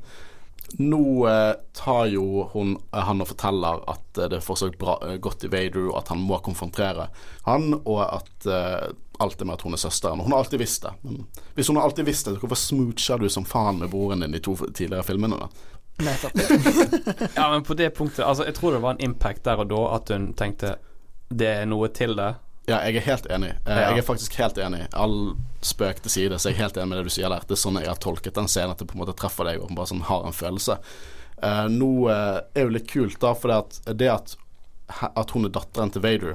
[0.78, 1.26] Nå
[1.74, 5.96] tar jo hun, han og forteller at det er fortsatt bra, godt i Vader, og
[5.98, 7.08] at han må konfrontere
[7.48, 8.46] han, og at
[9.20, 10.22] alt er med at hun er søsteren.
[10.22, 10.92] Hun har alltid visst det.
[11.02, 11.24] Men
[11.56, 14.42] hvis hun har alltid visst det, hvorfor smoocher du som faen med broren din de
[14.46, 15.40] to tidligere filmene?
[15.42, 15.50] da?
[16.04, 16.36] Nettopp.
[17.38, 19.80] Ja, men på det punktet Altså, jeg tror det var en impact der og da
[19.96, 20.76] at hun tenkte
[21.30, 22.32] det er noe til det.
[22.66, 23.52] Ja, jeg er helt enig.
[23.64, 23.90] Eh, Ja.
[23.90, 24.82] Jeg er faktisk helt enig.
[24.92, 27.44] All spøk til side, så jeg er helt enig med det du sier der.
[27.46, 29.62] Det er sånn jeg har tolket den scenen, at det på en måte treffer deg
[29.62, 30.76] og bare sånn har en følelse.
[31.42, 34.34] Eh, nå eh, er jo litt kult, da, for det at, det at,
[35.14, 36.34] at hun er datteren til Vader,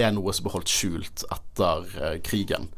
[0.00, 2.70] er noe som er holdt skjult etter uh, krigen.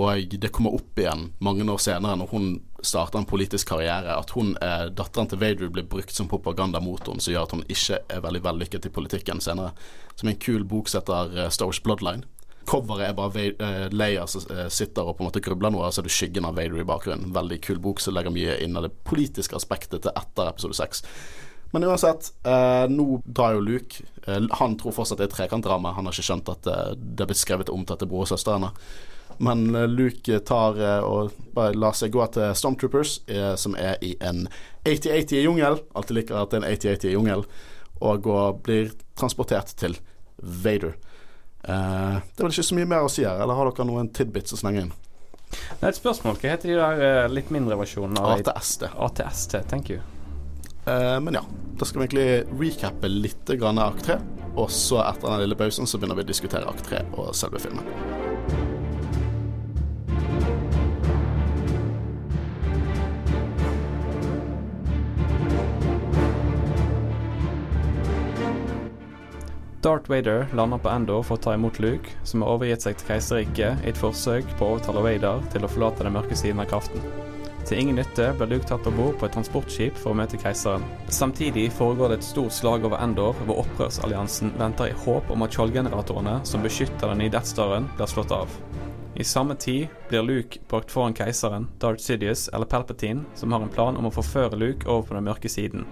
[0.00, 2.50] Og det kommer opp igjen mange år senere, når hun
[2.80, 7.02] starter en politisk karriere, at hun eh, datteren til Vader blir brukt som propaganda mot
[7.04, 9.74] henne, som gjør at hun ikke er veldig vellykket i politikken senere.
[10.16, 12.24] Som en kul bok som heter eh, Star Bloodline.
[12.70, 15.94] Coveret er bare eh, Leia som eh, sitter og på en måte grubler noe, og
[15.94, 17.34] så er det skyggen av Vader i bakgrunnen.
[17.36, 21.04] Veldig kul bok som legger mye inn av det politiske aspektet til etter episode seks.
[21.70, 24.02] Men uansett, eh, nå drar jo Luke.
[24.26, 25.94] Eh, han tror fortsatt det er et trekantdrama.
[25.94, 28.30] Han har ikke skjønt at eh, det er blitt skrevet om til at bror og
[28.32, 28.72] søster ennå.
[29.40, 34.00] Men eh, Luke tar eh, og bare lar seg gå til Stormtroopers, eh, som er
[34.04, 34.46] i en
[34.84, 35.80] 80-80 i jungel.
[35.96, 37.44] Alltid liker at det er en 80-80 i jungel.
[38.00, 39.98] Og går, blir transportert til
[40.36, 40.96] Vader.
[41.60, 44.56] Det er vel ikke så mye mer å si her, eller har dere noen tidbits
[44.56, 44.94] å slenge inn?
[45.50, 46.38] Det er et spørsmål.
[46.40, 48.88] Hva heter de der litt mindre versjonene av ATST.
[48.96, 49.58] ATST?
[49.68, 50.00] Thank you.
[50.86, 51.44] Eh, men ja,
[51.78, 54.18] da skal vi egentlig recappe litt grann akt 3.
[54.56, 57.62] Og så etter den lille pausen så begynner vi å diskutere akt 3 og selve
[57.62, 58.79] filmen.
[69.82, 73.06] Darth Vader lander på Endor for å ta imot Luke, som har overgitt seg til
[73.08, 76.68] keiserriket i et forsøk på å overtale Vader til å forlate den mørke siden av
[76.68, 77.06] kraften.
[77.64, 80.84] Til ingen nytte blir Luke tatt om bord på et transportskip for å møte keiseren.
[81.08, 85.56] Samtidig foregår det et stort slag over Endor, hvor opprørsalliansen venter i håp om at
[85.56, 88.52] skjoldgeneratorene som beskytter den nye Death Staren, blir slått av.
[89.16, 93.72] I samme tid blir Luke brakt foran keiseren, Darth Sidious eller Palpatine, som har en
[93.72, 95.88] plan om å forføre Luke over på den mørke siden.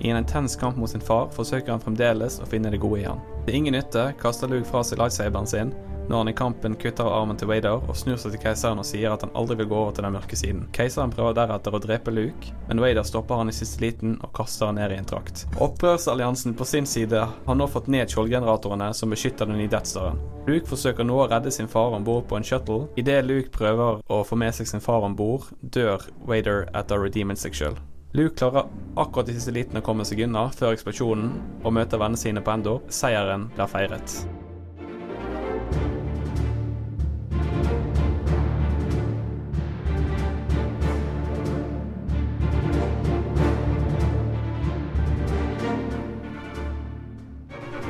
[0.00, 3.06] I en intens kamp mot sin far forsøker han fremdeles å finne det gode i
[3.08, 3.22] han.
[3.46, 5.74] Til ingen nytte kaster Luke fra seg lightsaberen sin
[6.08, 8.86] når han i kampen kutter av armen til Vader og snur seg til keiseren og
[8.88, 10.62] sier at han aldri vil gå over til den mørke siden.
[10.72, 14.70] Keiseren prøver deretter å drepe Luke, men Vader stopper han i siste liten og kaster
[14.70, 15.44] han ned i en trakt.
[15.60, 20.20] Opprørsalliansen på sin side har nå fått ned skjoldgeneratorene som beskytter den nye Deathstaren.
[20.48, 22.86] Luke forsøker nå å redde sin far om bord på en shuttle.
[22.96, 27.04] Idet Luke prøver å få med seg sin far om bord, dør Vader etter å
[27.04, 27.76] redeeme seg sjøl.
[28.12, 28.64] Luke klarer
[28.96, 31.26] akkurat i siste liten å komme seg unna før eksplosjonen
[31.60, 32.80] og møter vennene sine på Endor.
[32.88, 34.14] Seieren blir feiret.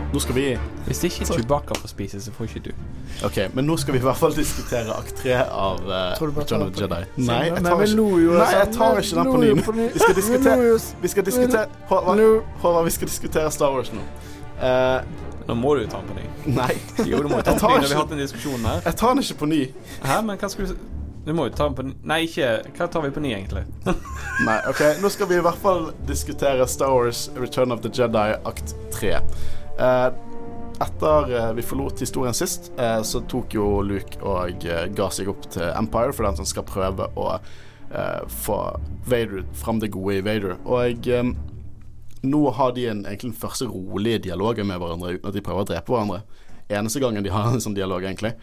[0.09, 0.45] Nå skal vi
[0.87, 2.71] Hvis ikke Chewbacca får spise, så får ikke du.
[3.27, 6.73] Ok, men nå skal vi i hvert fall diskutere akt 3 av uh, Return of
[6.73, 7.01] the Jedi.
[7.29, 9.87] Nei, jeg tar ikke Nei, jeg sånn, tar ikke den på ny.
[9.93, 12.23] Vi skal diskutere- Vi Vi skal diskutere Håvard,
[12.63, 14.05] Håvard, vi skal diskutere Star Wars nå.
[14.59, 15.03] Uh,
[15.49, 16.55] Nå må du ta den på ny.
[16.57, 16.75] nei,
[17.09, 18.81] Jo, du må ta den på ny når vi har hatt en diskusjon her.
[18.85, 19.61] jeg tar den ikke på ny.
[20.03, 20.75] Hæ, men hva skulle du
[21.27, 23.65] Du må jo ta den på ny Nei, ikke Hva tar vi på ny, egentlig?
[24.49, 28.27] Nei, ok, nå skal vi i hvert fall diskutere Star Wars Return of the Jedi
[28.49, 29.19] akt 3.
[29.79, 30.13] Eh,
[30.81, 35.47] etter eh, vi forlot historien sist, eh, så tok jo Luke og ga seg opp
[35.55, 37.39] til Empire for den som skal prøve å
[38.29, 38.55] få
[39.09, 40.59] Vader fram det gode i Vader.
[40.69, 41.07] Og
[42.21, 45.65] nå har de en, egentlig den første rolige dialogen med hverandre uten at de prøver
[45.65, 46.19] å drepe hverandre.
[46.69, 48.35] Eneste gangen de har en sånn dialog, egentlig,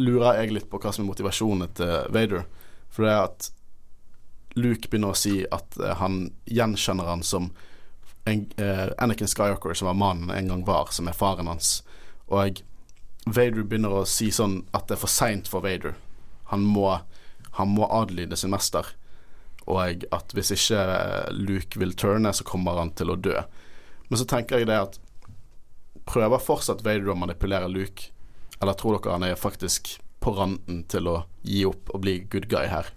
[0.00, 2.46] lurer jeg litt på hva som er motivasjonen til Vader.
[2.88, 3.50] For det er at
[4.56, 7.50] Luke begynner å si at han gjenkjenner han som
[8.24, 11.80] en, uh, Anakin Skywalker, som var mannen en gang var, som er faren hans.
[12.28, 12.62] Og
[13.26, 15.96] Vader begynner å si sånn at det er for seint for Vader.
[16.52, 16.86] Han må,
[17.58, 18.94] han må adlyde sin mester.
[19.70, 23.36] Og at hvis ikke eh, Luke vil turne, så kommer han til å dø.
[24.08, 25.00] Men så tenker jeg det at
[26.10, 28.08] Prøver fortsatt Vader å manipulere Luke,
[28.58, 32.48] eller tror dere han er faktisk på randen til å gi opp og bli good
[32.50, 32.88] guy her?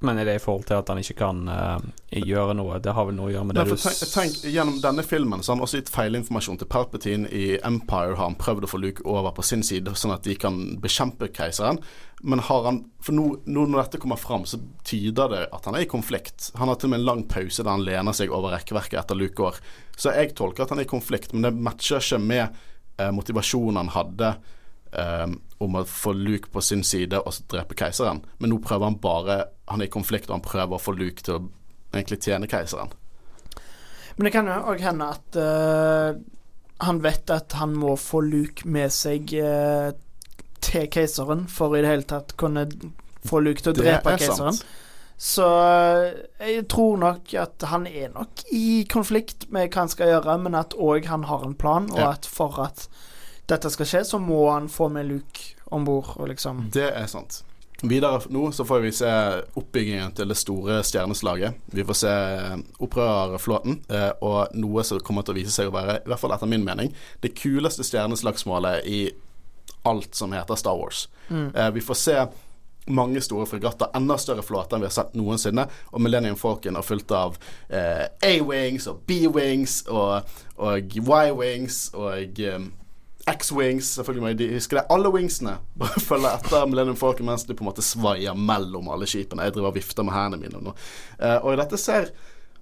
[0.00, 2.78] Men er det i forhold til at han ikke kan uh, gjøre noe?
[2.80, 5.04] Det har vel noe å gjøre med Nei, det for du tenk, tenk, Gjennom denne
[5.04, 7.28] filmen så har han også gitt feilinformasjon til Palpatine.
[7.28, 10.38] I Empire har han prøvd å få Luke over på sin side, sånn at de
[10.40, 11.82] kan bekjempe keiseren.
[12.24, 15.76] Men har han For nå, nå når dette kommer fram, så tyder det at han
[15.76, 16.48] er i konflikt.
[16.60, 19.20] Han har til og med en lang pause der han lener seg over rekkverket etter
[19.20, 19.60] Luke går.
[20.00, 22.46] Så jeg tolker at han er i konflikt, men det matcher ikke med
[22.96, 24.32] eh, motivasjonen han hadde
[24.92, 25.26] eh,
[25.60, 28.22] om å få Luke på sin side og drepe keiseren.
[28.38, 29.40] Men nå prøver han bare
[29.70, 31.42] Han er i konflikt, og han prøver å få Luke til å
[31.94, 32.90] egentlig tjene keiseren.
[34.16, 36.18] Men det kan jo òg hende at uh,
[36.82, 39.92] han vet at han må få Luke med seg uh,
[40.60, 42.66] til keiseren for i det hele tatt kunne
[43.26, 44.58] få Luke til å drepe er keiseren.
[45.20, 46.14] Så eh,
[46.48, 50.56] jeg tror nok at han er nok i konflikt med hva han skal gjøre, men
[50.56, 52.12] at òg han har en plan, og Ja.
[52.14, 52.86] at for at
[53.50, 57.06] dette skal skje, så må han få med Luke om bord, og liksom Det er
[57.10, 57.42] sant.
[57.80, 59.10] Videre nå så får vi se
[59.56, 61.62] oppbyggingen til det store stjerneslaget.
[61.72, 65.74] Vi får se eh, opprørerflåten, eh, og noe som kommer til å vise seg å
[65.74, 66.92] være, i hvert fall etter min mening,
[67.24, 69.00] det kuleste stjerneslagsmålet i
[69.88, 71.06] alt som heter Star Wars.
[71.30, 71.54] Mm.
[71.54, 72.18] Eh, vi får se
[72.90, 75.66] mange store fregatter, enda større flåter enn vi har sett noensinne.
[75.94, 80.28] Og Millennium Falcon er fulgt av eh, A-wings og B-wings og,
[80.60, 82.60] og Y-wings og eh,
[83.28, 83.94] X-wings.
[83.96, 84.84] Selvfølgelig må jeg huske det.
[84.92, 89.08] Alle wingsene bare følger etter Millennium Falcon mens de på en måte svaier mellom alle
[89.10, 89.46] skipene.
[89.48, 90.76] Jeg driver og vifter med hendene mine nå.
[91.18, 92.12] Eh, og dette ser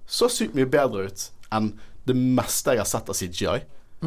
[0.09, 1.73] så sykt mye bedre ut enn
[2.09, 3.59] det meste jeg har sett av CGI.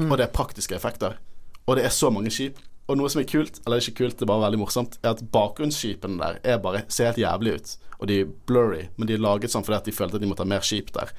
[0.09, 1.19] Og det er praktiske effekter.
[1.66, 2.59] Og det er så mange skip.
[2.91, 5.23] Og noe som er kult, eller ikke kult, det er bare veldig morsomt, er at
[5.33, 7.74] bakgrunnsskipene der er bare, ser helt jævlig ut.
[8.01, 10.31] Og de er blurry, men de er laget sånn fordi at de følte at de
[10.31, 11.12] måtte ha mer skip der.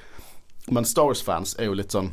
[0.68, 2.12] Men Star Wars-fans er jo litt sånn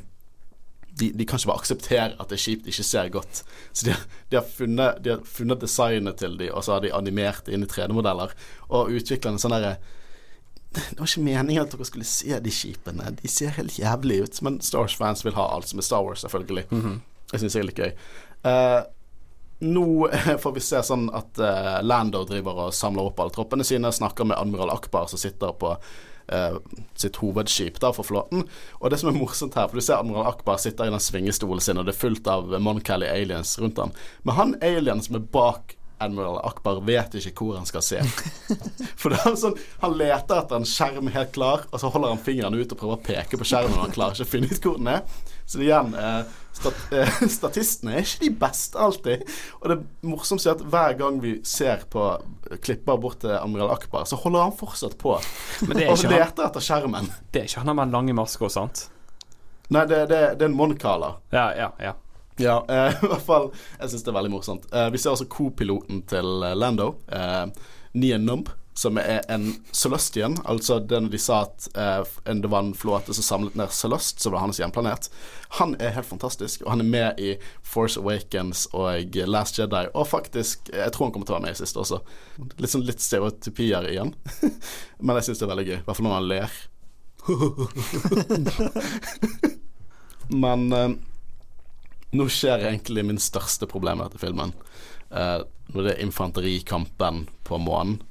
[0.99, 3.41] de, de kan ikke bare akseptere at det er kjipt, ikke ser godt.
[3.71, 3.95] Så de,
[4.29, 7.55] de, har, funnet, de har funnet designet til de, og så har de animert det
[7.55, 8.35] inn i 3D-modeller.
[8.69, 9.77] Og utvikler en sånn derre
[10.71, 13.11] Det var ikke meningen at dere skulle se de skipene.
[13.19, 14.41] De ser helt jævlig ut.
[14.45, 16.67] Men Star Wars-fans vil ha alt som er Star Wars, selvfølgelig.
[17.31, 17.91] Jeg syns det er litt gøy.
[18.47, 18.81] Uh,
[19.61, 19.85] nå
[20.43, 24.27] får vi se sånn at uh, Lando driver og samler opp alle troppene sine, snakker
[24.27, 25.75] med admiral Akbar, som sitter på
[26.31, 26.57] eh,
[26.99, 28.45] sitt hovedskip da for flåten.
[28.79, 31.63] Og det som er morsomt her, for du ser admiral Akbar sitter i den svingestolen
[31.63, 33.93] sin, og det er fullt av Mon Cali aliens rundt ham.
[34.23, 37.99] Men han alien som er bak Admiral Akbar vet ikke hvor han skal se.
[38.99, 42.23] For det er sånn, Han leter etter en skjerm helt klar, og så holder han
[42.25, 44.65] fingeren ut og prøver å peke på skjermen, og han klarer ikke å finne ut
[44.65, 45.05] hvor den er.
[45.51, 46.21] Så igjen eh,
[46.55, 49.25] stat, eh, Statistene er ikke de beste alltid.
[49.59, 52.05] Og det morsomste er at hver gang vi ser på
[52.63, 55.17] klipper bort til Admiral Akbar, så holder han fortsatt på
[55.67, 57.11] Men det og leter etter skjermen.
[57.31, 58.85] det er ikke han med den lange maska, sant?
[59.71, 61.13] Nei, det, det, det er en Moncala.
[61.31, 61.93] Ja, ja, ja.
[62.39, 64.67] Ja, eh, i hvert fall Jeg syns det er veldig morsomt.
[64.71, 67.45] Eh, vi ser også co-piloten til eh, Lando, eh,
[67.99, 68.49] Nian Numb,
[68.81, 70.37] som er en Celestian.
[70.49, 74.33] Altså den de sa at eh, det var en flåte som samlet ned Celest, som
[74.33, 75.09] var hans hjemplanet.
[75.59, 79.85] Han er helt fantastisk, og han er med i Force Awakens og Last Jedi.
[79.93, 82.01] Og faktisk, jeg tror han kommer til å være med i siste også.
[82.57, 84.15] Litt sånn litt stereotypier igjen.
[85.03, 85.77] Men jeg syns det er veldig gøy.
[85.77, 86.49] I hvert fall når han ler.
[90.41, 90.91] Men eh,
[92.17, 94.57] nå skjer egentlig min største problem med dette filmen.
[95.13, 95.39] Eh,
[95.71, 98.01] når det er infanterikampen på månen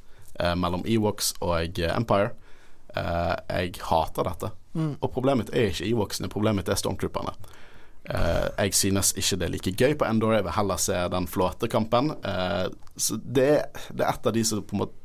[0.40, 2.32] eh, mellom Ewoks og eh, Empire.
[2.96, 4.54] Eh, jeg hater dette.
[4.74, 7.34] Og problemet mitt er ikke Ewoksene, problemet mitt er Stormtrooperne.
[8.04, 11.26] Eh, jeg synes ikke det er like gøy på Endor, jeg vil heller se den
[11.28, 12.14] flåtekampen.
[12.24, 13.50] Eh, så det,
[13.92, 14.96] det er et av de som på en måte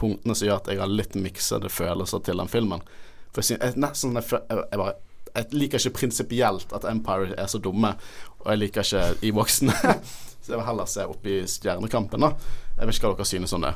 [0.00, 2.84] punktene som gjør at jeg har litt miksede følelser til den filmen.
[3.32, 4.94] For jeg, synes, jeg, nesten, jeg, jeg, jeg, bare,
[5.34, 7.94] jeg liker ikke prinsipielt at Empire er så dumme,
[8.42, 9.74] og jeg liker ikke Ewoksene.
[10.42, 12.34] så jeg vil heller se opp i Stjernekampen, da.
[12.78, 13.74] Jeg vet ikke hva dere synes om det.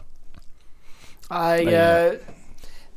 [1.29, 2.19] Jeg,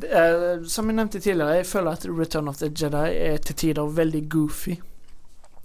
[0.08, 3.92] er, som jeg nevnte tidligere, jeg føler at Return of the Jedi er til tider
[3.98, 4.78] veldig goofy.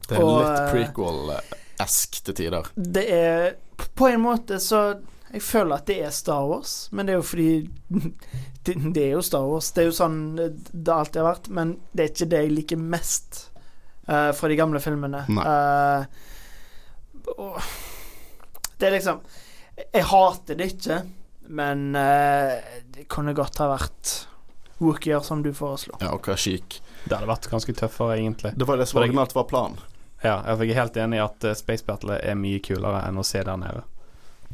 [0.07, 2.71] Det er Og, litt eh, prequel-esk til tider.
[2.75, 3.55] Det er
[3.99, 5.01] På en måte så
[5.33, 7.49] Jeg føler at det er Star Wars, men det er jo fordi
[8.67, 9.73] det, det er jo Star Wars.
[9.75, 12.81] Det er jo sånn det alltid har vært, men det er ikke det jeg liker
[12.95, 13.41] mest
[14.09, 15.25] uh, fra de gamle filmene.
[15.27, 16.07] Eh,
[17.37, 17.59] og
[18.79, 19.19] det er liksom
[19.93, 21.01] Jeg hater det ikke,
[21.49, 22.57] men eh,
[22.95, 24.15] det kunne godt ha vært
[24.79, 25.97] Wookier, som du foreslo.
[26.01, 26.81] Ja, og Kashik.
[27.07, 28.53] Det hadde vært ganske tøffere, egentlig.
[28.57, 29.79] Det var det som originalt var planen.
[30.23, 33.25] Ja, jeg er helt enig i at eh, Space Battle er mye kulere enn å
[33.27, 33.85] se der nede.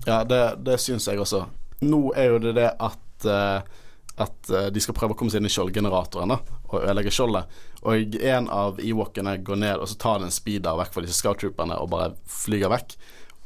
[0.06, 1.44] Ja, det, det syns jeg også.
[1.82, 3.78] Nå er jo det det at eh,
[4.22, 6.36] At de skal prøve å komme seg inn i skjoldgeneratoren da,
[6.68, 7.48] og ødelegge skjoldet.
[7.88, 11.16] Og en av Ewokene går ned og så tar den en speeder vekk fra disse
[11.16, 12.92] scouttrooperne og bare flyger vekk.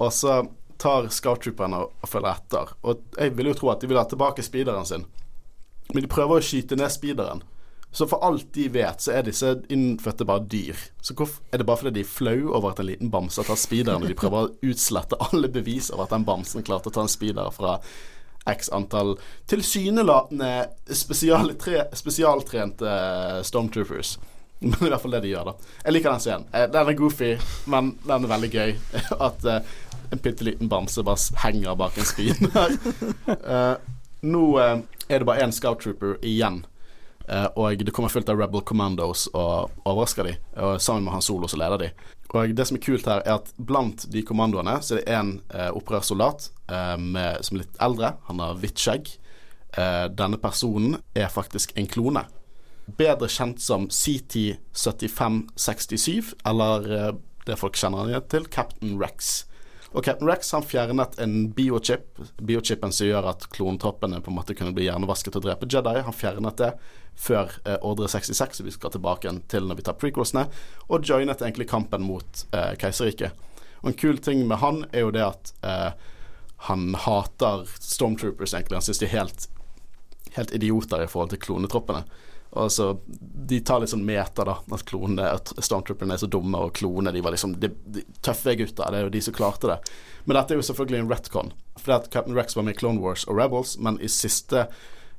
[0.03, 0.41] Og så
[0.83, 2.73] tar scouttrooperne og, følger etter.
[2.87, 5.05] Og jeg vil jo tro at de vil ha tilbake speederen sin,
[5.93, 7.45] men de prøver å skyte ned speederen.
[7.97, 10.77] Så for alt de vet, så er disse innfødte bare dyr.
[11.01, 13.63] Så hvorfor er det bare fordi de er flau over at en liten bamse tatt
[13.63, 17.07] speederen, og de prøver å utslette alle bevis over at den bamsen klarte å ta
[17.07, 17.79] en speeder fra
[18.47, 19.15] x antall
[19.51, 22.93] tilsynelatende spesialtre, spesialtrente
[23.49, 24.19] stormtroopers.
[24.59, 25.73] Men i hvert fall det de gjør, da.
[25.85, 26.47] Jeg liker den scenen.
[26.53, 27.33] Eh, Den er goofy,
[27.69, 28.71] men den er veldig gøy.
[29.29, 29.75] At eh,
[30.11, 32.71] en bitte liten bamse bare henger bak en spin her.
[33.27, 33.77] uh,
[34.27, 34.79] nå uh,
[35.09, 36.67] er det bare én scout trooper igjen.
[37.27, 41.27] Uh, og det kommer fullt av Rebel Commandos og overrasker de, og sammen med Han
[41.27, 41.89] Solo så leder de.
[42.37, 45.31] Og det som er kult her, er at blant de kommandoene så er det en
[45.55, 48.09] uh, opprørssoldat som er litt eldre.
[48.27, 49.07] Han har hvitt skjegg.
[50.19, 52.27] Denne personen er faktisk en klone.
[52.99, 57.15] Bedre kjent som CT7567, eller
[57.47, 59.45] det folk kjenner han til, Captain Rex.
[59.97, 64.53] Og Captain Rex han fjernet en biochip, biochipen som gjør at klontroppene på en måte
[64.55, 65.95] kunne bli hjernevasket og drepe Jedi.
[66.05, 66.69] Han fjernet det
[67.17, 70.45] før eh, Ordre 66, som vi skal tilbake til når vi tar prequelsene,
[70.93, 73.33] og joinet egentlig kampen mot eh, keiserriket.
[73.81, 76.13] Og en kul ting med han er jo det at eh,
[76.69, 78.77] han hater stormtroopers, egentlig.
[78.77, 79.49] Han syns de er helt,
[80.37, 82.05] helt idioter i forhold til klonetroppene.
[82.57, 83.01] Altså,
[83.47, 84.57] de tar litt sånn meter, da.
[84.73, 88.57] At klonene, at stormtrooperne er så dumme, og klonene de var liksom de, de, tøffe
[88.59, 88.91] gutter.
[88.91, 89.79] Det er jo de som klarte det.
[90.25, 91.55] Men dette er jo selvfølgelig en retcon.
[91.79, 94.67] Fordi at Captain Rex var med i Clone Wars og Rebels, men i siste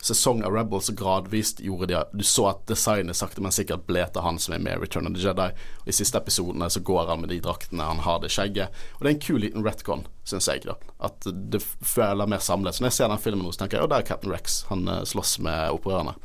[0.04, 4.22] sesong av Rebels gradvis gjorde de Du så at designet sakte, men sikkert ble til
[4.22, 5.50] han som er med i Return of the Jedi.
[5.82, 8.74] Og i siste episodene så går han med de draktene, han har det skjegget.
[8.98, 10.78] Og det er en kul liten retcon, syns jeg, da.
[11.00, 12.78] At det føler mer samlet.
[12.78, 14.64] Så når jeg ser den filmen nå, så tenker jeg å, der er Captain Rex.
[14.72, 16.18] Han uh, slåss med opprørerne.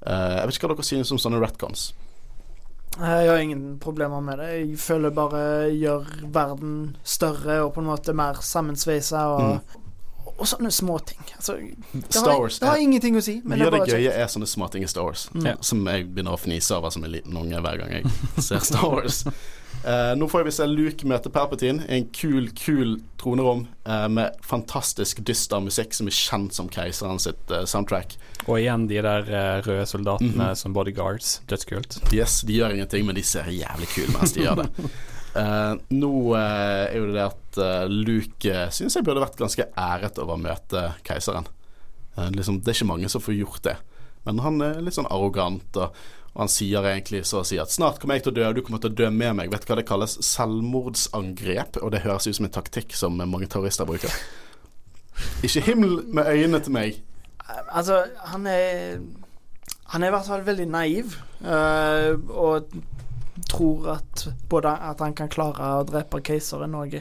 [0.00, 1.90] Uh, jeg vet ikke hva dere synes om sånne retcons.
[2.98, 4.48] Jeg har ingen problemer med det.
[4.58, 9.22] Jeg føler bare gjør verden større og på en måte mer sammensveisa.
[9.30, 9.79] Og, mm.
[10.40, 11.20] Og sånne småting.
[11.36, 11.58] Altså,
[11.92, 13.38] det, har, det har ingenting å si.
[13.44, 15.26] Men Mye av det gøye er sånne småting i Star Wars.
[15.36, 15.52] Mm.
[15.64, 18.12] Som jeg begynner å fnise over som en liten unge hver gang jeg
[18.48, 19.26] ser Star Wars.
[19.80, 24.36] Uh, nå får vi se Luke møte Perpetin i en kul, kul tronerom uh, med
[24.44, 28.16] fantastisk dyster musikk som er kjent som keiseren sitt uh, soundtrack.
[28.46, 29.28] Og igjen de der
[29.64, 30.54] røde soldatene mm -hmm.
[30.54, 31.40] som bodyguards.
[31.48, 32.00] Dødskult.
[32.12, 34.68] Yes, de gjør ingenting, men de ser jævlig kule mens de gjør det.
[35.34, 37.58] nå er jo det at
[37.90, 41.46] Luke uh, syns jeg burde vært ganske æret over å møte keiseren.
[42.34, 43.76] Liksom, det er ikke mange som får gjort det,
[44.26, 45.78] men han er litt sånn arrogant.
[45.78, 45.94] og
[46.30, 48.58] og han sier egentlig så å si at snart kommer jeg til å dø, og
[48.58, 49.50] du kommer til å dø med meg.
[49.50, 50.14] Vet du hva det kalles?
[50.28, 51.80] Selvmordsangrep.
[51.82, 54.14] Og det høres ut som en taktikk som mange terrorister bruker.
[55.46, 57.00] Ikke himmel med øynene til meg.
[57.66, 59.00] Altså, han er
[59.90, 61.16] Han er i hvert fall veldig naiv.
[61.42, 62.70] Uh, og
[63.48, 66.96] tror at både at han kan klare å drepe keiseren og,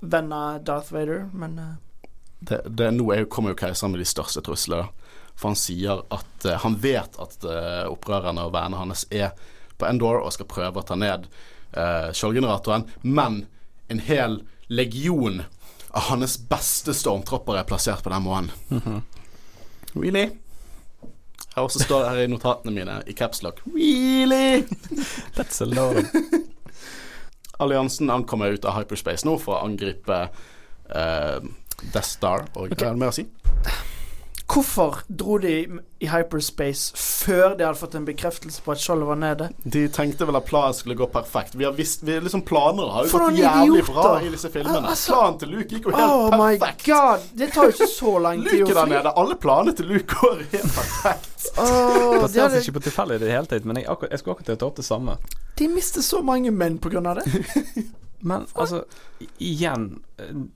[0.00, 1.70] vende Darth Vader, men uh.
[2.40, 4.90] det, det, Nå kommer jo keiseren med de største truslene.
[5.36, 9.32] For han sier at uh, han vet at uh, opprørerne og vennene hans er
[9.80, 11.28] på Endor og skal prøve å ta ned
[11.76, 13.44] uh, skjoldgeneratoren, men
[13.90, 15.42] en hel legion
[15.90, 18.52] av hans beste stormtropper er plassert på den månen.
[18.68, 19.00] Mm -hmm.
[19.94, 20.30] Really?
[21.54, 23.62] Her også står det her i notatene mine i capslock.
[23.74, 24.62] Really?
[25.36, 26.04] That's a lot.
[27.60, 31.38] Alliansen ankommer ut av hyperspace nå for å angripe uh,
[31.92, 32.46] Death Star.
[32.54, 32.78] Og okay.
[32.78, 33.26] hva er det mer å si?
[34.50, 35.52] Hvorfor dro de
[36.02, 39.46] i hyperspace før de hadde fått en bekreftelse på at skjoldet var nede?
[39.62, 41.54] De tenkte vel at planen skulle gå perfekt.
[41.54, 44.90] Vi har visst, vi liksom Planer har jo gått jævlig bra i disse filmene.
[44.90, 46.64] Altså, planen til Luke gikk jo helt oh perfekt.
[46.64, 48.74] My God, Det tar jo ikke så lang tid å fly.
[48.80, 49.12] der nede.
[49.22, 51.46] Alle planene til Luke går helt perfekt.
[51.54, 52.64] Oh, det hadde...
[52.64, 54.82] ikke på tilfeldig i det hele tatt, men jeg, akkurat, jeg skulle akkurat ta opp
[54.82, 55.16] det samme.
[55.60, 57.86] De mister så mange menn på grunn av det.
[58.20, 58.82] Men altså,
[59.40, 60.02] igjen,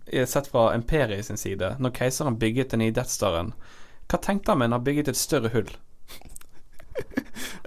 [0.06, 3.54] eh, sett fra Imperiet sin side, når keiseren bygget den nye Death Staren
[4.10, 5.70] hva tenkte han med han har bygget et større hull?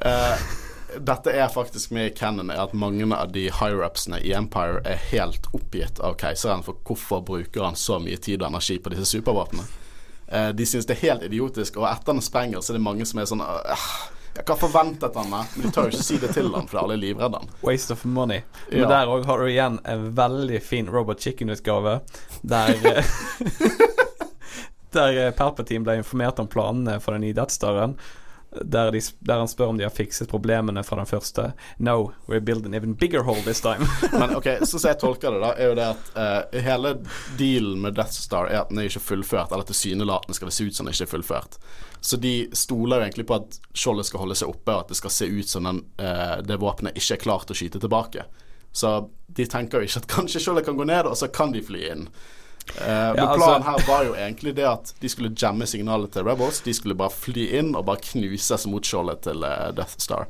[0.05, 0.38] uh,
[1.09, 5.01] dette er faktisk med i canon, er at mange av de higher-upsene i Empire er
[5.11, 9.09] helt oppgitt av keiseren for hvorfor bruker han så mye tid og energi på disse
[9.18, 9.68] supervåpnene.
[10.27, 13.07] Uh, de synes det er helt idiotisk, og etter han sprenger, så er det mange
[13.07, 13.89] som er sånn uh,
[14.45, 15.49] hva forventet han meg?
[15.55, 17.51] Men de tør jo ikke si det til han, for alle er livredde han.
[17.65, 18.43] Waste of money.
[18.69, 18.89] Men ja.
[18.91, 21.99] der òg har du igjen en veldig fin Robot Chicken-utgave,
[22.41, 22.76] der
[24.95, 27.97] der eh, Palpatine ble informert om planene for den nye Death Staren.
[28.61, 31.51] Der, de, der, han spør om de har fikset problemene fra den første.
[31.77, 33.85] No, we're building even bigger hole this time.
[34.19, 36.93] Men ok, Så som jeg tolker det, da, er jo det at uh, hele
[37.38, 40.69] dealen med Death Star er at den er ikke fullført, eller tilsynelatende skal det se
[40.69, 41.59] ut som den ikke er fullført.
[41.99, 44.99] Så de stoler jo egentlig på at skjoldet skal holde seg oppe, og at det
[45.01, 48.26] skal se ut som den, uh, det våpenet ikke er klart å skyte tilbake.
[48.72, 48.95] Så
[49.27, 51.84] de tenker jo ikke at kanskje skjoldet kan gå ned, og så kan de fly
[51.91, 52.07] inn.
[52.76, 56.11] Uh, ja, men altså- planen her var jo egentlig det at de skulle jamme signalet
[56.14, 56.61] til Rebels.
[56.65, 60.27] De skulle bare fly inn og bare knuses mot skjoldet til uh, Death Star.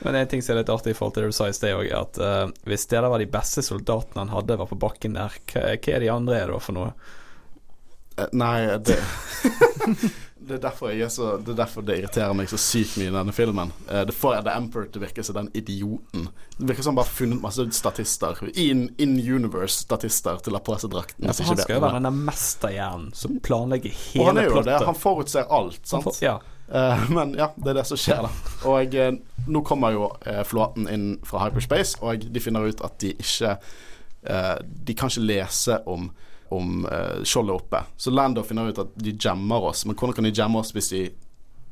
[0.00, 1.76] Men en ting som er litt artig i forhold til det du sa i sted
[1.76, 5.18] òg, at uh, hvis det der var de beste soldatene han hadde, var på bakken
[5.18, 6.94] der, hva, hva er de andre er da for noe?
[8.32, 8.98] Nei, det
[10.50, 13.10] det er derfor jeg er så Det er derfor det irriterer meg så sykt mye
[13.10, 13.72] i denne filmen.
[13.86, 16.28] Uh, det får The Emperor til å virke som den idioten.
[16.56, 20.64] Det virker som han bare har funnet masse statister in, in universe-statister til å ha
[20.66, 21.28] på seg drakten.
[21.28, 24.22] Ja, han skal jo være den mesterhjernen som planlegger hele.
[24.22, 24.72] Og han er jo plottet.
[24.72, 24.88] det.
[24.88, 26.08] Han forutser alt, sant?
[26.08, 26.38] For, ja.
[26.72, 28.56] Eh, men ja, det er det som skjer, da.
[28.70, 29.12] Og eh,
[29.50, 33.56] nå kommer jo eh, flåten inn fra hyperspace, og de finner ut at de ikke
[33.56, 36.10] eh, De kan ikke lese om
[36.50, 37.82] om uh, skjoldet oppe.
[37.96, 39.84] Så Lando finner ut at de jammer oss.
[39.86, 41.04] Men hvordan kan de jamme oss hvis de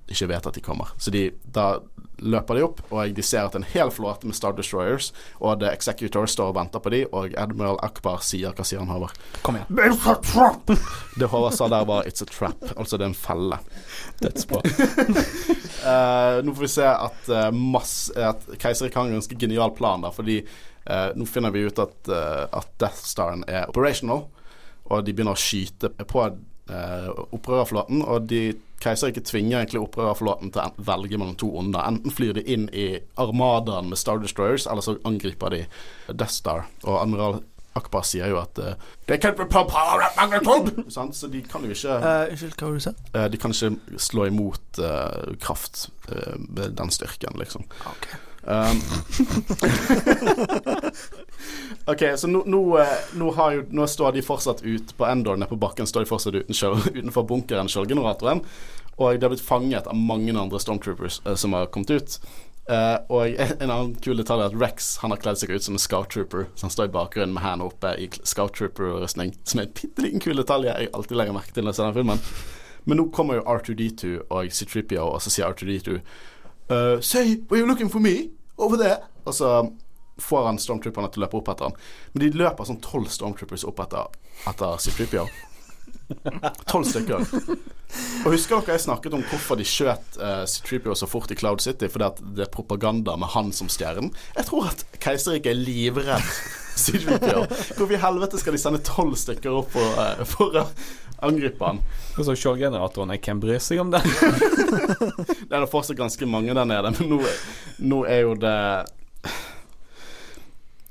[0.08, 0.92] ikke vet at de kommer?
[1.02, 1.80] Så de, da
[2.18, 5.70] løper de opp, og de ser at en hel flåte med Star Destroyers og The
[5.70, 9.18] Executor står og venter på de, og Admiral Akbar sier Hva sier han, Håvard?
[9.46, 9.68] Kom igjen.
[9.78, 10.72] It's a trap!
[11.18, 12.72] Det Håvard sa der, var 'it's a trap'.
[12.76, 13.58] Altså det er en felle.
[14.22, 14.62] Dødsbra.
[15.86, 20.02] uh, nå får vi se at, uh, mass, at keiseren har en ganske genial plan,
[20.02, 20.40] da, fordi
[20.90, 24.26] uh, nå finner vi ut at, uh, at Death Staren er operational,
[24.88, 28.02] og de begynner å skyte på eh, opprørerflåten.
[28.04, 28.42] Og de
[28.82, 31.84] keiser ikke tvinger egentlig opprørerflåten til å velge mellom to onder.
[31.88, 32.88] Enten flyr de inn i
[33.20, 35.62] armadaen med Star Destroyers, eller så angriper de
[36.12, 36.66] Death Star.
[36.86, 37.40] Og admiral
[37.78, 38.72] Akbar sier jo at uh,
[39.06, 40.84] They can't at magnitude!
[41.14, 42.94] Så de kan jo ikke Eh, Unnskyld, hva var det du sa?
[43.12, 47.68] Eh, De kan ikke slå imot uh, kraft uh, med den styrken, liksom.
[47.86, 48.08] Ok.
[48.48, 48.80] Um,
[51.92, 52.86] ok, så nå, nå, eh,
[53.20, 55.86] nå, jo, nå står de fortsatt ut på Endor nede på bakken.
[55.86, 58.40] Står de fortsatt uten kjøl, utenfor bunkeren, kjølgeneratoren.
[58.96, 62.20] Og de har blitt fanget av mange andre Stormtroopers eh, som har kommet ut.
[62.68, 65.76] Uh, og en annen kul detalj er at Rex han har kledd seg ut som
[65.76, 66.48] en Scout Trooper.
[66.54, 69.34] Så han står i bakgrunnen med hendene oppe i Scout Trooper-rustning.
[69.44, 71.92] Som er en bitte liten kul detalj jeg alltid legger merke til når jeg ser
[71.92, 72.24] den filmen.
[72.88, 75.98] Men nå kommer jo R2D2 og C3PO, og så sier R2D2
[76.72, 78.37] uh, Say, were you looking for me?
[78.58, 78.94] Over det.
[79.24, 79.52] Og så
[80.18, 81.76] får han stormtrooperne til å løpe opp etter han.
[82.12, 84.08] Men de løper sånn tolv stormtroopers opp etter,
[84.50, 85.28] etter C3PO.
[86.70, 87.24] Tolv stykker.
[88.24, 91.62] Og husker dere jeg snakket om hvorfor de skjøt uh, C3PO så fort i Cloud
[91.64, 91.88] City?
[91.92, 94.10] Fordi det er propaganda med han som stjernen.
[94.36, 96.32] Jeg tror at Keiserriket er livredd
[96.82, 97.44] C3PO.
[97.78, 100.64] Hvorfor i helvete skal de sende tolv stykker opp for, uh, for
[101.18, 101.80] å angripe han?
[102.16, 104.02] Og så skjoldgeneratoren, jeg kan bry seg om den.
[104.02, 107.18] Det er da fortsatt ganske mange der nede, men nå,
[107.90, 108.56] nå er jo det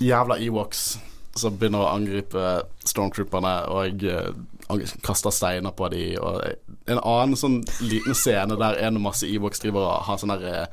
[0.03, 0.97] jævla Ewoks
[1.37, 2.43] som begynner å angripe
[2.87, 4.33] stormtrooperne og jeg
[4.69, 6.17] ang- kaster steiner på dem.
[6.87, 10.67] en annen sånn liten scene der en masse Ewoks driver og har sånne der, eh,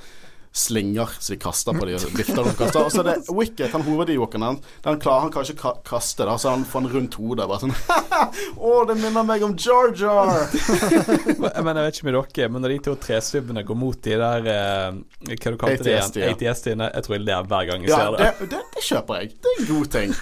[0.54, 2.84] slinger så de kaster på de og vifter og kaster.
[2.86, 6.36] Og så er det Wicket, han hoved-Ewoken han, den klarer han kanskje å kaste, da,
[6.38, 7.48] så han får en rundt hodet.
[7.50, 7.74] Bare sånn
[8.70, 10.46] Å, det minner meg om Jar Jar!
[11.64, 14.48] Men jeg vet ikke med dere, men når de to trestubbene går mot de der
[14.54, 14.98] eh,
[15.34, 16.16] Hva du kalte det igjen?
[16.22, 16.30] ja.
[16.34, 16.90] ATST-ene.
[16.94, 18.30] Jeg tror jeg ler hver gang jeg Ja, ser det.
[18.40, 19.34] det, det, det kjøper jeg.
[19.42, 20.14] Det er en god ting.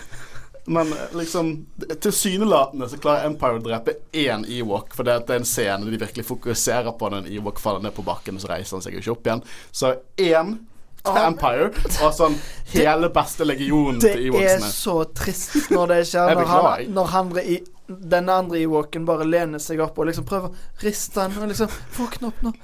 [0.65, 1.67] Men liksom
[2.01, 6.27] tilsynelatende så klarer Empire å drepe én Ewok, for det er en scene de virkelig
[6.29, 9.03] fokuserer på når en Ewok faller ned på bakken, og så reiser han seg jo
[9.03, 9.43] ikke opp igjen.
[9.75, 10.55] Så én
[11.03, 11.27] til Ah.
[11.27, 11.73] Empire,
[12.05, 12.37] og sånn
[12.77, 16.31] hele beste legionen Det til er så trist når det skjer.
[16.39, 17.57] Når, han, når han, i,
[17.89, 21.75] denne andre Ewoken bare lener seg opp og liksom prøver å riste han og liksom
[21.99, 22.55] Våkne opp nå.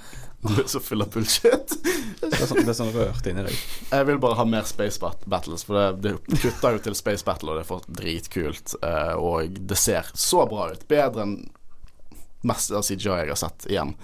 [0.40, 1.73] Du er så full av bullshit.
[2.20, 3.62] Det er sånn, det er sånn rørt inni deg.
[3.90, 7.27] Jeg vil bare ha mer Space bat Battles, for det, det kutter jo til Space
[7.27, 8.77] Battle, og det er for dritkult.
[8.82, 10.86] eh, og det ser så bra ut.
[10.90, 11.36] Bedre enn
[12.47, 13.94] mest av CGI jeg har sett igjen.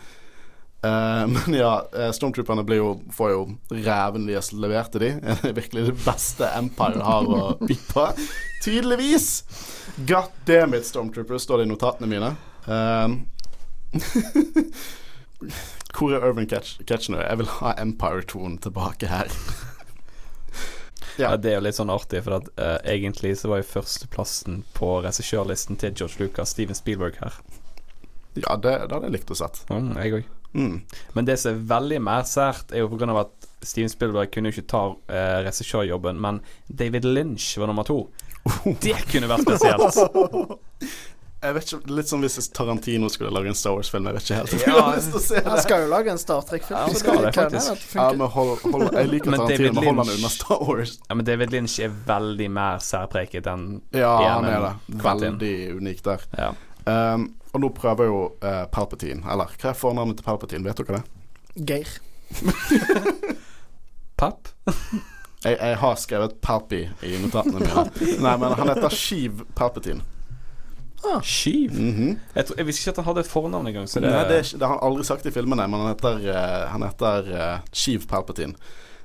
[0.85, 3.45] Uh, men ja, eh, Stormtrooperne blir jo, får jo
[3.87, 5.13] ræven levert til de.
[5.41, 8.09] Det er virkelig det beste Empire har å by på.
[8.67, 9.29] Tydeligvis!
[10.05, 12.35] God damn it, Stormtroopers, står det i notatene mine.
[12.67, 13.09] Eh,
[15.95, 17.23] hvor er Urban Ketchner?
[17.23, 19.31] Jeg vil ha Empire-tonen tilbake her.
[21.17, 21.29] Ja.
[21.31, 21.37] Ja.
[21.39, 24.97] Det er jo litt sånn artig, for at uh, egentlig så var jo førsteplassen på
[25.05, 27.37] regissørlisten til George Lucas Steven Spielberg her.
[28.35, 29.61] Ja, det, det hadde jeg likt å sett.
[29.71, 30.33] Mm, jeg òg.
[30.55, 30.75] Mm.
[31.15, 34.33] Men det som er veldig mer sært, er jo på grunn av at Steven Spielberg
[34.35, 38.01] kunne jo ikke ta uh, regissørjobben, men David Lynch var nummer to.
[38.85, 40.59] Det kunne vært spesielt.
[41.45, 44.07] Jeg vet ikke, Litt som hvis Tarantino skulle lage en Star Wars-film.
[44.09, 46.13] Jeg vet ikke helt om jeg har lyst til å se Han skal jo lage
[46.15, 46.79] en Star Trek-film.
[46.81, 47.83] Ja, skal det, faktisk.
[47.99, 50.95] Ja, men hold, hold, Jeg liker Men Tarantino, men hold han unna Star Wars.
[51.05, 55.03] Ja, men David Lynch er veldig mer særpreget enn Ja, Ja, han er det.
[55.05, 56.25] Veldig unik der.
[56.41, 56.55] Ja.
[56.85, 60.65] Um, og nå prøver jo uh, Palpatine Eller hva er fornavnet til Palpatine?
[60.69, 61.05] Vet dere det?
[61.69, 61.93] Geir.
[64.21, 64.51] Papp?
[65.45, 67.87] Jeg, jeg har skrevet Palpi i notatene mine.
[68.25, 70.05] Nei, men han heter Sheev Palpatine.
[71.25, 71.75] Skiv?
[71.75, 72.15] Mhm.
[72.35, 74.41] jeg, tror, jeg visste ikke at han hadde et fornavn engang, så det, Nei, det,
[74.55, 78.09] det har han aldri sagt i filmene, men han heter, eh, han heter uh, Sheev
[78.11, 78.57] Palpatine.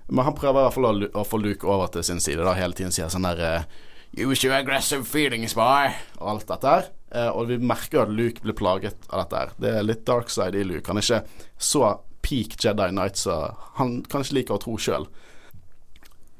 [0.10, 2.42] Men han prøver i hvert fall å, å få Luke over til sin side.
[2.46, 3.86] Da hele tiden sier sånn der uh,
[4.18, 5.92] Use your aggressive feelings, boy.
[6.18, 6.88] Og alt dette her.
[7.14, 9.54] Uh, og vi merker at Luke blir plaget av dette her.
[9.62, 10.88] Det er litt dark side i Luke.
[10.90, 11.84] Han er ikke så
[12.26, 13.40] peak Jedi Knight så
[13.80, 15.08] han kan ikke like å tro sjøl.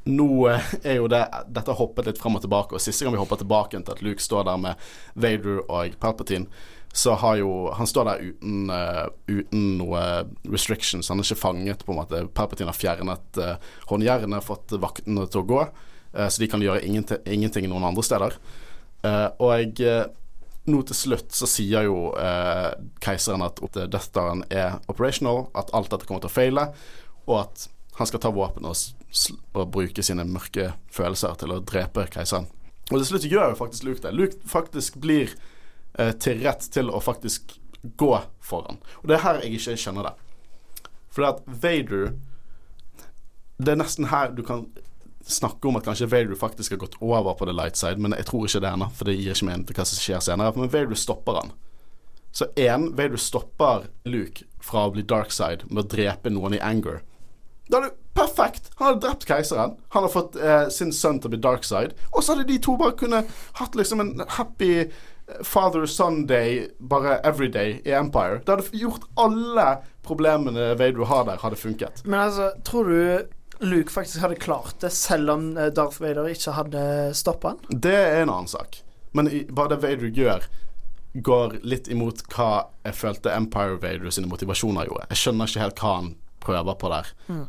[0.10, 1.22] Nå eh, er jo det
[1.54, 4.24] Dette hoppet litt fram og tilbake, og siste gang vi hopper tilbake til at Luke
[4.24, 6.50] står der med Vader og Palpatine,
[6.94, 10.02] så har jo Han står der uten, uh, uten noe
[10.50, 11.10] restrictions.
[11.10, 12.24] Han er ikke fanget, på en måte.
[12.34, 13.56] Palpatine har fjernet uh,
[13.92, 18.06] håndjernene, fått vaktene til å gå, uh, så de kan gjøre ingenting, ingenting noen andre
[18.06, 18.40] steder.
[19.40, 19.78] og
[20.70, 22.10] nå til slutt så sier jo
[23.00, 26.66] keiseren at Death Staren er operational, at alt dette kommer til å feile,
[27.30, 28.76] og at han skal ta våpen og,
[29.54, 32.50] og bruke sine mørke følelser til å drepe keiseren.
[32.90, 34.14] Og til slutt gjør jo faktisk Luke det.
[34.18, 35.34] Luke faktisk blir
[35.98, 37.58] eh, til rett til å faktisk
[38.00, 38.12] gå
[38.42, 38.82] foran.
[39.02, 40.16] Og det er her jeg ikke skjønner det.
[41.10, 42.14] For at Vader
[43.60, 44.70] Det er nesten her du kan
[45.28, 48.26] snakke om at kanskje Vader faktisk har gått over på the light side, men jeg
[48.30, 50.54] tror ikke det ennå, for det gir ikke mening til hva som skjer senere.
[50.56, 51.52] Men Vader stopper han.
[52.32, 56.64] Så én, Vader stopper Luke fra å bli dark side med å drepe noen i
[56.64, 57.02] anger.
[57.70, 58.72] Da det perfekt!
[58.76, 59.76] Han hadde drept keiseren.
[59.90, 61.94] Han har fått eh, sin sønn til å bli dark side.
[62.10, 63.30] Og så hadde de to bare kunnet
[63.60, 64.88] hatt liksom en happy eh,
[65.46, 68.40] father Sunday bare everyday i Empire.
[68.46, 69.68] Det hadde gjort alle
[70.06, 72.02] problemene Vader har der, hadde funket.
[72.06, 73.28] Men altså, tror du
[73.60, 77.62] Luke faktisk hadde klart det, selv om eh, Darth Vader ikke hadde stoppa han?
[77.70, 78.82] Det er en annen sak.
[79.14, 80.50] Men bare det Vader gjør,
[81.14, 82.50] går litt imot hva
[82.82, 85.08] jeg følte Empire Vader sine motivasjoner gjorde.
[85.14, 87.14] Jeg skjønner ikke helt hva han prøver på der.
[87.30, 87.48] Mm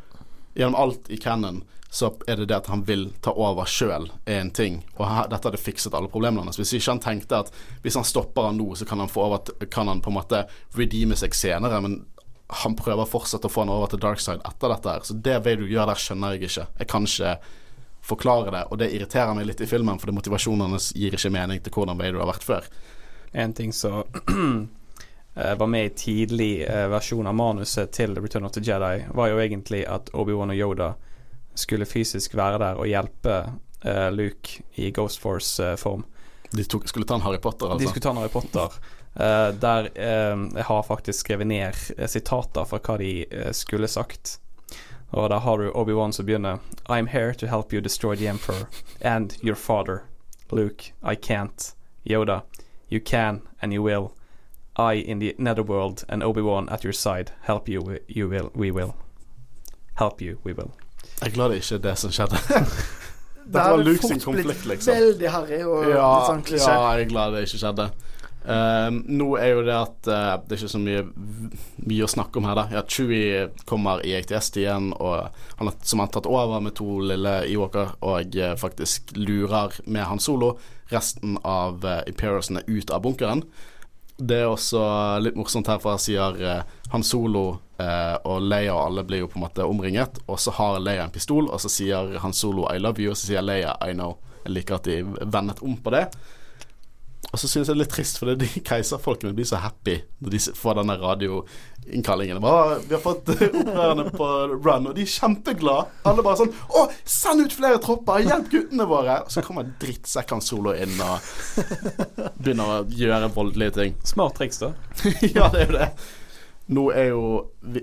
[0.55, 4.51] gjennom alt i Cannon så er det det at han vil ta over sjøl, en
[4.55, 4.77] ting.
[4.95, 6.59] Og dette hadde fikset alle problemene hans.
[6.61, 7.51] Hvis ikke han tenkte at
[7.83, 10.45] hvis han stopper han nå, så kan han, over, kan han på en måte
[10.79, 11.81] redeeme seg senere.
[11.83, 12.05] Men
[12.63, 15.03] han prøver fortsatt å få han over til dark side etter dette her.
[15.07, 16.69] Så det Vader gjør der, skjønner jeg ikke.
[16.79, 17.35] Jeg kan ikke
[18.07, 21.59] forklare det, og det irriterer meg litt i filmen, for motivasjonen hans gir ikke mening
[21.63, 22.71] til hvordan Vader har vært før.
[23.35, 24.03] En ting Eh,
[25.35, 29.39] var med i tidlig uh, versjon av manuset til Return of the Jedi, var jo
[29.39, 30.89] egentlig at Obi-Wan og Yoda
[31.55, 33.37] skulle fysisk være der og hjelpe
[33.87, 36.05] uh, Luke i Ghost Force-form.
[36.51, 37.85] De tok, skulle ta en Harry Potter, altså?
[37.85, 38.81] De skulle ta en Harry Potter.
[39.61, 41.75] der jeg har faktisk skrevet ned
[42.07, 44.39] sitater fra hva de skulle sagt.
[45.11, 48.69] Og da har du Obi-Wan som begynner I'm here to help you destroy the Emperor
[49.01, 50.03] and your father.
[50.51, 51.75] Luke, I can't.
[52.05, 52.43] Yoda,
[52.89, 54.13] you can and you will.
[54.81, 57.33] I in the netherworld and Obi-Wan at your side.
[57.43, 58.95] Help you, you will, we will.
[59.95, 60.73] Help you, we will.
[61.21, 62.37] Jeg er glad det ikke er det som skjedde.
[63.51, 64.95] Dette var Luke sin konflikt, liksom.
[64.95, 66.71] Veldig harry og ja, litt sånn klisjé.
[66.71, 67.87] Ja, jeg er glad det ikke skjedde.
[68.41, 71.03] Um, nå er jo det at uh, det er ikke så mye,
[71.85, 72.65] mye å snakke om her, da.
[72.73, 75.27] Ja, Chewie kommer i ATS-tiden, og
[75.59, 80.09] han har, som har tatt over med to lille Ewoker, og uh, faktisk lurer med
[80.09, 80.55] Han Solo
[80.91, 83.45] resten av uh, Imperiousene ut av bunkeren.
[84.21, 84.81] Det er også
[85.25, 87.45] litt morsomt her, for her sier eh, Han Solo
[87.81, 91.07] eh, og Leia og alle blir jo på en måte omringet, og så har Leia
[91.07, 93.95] en pistol, og så sier Han Solo 'I love you', og så sier Leia 'I
[93.97, 94.19] know'.
[94.45, 96.07] Jeg liker at de vendet om på det.
[97.31, 100.35] Og så synes jeg det er litt trist, for de keiserfolkene blir så happy når
[100.35, 102.43] de får denne radioinnkallingen.
[102.43, 105.91] Vi har fått opprørerne på run, og de er kjempeglade.
[106.11, 108.25] Alle bare sånn Å, send ut flere tropper!
[108.27, 109.21] Hjelp guttene våre!
[109.27, 111.31] Og så kommer drittsekken Solo inn og
[112.43, 114.01] begynner å gjøre voldelige ting.
[114.07, 114.75] Smart triks, da.
[115.31, 115.91] ja, det er jo det.
[116.71, 117.23] Nå er jo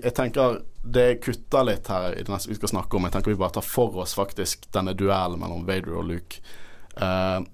[0.00, 3.04] Jeg tenker det kutter litt her i det neste vi skal snakke om.
[3.04, 6.40] Jeg tenker vi bare tar for oss faktisk denne duellen mellom Vader og Luke.
[6.96, 7.44] Uh,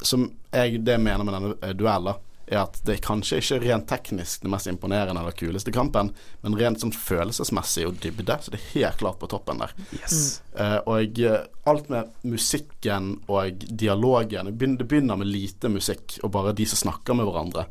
[0.00, 4.44] som jeg det mener med denne eh, duellen, er at det kanskje ikke rent teknisk
[4.44, 8.70] det mest imponerende eller kuleste kampen, men rent sånn følelsesmessig og dybde, så det er
[8.72, 9.74] helt klart på toppen der.
[9.98, 10.40] Yes.
[10.56, 16.56] Uh, og uh, alt med musikken og dialogen Det begynner med lite musikk og bare
[16.56, 17.66] de som snakker med hverandre.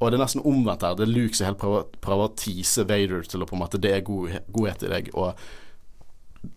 [0.00, 0.96] Og det er nesten omvendt her.
[0.98, 3.80] Det er Luke som helt prøver, prøver å tease Vader til å på en måte
[3.80, 5.12] Det er god, godhet i deg.
[5.14, 5.36] Og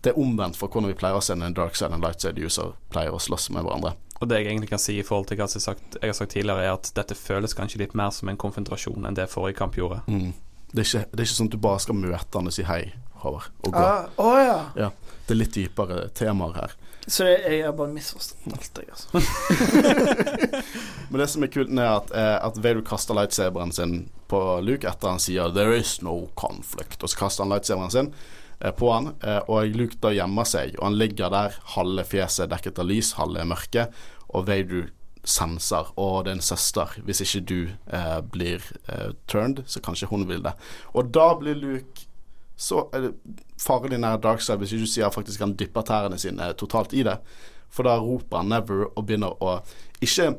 [0.02, 2.24] det er omvendt for hvordan vi pleier å se en dark side og en light
[2.24, 3.94] side user pleier å slåss med hverandre.
[4.18, 6.16] Og det jeg egentlig kan si i forhold til hva jeg har sagt, jeg har
[6.18, 9.60] sagt tidligere, er at dette føles kanskje litt mer som en konfrontasjon enn det forrige
[9.60, 10.00] kamp gjorde.
[10.10, 10.32] Mm.
[10.72, 12.66] Det, er ikke, det, er ikke, sånn at du bare skal møte han og si
[12.66, 12.82] hei,
[13.22, 13.82] Håvard, og gå.
[13.82, 14.58] Ah, oh, ja.
[14.78, 14.90] ja.
[15.26, 16.76] Det er litt dypere temaer her.
[17.08, 19.22] Så jeg har bare misforstått alt, jeg, altså.
[21.08, 23.94] Men det som er kult, er at, eh, at Vader kaster lightsaberen sin
[24.28, 28.12] på Luke etter han sier 'there is no conflict', og så kaster han lightsaberen sin
[28.74, 32.80] på han, eh, og Luke da gjemmer seg, og han ligger der, halve fjeset dekket
[32.82, 33.88] av lys, halve mørke,
[34.28, 34.88] og Vader
[35.28, 36.94] senser og det er en søster.
[37.04, 40.54] Hvis ikke du eh, blir eh, turned, så kanskje hun vil det.
[40.94, 42.06] Og da blir Luke
[42.58, 43.10] så eh,
[43.60, 47.04] farlig nær dark side hvis ikke du sier faktisk han dypper tærne sine totalt i
[47.06, 47.18] det.
[47.70, 49.60] For da roper han 'never' og begynner å
[50.00, 50.38] Ikke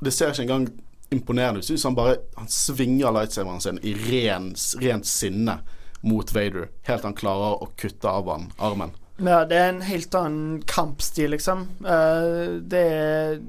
[0.00, 0.68] Det ser ikke engang
[1.10, 1.82] imponerende ut.
[1.82, 5.58] Han bare Han svinger lightsaveren sin i ren, rent sinne
[6.02, 8.92] mot Vader, helt til han klarer å kutte av han armen.
[9.18, 11.64] Ja, det er en helt annen kampstil, liksom.
[11.82, 13.40] Uh, det er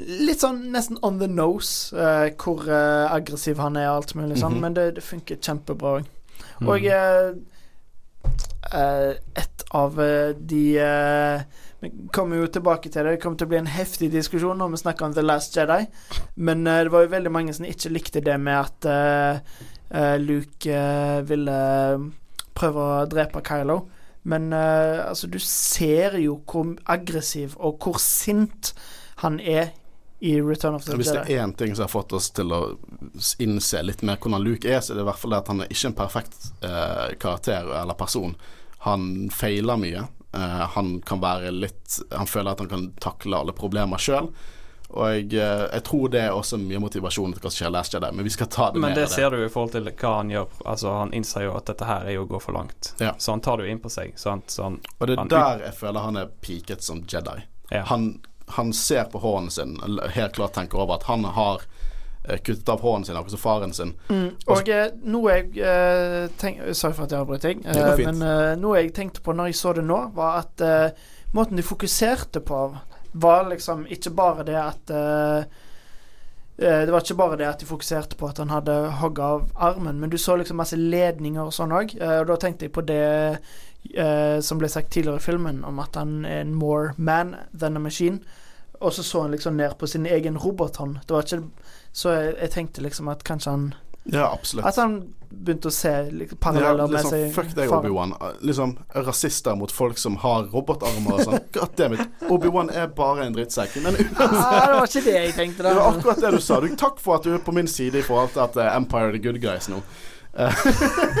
[0.00, 4.40] litt sånn nesten on the nose uh, hvor uh, aggressiv han er og alt mulig
[4.40, 4.60] sånn, Mhm.
[4.64, 6.08] men det, det funker kjempebra òg.
[6.60, 6.68] Mm.
[6.68, 6.86] Og
[8.70, 9.96] et av
[10.36, 10.64] de
[11.80, 13.12] Vi kommer jo tilbake til det.
[13.14, 15.86] Det kommer til å bli en heftig diskusjon når vi snakker om The Last Jedi.
[16.36, 18.84] Men det var jo veldig mange som ikke likte det med at
[20.20, 21.56] Luke eh, ville
[22.54, 23.80] prøve å drepe Kylo.
[24.22, 28.74] Men eh, altså, du ser jo hvor aggressiv og hvor sint
[29.24, 29.72] han er
[30.20, 32.60] i Return of the Hvis det er én ting som har fått oss til å
[33.40, 35.64] innse litt mer hvordan Luke er, så er det i hvert fall det at han
[35.64, 38.36] er ikke en perfekt eh, karakter eller person.
[38.84, 40.04] Han feiler mye.
[40.36, 44.28] Eh, han kan være litt Han føler at han kan takle alle problemer sjøl.
[44.90, 47.94] Og jeg, eh, jeg tror det er også mye motivasjon til hva som skjer Last
[47.94, 48.96] Jedi, men vi skal ta det Men med.
[48.98, 49.12] det det.
[49.14, 50.48] ser du i forhold til hva han gjør.
[50.66, 52.94] Altså Han innser jo at dette her er jo å gå for langt.
[52.98, 53.12] Ja.
[53.18, 54.12] Så han tar det jo inn på seg.
[54.18, 54.50] Sant?
[54.50, 57.38] Så han, Og det er der jeg føler han er peaket som Jedi.
[57.70, 57.84] ja.
[57.92, 59.76] Han, han ser på hånden sin,
[60.10, 61.60] helt klart tenker over at han har
[62.24, 63.92] eh, kuttet av hånden sin, akkurat som faren sin.
[64.08, 67.62] Mm, og eh, noe jeg eh, tenk, Sorry for at jeg avbrøt deg.
[67.64, 70.90] Eh, men eh, noe jeg tenkte på når jeg så det nå, var at eh,
[71.32, 72.58] måten de fokuserte på,
[73.12, 75.38] var liksom ikke bare det at eh,
[76.58, 79.50] eh, Det var ikke bare det at de fokuserte på at han hadde hogga av
[79.56, 81.96] armen, men du så liksom masse ledninger og sånn òg.
[82.00, 83.38] og da tenkte jeg på det
[83.94, 87.76] eh, som ble sagt tidligere i filmen, om at han er en more man than
[87.76, 88.20] a machine.
[88.80, 90.98] Og så så han liksom ned på sin egen robothånd.
[91.08, 91.42] Det var ikke
[91.92, 93.74] Så jeg, jeg tenkte liksom at kanskje han
[94.04, 94.66] Ja, absolutt.
[94.66, 97.72] At han begynte å se liksom, Ja, liksom, med seg fuck deg.
[97.72, 98.14] Obi-Wan.
[98.40, 98.72] Liksom,
[99.06, 102.00] rasister mot folk som har robotarmer og sånn.
[102.34, 103.76] Obi-Wan er bare en drittsekk.
[103.84, 105.66] Men Ah, det var ikke det jeg tenkte.
[105.68, 106.60] det var akkurat det du sa.
[106.64, 109.12] Du, takk for at du er på min side i forhold til at uh, Empire
[109.14, 109.82] the good guys nå.
[110.34, 110.64] Eh,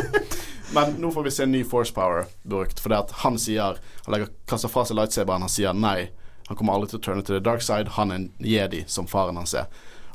[0.74, 4.14] Men nå får vi se en ny force power brukt, fordi at han sier Han
[4.14, 6.12] legger kaster fra seg lightsaberen, han sier nei.
[6.46, 7.94] Han kommer aldri til å turne til the dark side.
[7.98, 9.66] Han er en jedi, som faren hans er.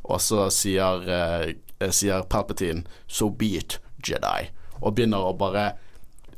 [0.04, 1.54] Og så sier, eh,
[1.92, 4.50] sier Palpatine 'so be it, Jedi',
[4.82, 5.74] og begynner å bare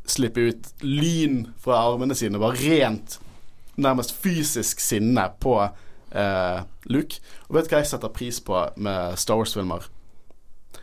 [0.08, 2.40] slippe ut lyn fra armene sine.
[2.40, 3.20] Bare rent,
[3.78, 5.60] nærmest fysisk sinne på
[6.12, 7.20] eh, Luke.
[7.50, 9.90] Og vet du hva jeg setter pris på med Star Wars-filmer?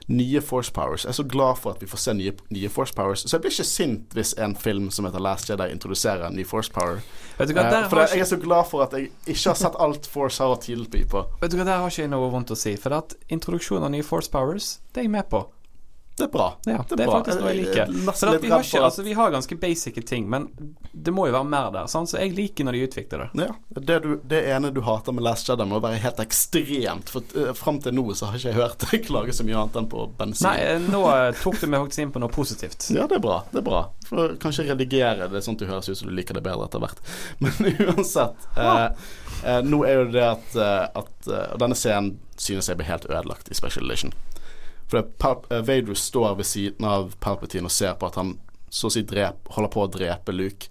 [0.09, 1.05] Nye Force Powers.
[1.05, 3.25] Jeg er så glad for at vi får se nye, nye Force Powers.
[3.25, 6.45] Så jeg blir ikke sint hvis en film som heter Last Jedi introduserer en ny
[6.45, 7.01] Force Power.
[7.39, 9.81] Vet du hva, Eh, for jeg er så glad for at jeg ikke har sett
[9.81, 11.25] alt Force har å tilby på.
[11.41, 12.77] Vet du hva, Der har ikke jeg noe vondt å si.
[12.77, 15.47] For at introduksjonen av nye Force Powers, det er jeg med på.
[16.17, 16.49] Det er bra.
[16.65, 17.19] Ja, det er, bra.
[17.19, 17.91] faktisk noe jeg liker.
[17.91, 17.95] Jeg
[18.31, 20.47] litt vi, har ikke, altså, vi har ganske basic ting, men
[20.93, 21.89] det må jo være mer der.
[21.91, 22.13] Sant?
[22.13, 23.49] Så jeg liker når de utvikler det.
[23.49, 27.11] Ja, det, du, det ene du hater med Last Jedi må være helt ekstremt.
[27.11, 29.81] For uh, fram til nå så har ikke jeg hørt deg klage så mye annet
[29.83, 30.47] enn på bensin.
[30.47, 32.89] Nei, eh, nå eh, tok du meg faktisk inn på noe positivt.
[32.95, 33.41] Ja, det er bra.
[33.51, 36.37] det er bra For Kanskje redigere det sånn at du høres ut som du liker
[36.37, 37.01] det bedre etter hvert.
[37.43, 38.47] Men uansett.
[38.55, 38.87] Uh,
[39.43, 43.07] uh, nå er jo det at, eh, at eh, denne scenen synes jeg blir helt
[43.11, 44.15] ødelagt i Special Edition.
[44.91, 45.05] For
[45.51, 48.37] eh, Vader står ved siden av Palpatine og ser på at han
[48.75, 50.71] så å si drep, holder på å drepe Luke,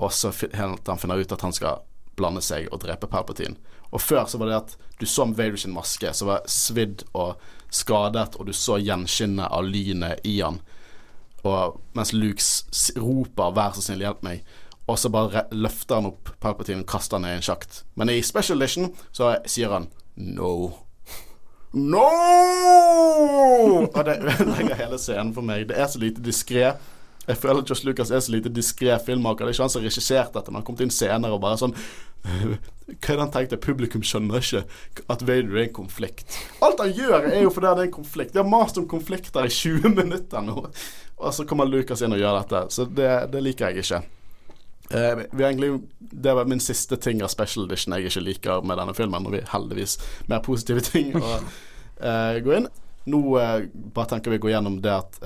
[0.00, 1.82] og så helt han finner ut at han skal
[2.16, 3.58] blande seg og drepe Palpatine.
[3.94, 7.36] Og før så var det at du så Vader sin maske, som var svidd og
[7.74, 10.60] skadet, og du så gjenskinnet av lynet i han.
[11.44, 12.42] Og mens Luke
[12.96, 14.42] roper 'vær så snill, hjelp meg',
[14.88, 17.84] og så bare løfter han opp Palpatine og kaster han ned i en sjakt.
[17.94, 20.83] Men i Special Edition så sier han 'no'.
[21.74, 22.06] No!
[23.90, 25.66] Og det ødelegger hele scenen for meg.
[25.68, 26.72] Det er så lite diskré.
[27.24, 29.44] Jeg føler at Josh Lucas er så lite diskré filmmaker.
[29.44, 31.60] Det er ikke han som har regissert dette, men han kom inn senere og bare
[31.60, 31.74] sånn
[32.24, 33.58] Hva er det han tenkte?
[33.60, 34.62] Publikum skjønner ikke
[35.12, 36.36] at Vader er en konflikt.
[36.64, 38.34] Alt han gjør, er jo fordi det er en konflikt.
[38.36, 40.66] Vi har mast om konflikter i 20 minutter nå,
[41.16, 42.62] og så kommer Lucas inn og gjør dette.
[42.76, 44.02] Så det, det liker jeg ikke.
[44.90, 48.66] Eh, vi har egentlig, det var min siste ting av special edition jeg ikke liker
[48.66, 49.26] med denne filmen.
[49.26, 49.98] Og vi heldigvis
[50.30, 52.68] mer positive ting å eh, gå inn.
[53.10, 53.66] Nå eh,
[53.96, 55.18] bare tenker vi å gå gjennom det at,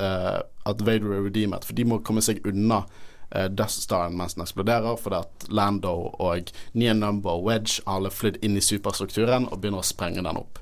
[0.69, 2.83] at Vader er redeemed, for de må komme seg unna
[3.31, 8.11] eh, Death Staren mens den eksploderer, fordi at Lando og Nia Number og Wedge alle
[8.15, 10.59] flydd inn i superstrukturen og begynner å sprenge den opp.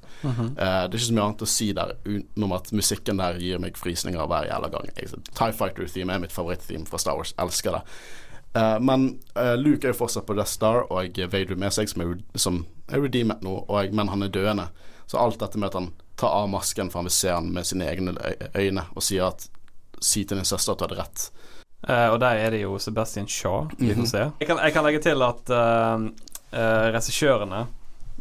[0.57, 3.61] Eh, det er ikke så mye annet å si der utenom at musikken der gir
[3.63, 4.93] meg frysninger hver jævla gang.
[4.97, 7.35] Jeg, TIE Fighter-theme er mitt favoritt-theme fra Star Wars.
[7.43, 7.83] Elsker det.
[8.55, 12.03] Eh, men uh, Luke er jo fortsatt på Death Star, og Vader med seg, som
[12.05, 14.69] er, som er redeemet nå, og, men han er døende.
[15.07, 17.67] Så alt dette med at han tar av masken for han vil se han med
[17.69, 18.15] sine egne
[18.57, 19.49] øyne, og sier at
[20.05, 21.23] Si til din søster at du hadde rett.
[21.89, 24.07] Uh, og der er det jo Sebastian Shaw vi får Mhm.
[24.11, 24.25] se.
[24.41, 26.03] Jeg kan, jeg kan legge til at uh,
[26.93, 27.67] regissørene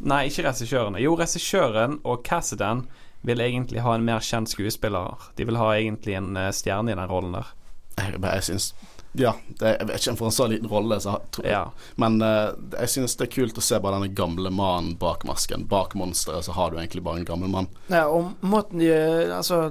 [0.06, 0.99] Nei, ikke regissørene.
[0.99, 2.85] Jo, regissøren og Cassidan
[3.23, 5.15] vil egentlig ha en mer kjent skuespiller.
[5.38, 7.52] De vil ha egentlig en stjerne i den rollen der.
[7.97, 8.73] Jeg, jeg syns
[9.18, 11.54] Ja, det, jeg vet ikke om han for en så liten rolle, så, tror jeg.
[11.54, 11.92] Ja.
[12.02, 15.68] men uh, jeg synes det er kult å se bare denne gamle mannen bak masken.
[15.72, 17.70] Bak monsteret så har du egentlig bare en gammel mann.
[17.88, 18.92] Ja, og måten de
[19.36, 19.70] Altså,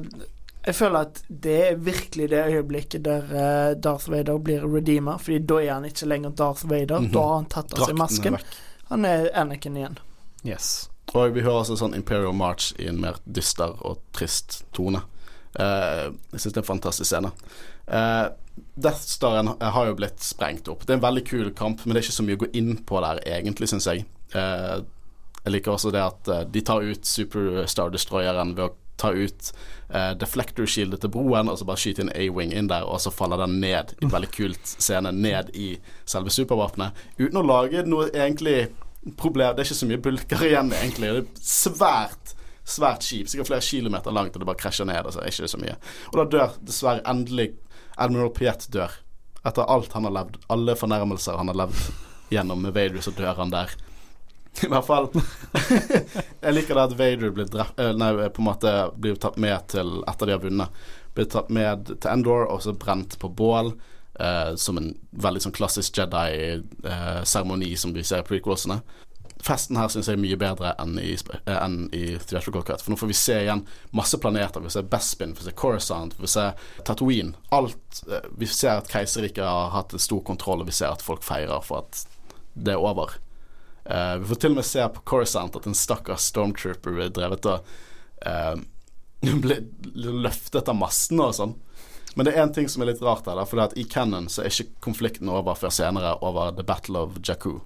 [0.65, 5.39] jeg føler at det er virkelig det øyeblikket der uh, Darth Vader blir redeemer, Fordi
[5.39, 7.01] da er han ikke lenger Darth Vader.
[7.01, 7.13] Mhm.
[7.13, 8.39] Da har han tatt av seg er masken.
[8.89, 9.99] Han er Anakin igjen.
[10.45, 10.89] Yes.
[11.15, 15.05] Og vi hører også sånn Imperial March i en mer dyster og trist tone.
[15.55, 17.31] Uh, jeg syns det er en fantastisk scene.
[17.89, 18.33] Uh,
[18.75, 20.87] Death Staren har jo blitt sprengt opp.
[20.87, 22.77] Det er en veldig kul kamp, men det er ikke så mye å gå inn
[22.87, 24.05] på der, egentlig, syns jeg.
[24.35, 24.81] Eh,
[25.45, 29.49] jeg liker også det at eh, de tar ut Superstar Destroyeren ved å ta ut
[29.91, 33.41] uh, deflector-shieldet til broen, og så bare skyte en A-wing inn der, og så faller
[33.43, 35.73] den ned i en veldig kult scene, ned i
[36.07, 38.69] selve supervåpenet, uten å lage noe egentlig
[39.19, 41.11] problem Det er ikke så mye bulker igjen, egentlig.
[41.11, 45.05] Det er svært Svært skip, sikkert flere kilometer langt, og det bare krasjer ned.
[45.05, 45.75] Altså, ikke så mye.
[46.13, 47.51] Og da dør dessverre endelig
[47.97, 48.93] Admiral Piet dør.
[49.45, 51.81] Etter alt han har levd, alle fornærmelser han har levd
[52.33, 53.75] gjennom med Vader, så dør han der.
[54.63, 55.09] I hvert fall
[56.45, 59.65] Jeg liker det at Vader blir drept eh, Nei, på en måte blir tatt med
[59.73, 60.85] til Etter de har vunnet.
[61.17, 63.73] Blir tatt med til Endor og så brent på bål.
[64.15, 68.79] Eh, som en veldig sånn klassisk Jedi-seremoni som vi ser i prequelsene.
[69.45, 72.97] Festen her syns jeg er mye bedre enn i, eh, enn i Theatrical For nå
[72.97, 74.63] får vi se igjen masse planeter.
[74.63, 76.47] Vi får se Bespin, vi får se Coruscant, vi får se
[76.89, 77.35] Tatooine.
[77.53, 81.27] Alt eh, Vi ser at Keiserriket har hatt stor kontroll, og vi ser at folk
[81.27, 82.07] feirer for at
[82.55, 83.19] det er over.
[83.85, 87.45] Uh, vi får til og med se på Coruscant at en stakkars stormtrooper ble drevet
[87.51, 87.67] og
[88.31, 88.57] uh,
[89.45, 89.59] ble
[89.93, 91.55] løftet av massene og sånn.
[92.15, 94.53] Men det er én ting som er litt rart her, for i Cannon så er
[94.55, 97.59] ikke konflikten over før senere, over The Battle of Jakku.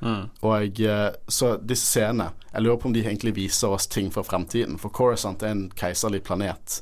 [0.00, 0.28] Mm.
[0.46, 4.22] Og jeg, så disse scenene Jeg lurer på om de egentlig viser oss ting fra
[4.22, 4.78] fremtiden.
[4.78, 6.80] For Coruscant er en keiserlig planet.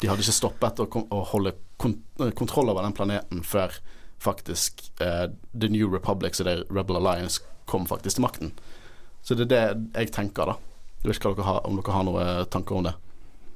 [0.00, 2.00] De hadde ikke stoppet å, å holde kont
[2.38, 3.74] kontroll over den planeten før
[4.22, 5.26] faktisk uh,
[5.60, 8.52] The New Republic, så det er Rebel Alliance, kom faktisk til makten.
[9.22, 10.56] Så det er det jeg tenker, da.
[11.02, 12.94] Jeg vet ikke dere har, om dere har noen tanker om det.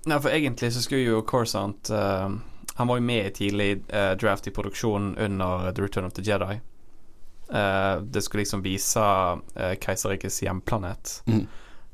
[0.09, 2.31] Nei, for egentlig så skulle jo Corisont uh,
[2.79, 6.25] Han var jo med i tidlig uh, draft i produksjonen under The Return of the
[6.25, 6.59] Jedi.
[7.49, 11.47] Eh, det skulle liksom vise uh, keiserrikets hjemplanet, mm.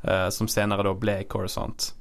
[0.02, 1.92] eh, som senere da ble Corisont.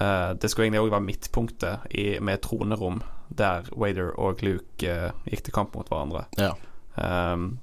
[0.00, 3.02] Eh, det skulle egentlig òg være midtpunktet i, med tronerom
[3.32, 6.24] der Wader og Luke eh, gikk til kamp mot hverandre.
[6.40, 6.54] Ja.
[6.96, 7.58] Um,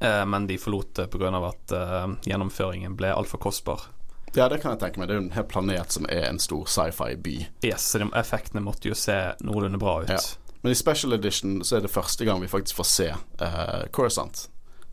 [0.00, 1.30] eh, men de forlot det pga.
[1.46, 3.88] at uh, gjennomføringen ble altfor kostbar.
[4.34, 5.08] ja, det kan jeg tenke meg.
[5.08, 7.36] Det er jo en hel planet som er en stor sci-fi-by.
[7.62, 10.10] Yes, så de, effektene måtte jo se noenlunde bra ut.
[10.10, 10.22] Ja.
[10.62, 13.08] Men i special edition så er det første gang vi faktisk får se
[13.42, 14.44] uh, Coruscant.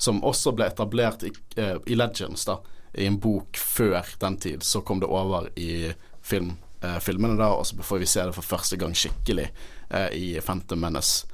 [0.01, 1.29] Som også ble etablert i,
[1.59, 2.57] uh, i Legends, da.
[2.97, 4.65] I en bok før den tid.
[4.65, 5.91] Så kom det over i
[6.25, 9.51] film, uh, filmene, da, og så får vi se det for første gang skikkelig
[10.13, 11.25] i Phantom Menace.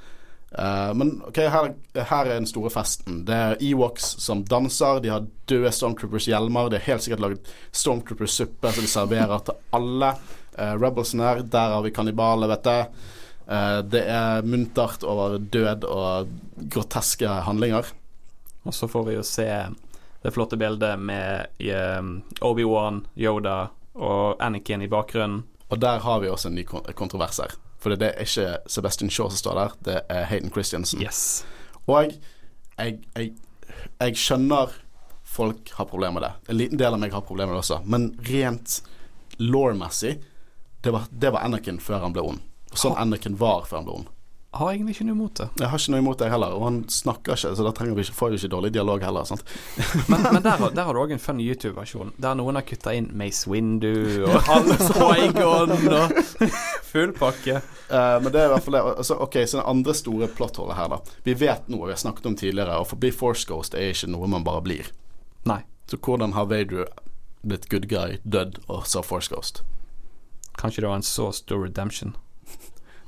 [0.96, 3.18] Men ok, her, her er den store festen.
[3.28, 5.02] Det er Ewoks som danser.
[5.04, 6.70] De har døde Stormtroopers hjelmer.
[6.72, 11.42] De har helt sikkert lagd Stormtroopers-suppe som de serverer til alle uh, rebelsene her.
[11.52, 13.04] Der har vi kannibaler, vet du.
[13.46, 16.30] Eh, det er muntert over død og
[16.72, 17.92] groteske handlinger.
[18.66, 19.48] Og så får vi jo se
[20.22, 21.46] det flotte bildet med
[21.98, 25.44] um, Obi-Wan, Yoda og Anakin i bakgrunnen.
[25.70, 27.54] Og der har vi også en ny kon kontrovers her.
[27.78, 31.02] For det er ikke Sebastian Shaw som står der, det er Hayden Christiansen.
[31.02, 31.44] Yes.
[31.86, 32.08] Og
[32.78, 33.30] jeg, jeg,
[34.00, 34.74] jeg skjønner
[35.36, 36.32] folk har problemer med det.
[36.50, 37.80] En liten del av meg har problemer med det også.
[37.86, 38.80] Men rent
[39.38, 40.16] law-messig,
[40.82, 42.42] det det var Anakin før han ble ond.
[42.76, 44.12] Sånn Anakin var før han ble ond.
[44.56, 45.46] Har egentlig ikke noe imot det.
[45.60, 48.04] Jeg har ikke noe imot det heller, og han snakker ikke, så da trenger vi
[48.06, 49.28] ikke, får vi ikke dårlig dialog heller.
[50.08, 52.94] Men, men der, har- der har du òg en fun YouTube-versjon, der noen har kutta
[52.96, 56.16] inn Mace Windu og Hans Swigon og
[56.88, 57.58] full pakke.
[57.90, 58.84] Uh, men det er i hvert fall det.
[58.96, 61.02] Altså, ok, Så det andre store plottholdet her, da.
[61.28, 64.26] Vi vet noe vi har snakket om tidligere, å bli Force Ghost er ikke noe
[64.38, 64.88] man bare blir.
[65.44, 65.60] Nei.
[65.90, 66.88] Så hvordan har Vader
[67.46, 69.60] blitt good guy, dødd og så Force Ghost?
[70.56, 72.16] Kanskje det var en så stor redemption.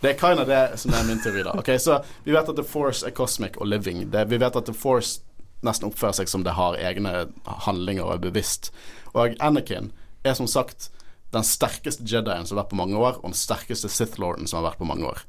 [0.00, 1.56] Det er kind of det som er min teori, da.
[1.58, 4.04] Okay, Så vi vet at The Force er cosmic og living.
[4.10, 5.20] Det, vi vet at The Force
[5.66, 7.26] nesten oppfører seg som det har egne
[7.66, 8.70] handlinger og er bevisst.
[9.14, 9.90] Og Anakin
[10.22, 10.90] er som sagt
[11.34, 14.60] den sterkeste Jedien som har vært på mange år, og den sterkeste Sith Lorden som
[14.60, 15.24] har vært på mange år.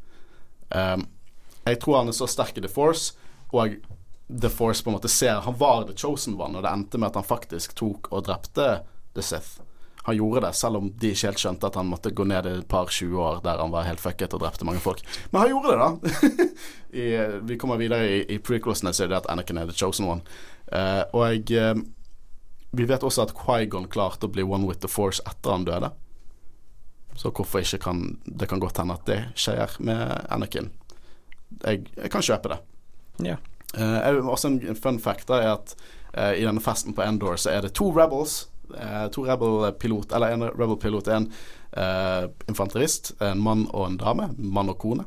[0.70, 1.08] Um,
[1.66, 3.16] jeg tror han er så sterk i The Force,
[3.50, 3.80] og
[4.30, 7.10] The Force på en måte ser Han var The Chosen One, og det endte med
[7.10, 8.84] at han faktisk tok og drepte
[9.18, 9.58] The Sith.
[10.10, 12.54] Han gjorde det, selv om de ikke helt skjønte at han måtte gå ned i
[12.64, 15.04] et par 20 år der han var helt fucket og drepte mange folk.
[15.30, 16.48] Men han gjorde det, da.
[17.04, 17.06] I,
[17.46, 20.26] vi kommer videre i, i prequelsene, så er det at Anakin er the chosen one.
[20.74, 21.78] Uh, og uh,
[22.74, 25.92] vi vet også at Quaigon klarte å bli one with the force etter han døde.
[27.20, 30.72] Så hvorfor ikke kan Det kan godt hende at det skjer med Anakin.
[31.64, 32.60] jeg, jeg kan kjøpe det.
[33.30, 33.38] Ja.
[33.78, 35.76] Uh, også en fun fact da er at
[36.14, 38.48] eh, i denne festen på Endor så er det to Rebels.
[38.78, 41.30] Eh, to Rebel-pilot, eller en Rebel-pilot, en
[41.78, 44.30] uh, infanterist, en mann og en dame.
[44.38, 45.06] Mann og kone.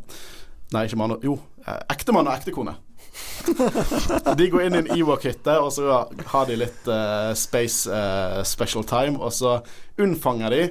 [0.72, 2.76] Nei, ikke mann og Jo, ekte ektemann og ektekone.
[4.38, 8.86] de går inn i en Ewok-hytte, og så har de litt uh, space uh, special
[8.88, 9.58] time, og så
[10.00, 10.62] unnfanger de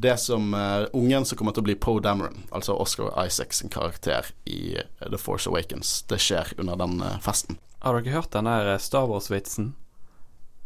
[0.00, 4.28] det som eh, ungen som kommer til å bli Poe Dameron, altså Oscar Isaacs karakter
[4.44, 6.02] i eh, The Force Awakens.
[6.08, 7.60] Det skjer under den eh, festen.
[7.84, 9.74] Har dere hørt den der Star Wars-vitsen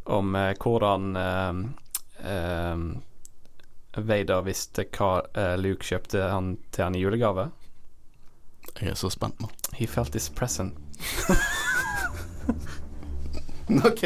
[0.05, 1.53] om eh, hvordan eh,
[2.33, 2.77] eh,
[3.97, 7.49] Vader visste hva eh, Luke kjøpte han til han i julegave?
[8.81, 9.49] Jeg er så spent nå.
[9.75, 10.75] He felt his present.
[13.87, 14.01] OK,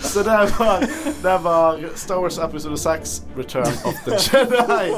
[0.00, 0.80] så det var,
[1.22, 4.94] det var Star Wars episode 6, Return of the Jedi.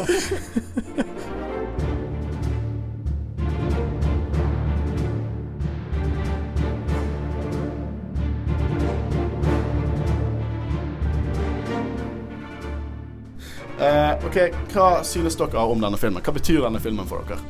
[13.82, 14.36] Eh, ok,
[14.70, 16.22] Hva synes dere om denne filmen?
[16.22, 17.40] Hva betyr denne filmen for dere?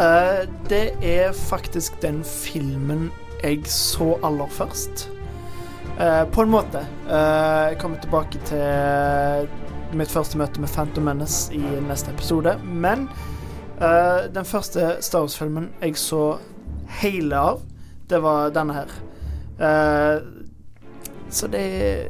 [0.00, 3.10] Eh, det er faktisk den filmen
[3.42, 5.08] jeg så aller først.
[6.00, 6.80] Eh, på en måte.
[7.08, 9.50] Eh, jeg kommer tilbake til
[10.00, 12.56] mitt første møte med Phantom Menace i neste episode.
[12.64, 13.08] Men
[13.80, 16.38] eh, den første Star Wars-filmen jeg så
[17.02, 17.60] hele av,
[18.08, 18.96] det var denne her.
[19.60, 20.39] Eh,
[21.32, 21.62] så det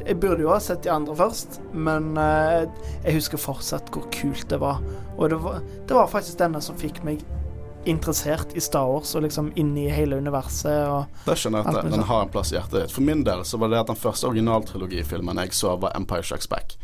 [0.07, 2.65] Jeg burde jo ha sett de andre først, men eh,
[3.05, 4.81] jeg husker fortsatt hvor kult det var.
[5.17, 7.23] Og det var, det var faktisk denne som fikk meg
[7.89, 11.95] interessert i Star Wars og liksom inn i hele universet og Da skjønner jeg at
[11.95, 12.93] den har en plass i hjertet ditt.
[12.93, 16.51] For min del så var det at den første originaltrilogifilmen jeg så, var Empire Strikes
[16.51, 16.77] Back.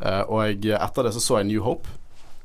[0.00, 1.90] Eh, og jeg, etter det så så jeg New Hope,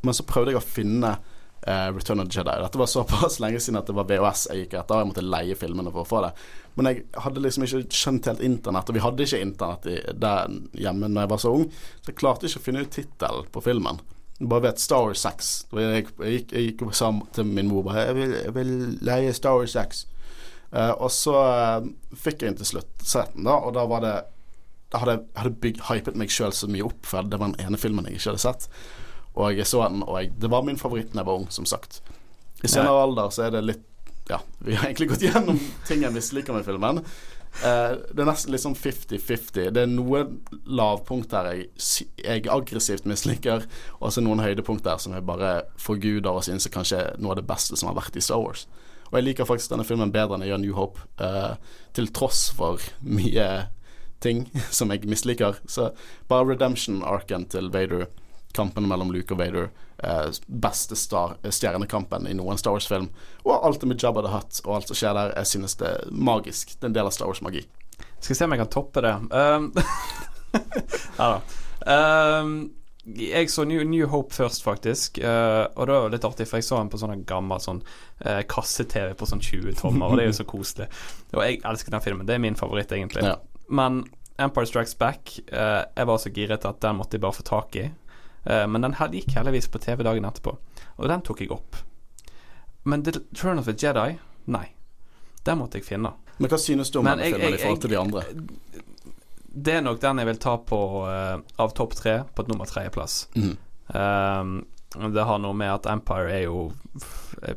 [0.06, 1.18] men så prøvde jeg å finne
[1.66, 2.56] eh, Return of the Jedi.
[2.64, 5.56] Dette var såpass lenge siden at det var VHS jeg gikk etter, jeg måtte leie
[5.60, 6.34] filmene for å få det.
[6.78, 10.52] Men jeg hadde liksom ikke skjønt helt internett, og vi hadde ikke internett i, der
[10.78, 11.66] hjemme når jeg var så ung,
[12.04, 14.04] så jeg klarte ikke å finne ut tittelen på filmen.
[14.38, 15.48] Jeg bare vet Star Wars 6.
[15.74, 18.74] Og Jeg, gikk- jeg gikk og sa til min mor bare, jeg vil, jeg vil
[19.10, 20.04] leie Star Wars 6.
[20.68, 24.16] Uh, og så uh, fikk jeg den til slutt seten, da, og da var det
[24.92, 27.80] Da hadde jeg hadde hypet meg sjøl så mye opp, for det var den ene
[27.80, 28.68] filmen jeg ikke hadde sett.
[29.38, 31.68] Og jeg så den, og jeg, det var min favoritt da jeg var ung, som
[31.70, 32.02] sagt.
[32.66, 33.84] I senere alder så er det litt
[34.28, 36.98] Ja, vi har egentlig gått gjennom ting jeg misliker med filmen.
[37.58, 39.70] Uh, det er nesten litt sånn 50-50.
[39.74, 40.34] Det er noen
[40.68, 41.70] lavpunkter jeg,
[42.20, 43.64] jeg aggressivt misliker,
[44.02, 47.48] og så noen høydepunkter som jeg bare forguder og syns er kanskje noe av det
[47.48, 48.68] beste som har vært i Star Wars.
[49.08, 51.56] Og jeg liker faktisk denne filmen bedre enn jeg gjør New Hope, uh,
[51.96, 53.48] til tross for mye
[54.24, 54.46] ting
[54.78, 55.62] som jeg misliker.
[55.72, 55.94] Så
[56.30, 58.10] bare redemption-arken til Vader,
[58.58, 59.70] kampen mellom Luke og Vader,
[60.04, 63.10] eh, beste star, stjernekampen i noen Star Wars-film,
[63.46, 65.92] og alt det med Jabba the Hutt og alt som skjer der, jeg synes det
[65.94, 66.76] er magisk.
[66.76, 67.68] Det er en del av Star Wars-magi.
[68.20, 69.14] Skal se om jeg kan toppe det.
[69.32, 69.72] Um,
[71.20, 71.40] ja da.
[71.88, 72.58] Um,
[73.08, 75.20] jeg så New, New Hope først, faktisk.
[75.24, 77.80] Uh, og det var litt artig, for jeg så den på sånn gammel sånn
[78.26, 80.90] uh, kasse-TV på sånn 20 tommer, og det er jo så koselig.
[81.36, 82.28] Og jeg elsker den filmen.
[82.28, 83.24] Det er min favoritt, egentlig.
[83.24, 83.38] Ja.
[83.70, 84.04] Men
[84.40, 87.80] Empire Strikes Back uh, Jeg var så giret at den måtte jeg bare få tak
[87.80, 87.88] i.
[88.44, 90.56] Eh, men den gikk heldigvis på TV dagen etterpå,
[90.98, 91.82] og den tok jeg opp.
[92.88, 94.66] Men The Turn of a Jedi, nei.
[95.44, 96.14] Den måtte jeg finne.
[96.38, 98.24] Men hva synes du om den filmen i forhold til de andre?
[99.68, 102.70] Det er nok den jeg vil ta på uh, av topp tre, på et nummer
[102.70, 103.24] tredjeplass.
[103.36, 103.56] Mm.
[103.88, 104.58] Um,
[105.14, 106.70] det har noe med at Empire er jo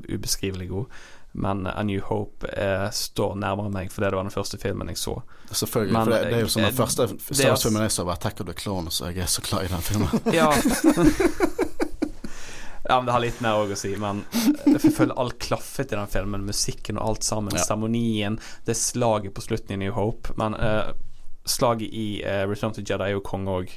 [0.09, 1.02] ubeskrivelig god,
[1.32, 4.98] men A New Hope eh, står nærmere meg fordi det var den første filmen jeg
[4.98, 5.15] så.
[5.51, 5.93] Selvfølgelig.
[5.94, 8.19] Men, for det, det er jo eh, den første Star er- Wars-filmen jeg så, var
[8.19, 10.09] Attack of the Clones, og jeg er så glad i den filmen.
[10.40, 10.48] Ja.
[12.89, 14.24] ja, men det har litt mer òg å si, men
[14.66, 16.47] jeg føler alt klaffet i den filmen.
[16.48, 17.55] Musikken og alt sammen.
[17.55, 17.62] Ja.
[17.69, 20.35] Seremonien, det slaget på slutten i New Hope.
[20.40, 20.90] Men eh,
[21.47, 23.77] slaget i eh, Return to Jedi er jo konge òg.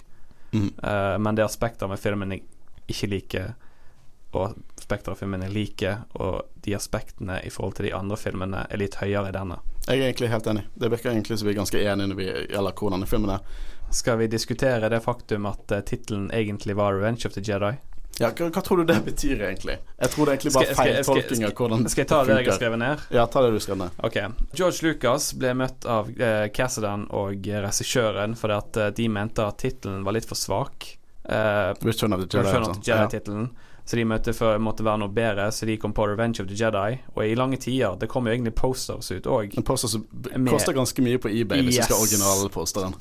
[0.53, 0.71] Mm.
[0.84, 2.45] Eh, men det aspekter med filmen jeg
[2.89, 3.53] ikke liker,
[4.34, 9.31] og Spektra-filmene like, og de aspektene i forhold til de andre filmene er litt høyere
[9.31, 9.61] i denne.
[9.88, 10.65] Jeg er egentlig helt enig.
[10.76, 13.47] Det virker egentlig som vi er ganske enige når vi gjelder hvordan filmen er.
[13.93, 17.77] Skal vi diskutere det faktum at uh, tittelen egentlig var 'Revenge of the Jedi'?
[18.19, 19.80] Ja, hva, hva tror du det betyr, egentlig?
[19.97, 22.43] Jeg tror det er egentlig bare feiltolking av hvordan Skal jeg ta det jeg har
[22.43, 22.60] funker.
[22.60, 23.05] skrevet ned?
[23.15, 23.95] Ja, ta det du skrev ned.
[24.05, 24.18] Ok.
[24.53, 29.57] George Lucas ble møtt av eh, Cassidan og regissøren fordi at eh, de mente at
[29.64, 30.91] tittelen var litt for svak.
[31.26, 32.45] Eh, Return of the Jedi.
[32.45, 32.81] Return of altså.
[32.81, 33.49] the Jedi-tittelen.
[33.85, 36.55] Så de møtte for, måtte være noe bedre, så de kom på Revenge of the
[36.55, 37.01] Jedi.
[37.15, 39.57] Og i lange tider Det kom jo egentlig posters ut òg.
[39.60, 40.05] En poster som
[40.47, 42.14] koster ganske mye på eBay hvis du skal ha Yes.
[42.14, 42.95] originalposteren.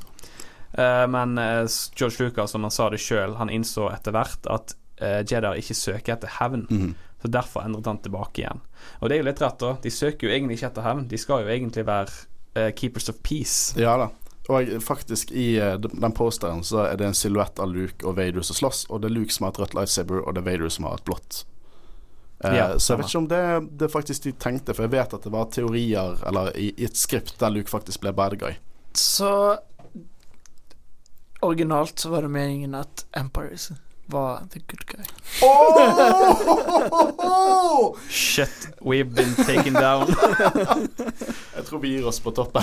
[0.73, 4.75] Uh, men uh, George Lucas, som han sa det sjøl, han innså etter hvert at
[5.03, 6.67] uh, Jedi ikke søker etter hevn.
[6.71, 6.95] Mm.
[7.23, 8.63] Så derfor endret han tilbake igjen.
[8.99, 9.77] Og det er jo litt rett, da.
[9.85, 11.05] De søker jo egentlig ikke etter hevn.
[11.13, 12.11] De skal jo egentlig være
[12.59, 13.77] uh, keepers of peace.
[13.79, 14.09] Ja da.
[14.51, 18.43] Og faktisk i eh, den posteren så er det en silhuett av Luke og Vader
[18.43, 20.73] som slåss, og det er Luke som har et rødt lightsaber, og det er Vader
[20.75, 21.45] som har et blått.
[22.45, 23.43] Eh, Ja, så jeg vet ikke om det,
[23.79, 26.97] det faktisk de tenkte, for jeg vet at det var teorier Eller i, i et
[26.99, 28.57] skript der Luke faktisk ble bad guy.
[28.99, 29.59] Så
[31.43, 33.57] Originalt så var det meningen at Empire
[34.07, 35.05] var the good guy.
[38.11, 40.09] Shit, we've been taken down.
[41.57, 42.63] Jeg tror vi gir oss på toppen.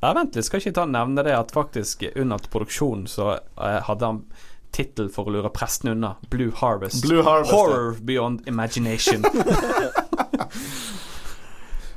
[0.00, 4.08] Ja, vent litt, skal ikke ta nevne det at faktisk under produksjonen så eh, hadde
[4.08, 4.24] han
[4.72, 6.14] tittel for å lure presten unna.
[6.32, 7.02] Blue Harvest.
[7.04, 7.58] Blue Harvest, ja.
[7.58, 9.24] Horror beyond imagination.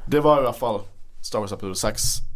[0.05, 0.83] Det var i hvert fall
[1.21, 2.34] Star Wars episode 6.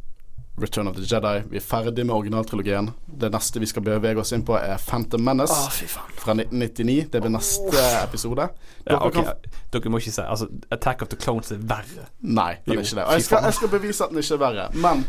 [0.62, 1.44] Return of the Jedi.
[1.50, 2.90] Vi er ferdig med originaltrilogien.
[3.20, 7.08] Det neste vi skal bevege oss inn på, er Phantom Menace oh, fra 1999.
[7.12, 8.50] Det blir neste episode.
[8.86, 9.34] ja, Dere kan-
[9.72, 12.08] Dere må ikke si Altså, Attack of the Clones er verre.
[12.22, 13.06] Nei, den Jo, er ikke det.
[13.06, 14.68] Og jeg skal, jeg skal bevise at den ikke er verre.
[14.74, 15.06] Men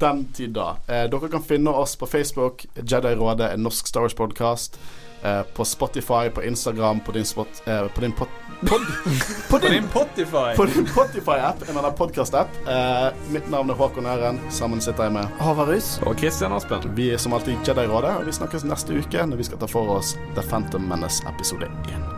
[0.00, 0.68] den tid da.
[0.88, 2.64] Eh, dere kan finne oss på Facebook.
[2.76, 4.78] Jedi-rådet, en norsk Star Wars-podkast.
[5.22, 8.28] Eh, på Spotify, på Instagram, på din, spot, eh, på din, pod,
[8.60, 8.80] pod,
[9.50, 10.56] på din, din Potify!
[10.56, 12.48] på din Spotify-app, en annen podkast-app.
[12.68, 14.40] Eh, mitt navn er Håkon Øren.
[14.50, 15.98] Sammen sitter jeg med Håvard Rus.
[16.06, 16.90] Og Kristian Aspen.
[16.96, 19.98] Vi er som alltid Jedi-rådet, og vi snakkes neste uke når vi skal ta for
[19.98, 22.17] oss The Phantom Menace episode 1.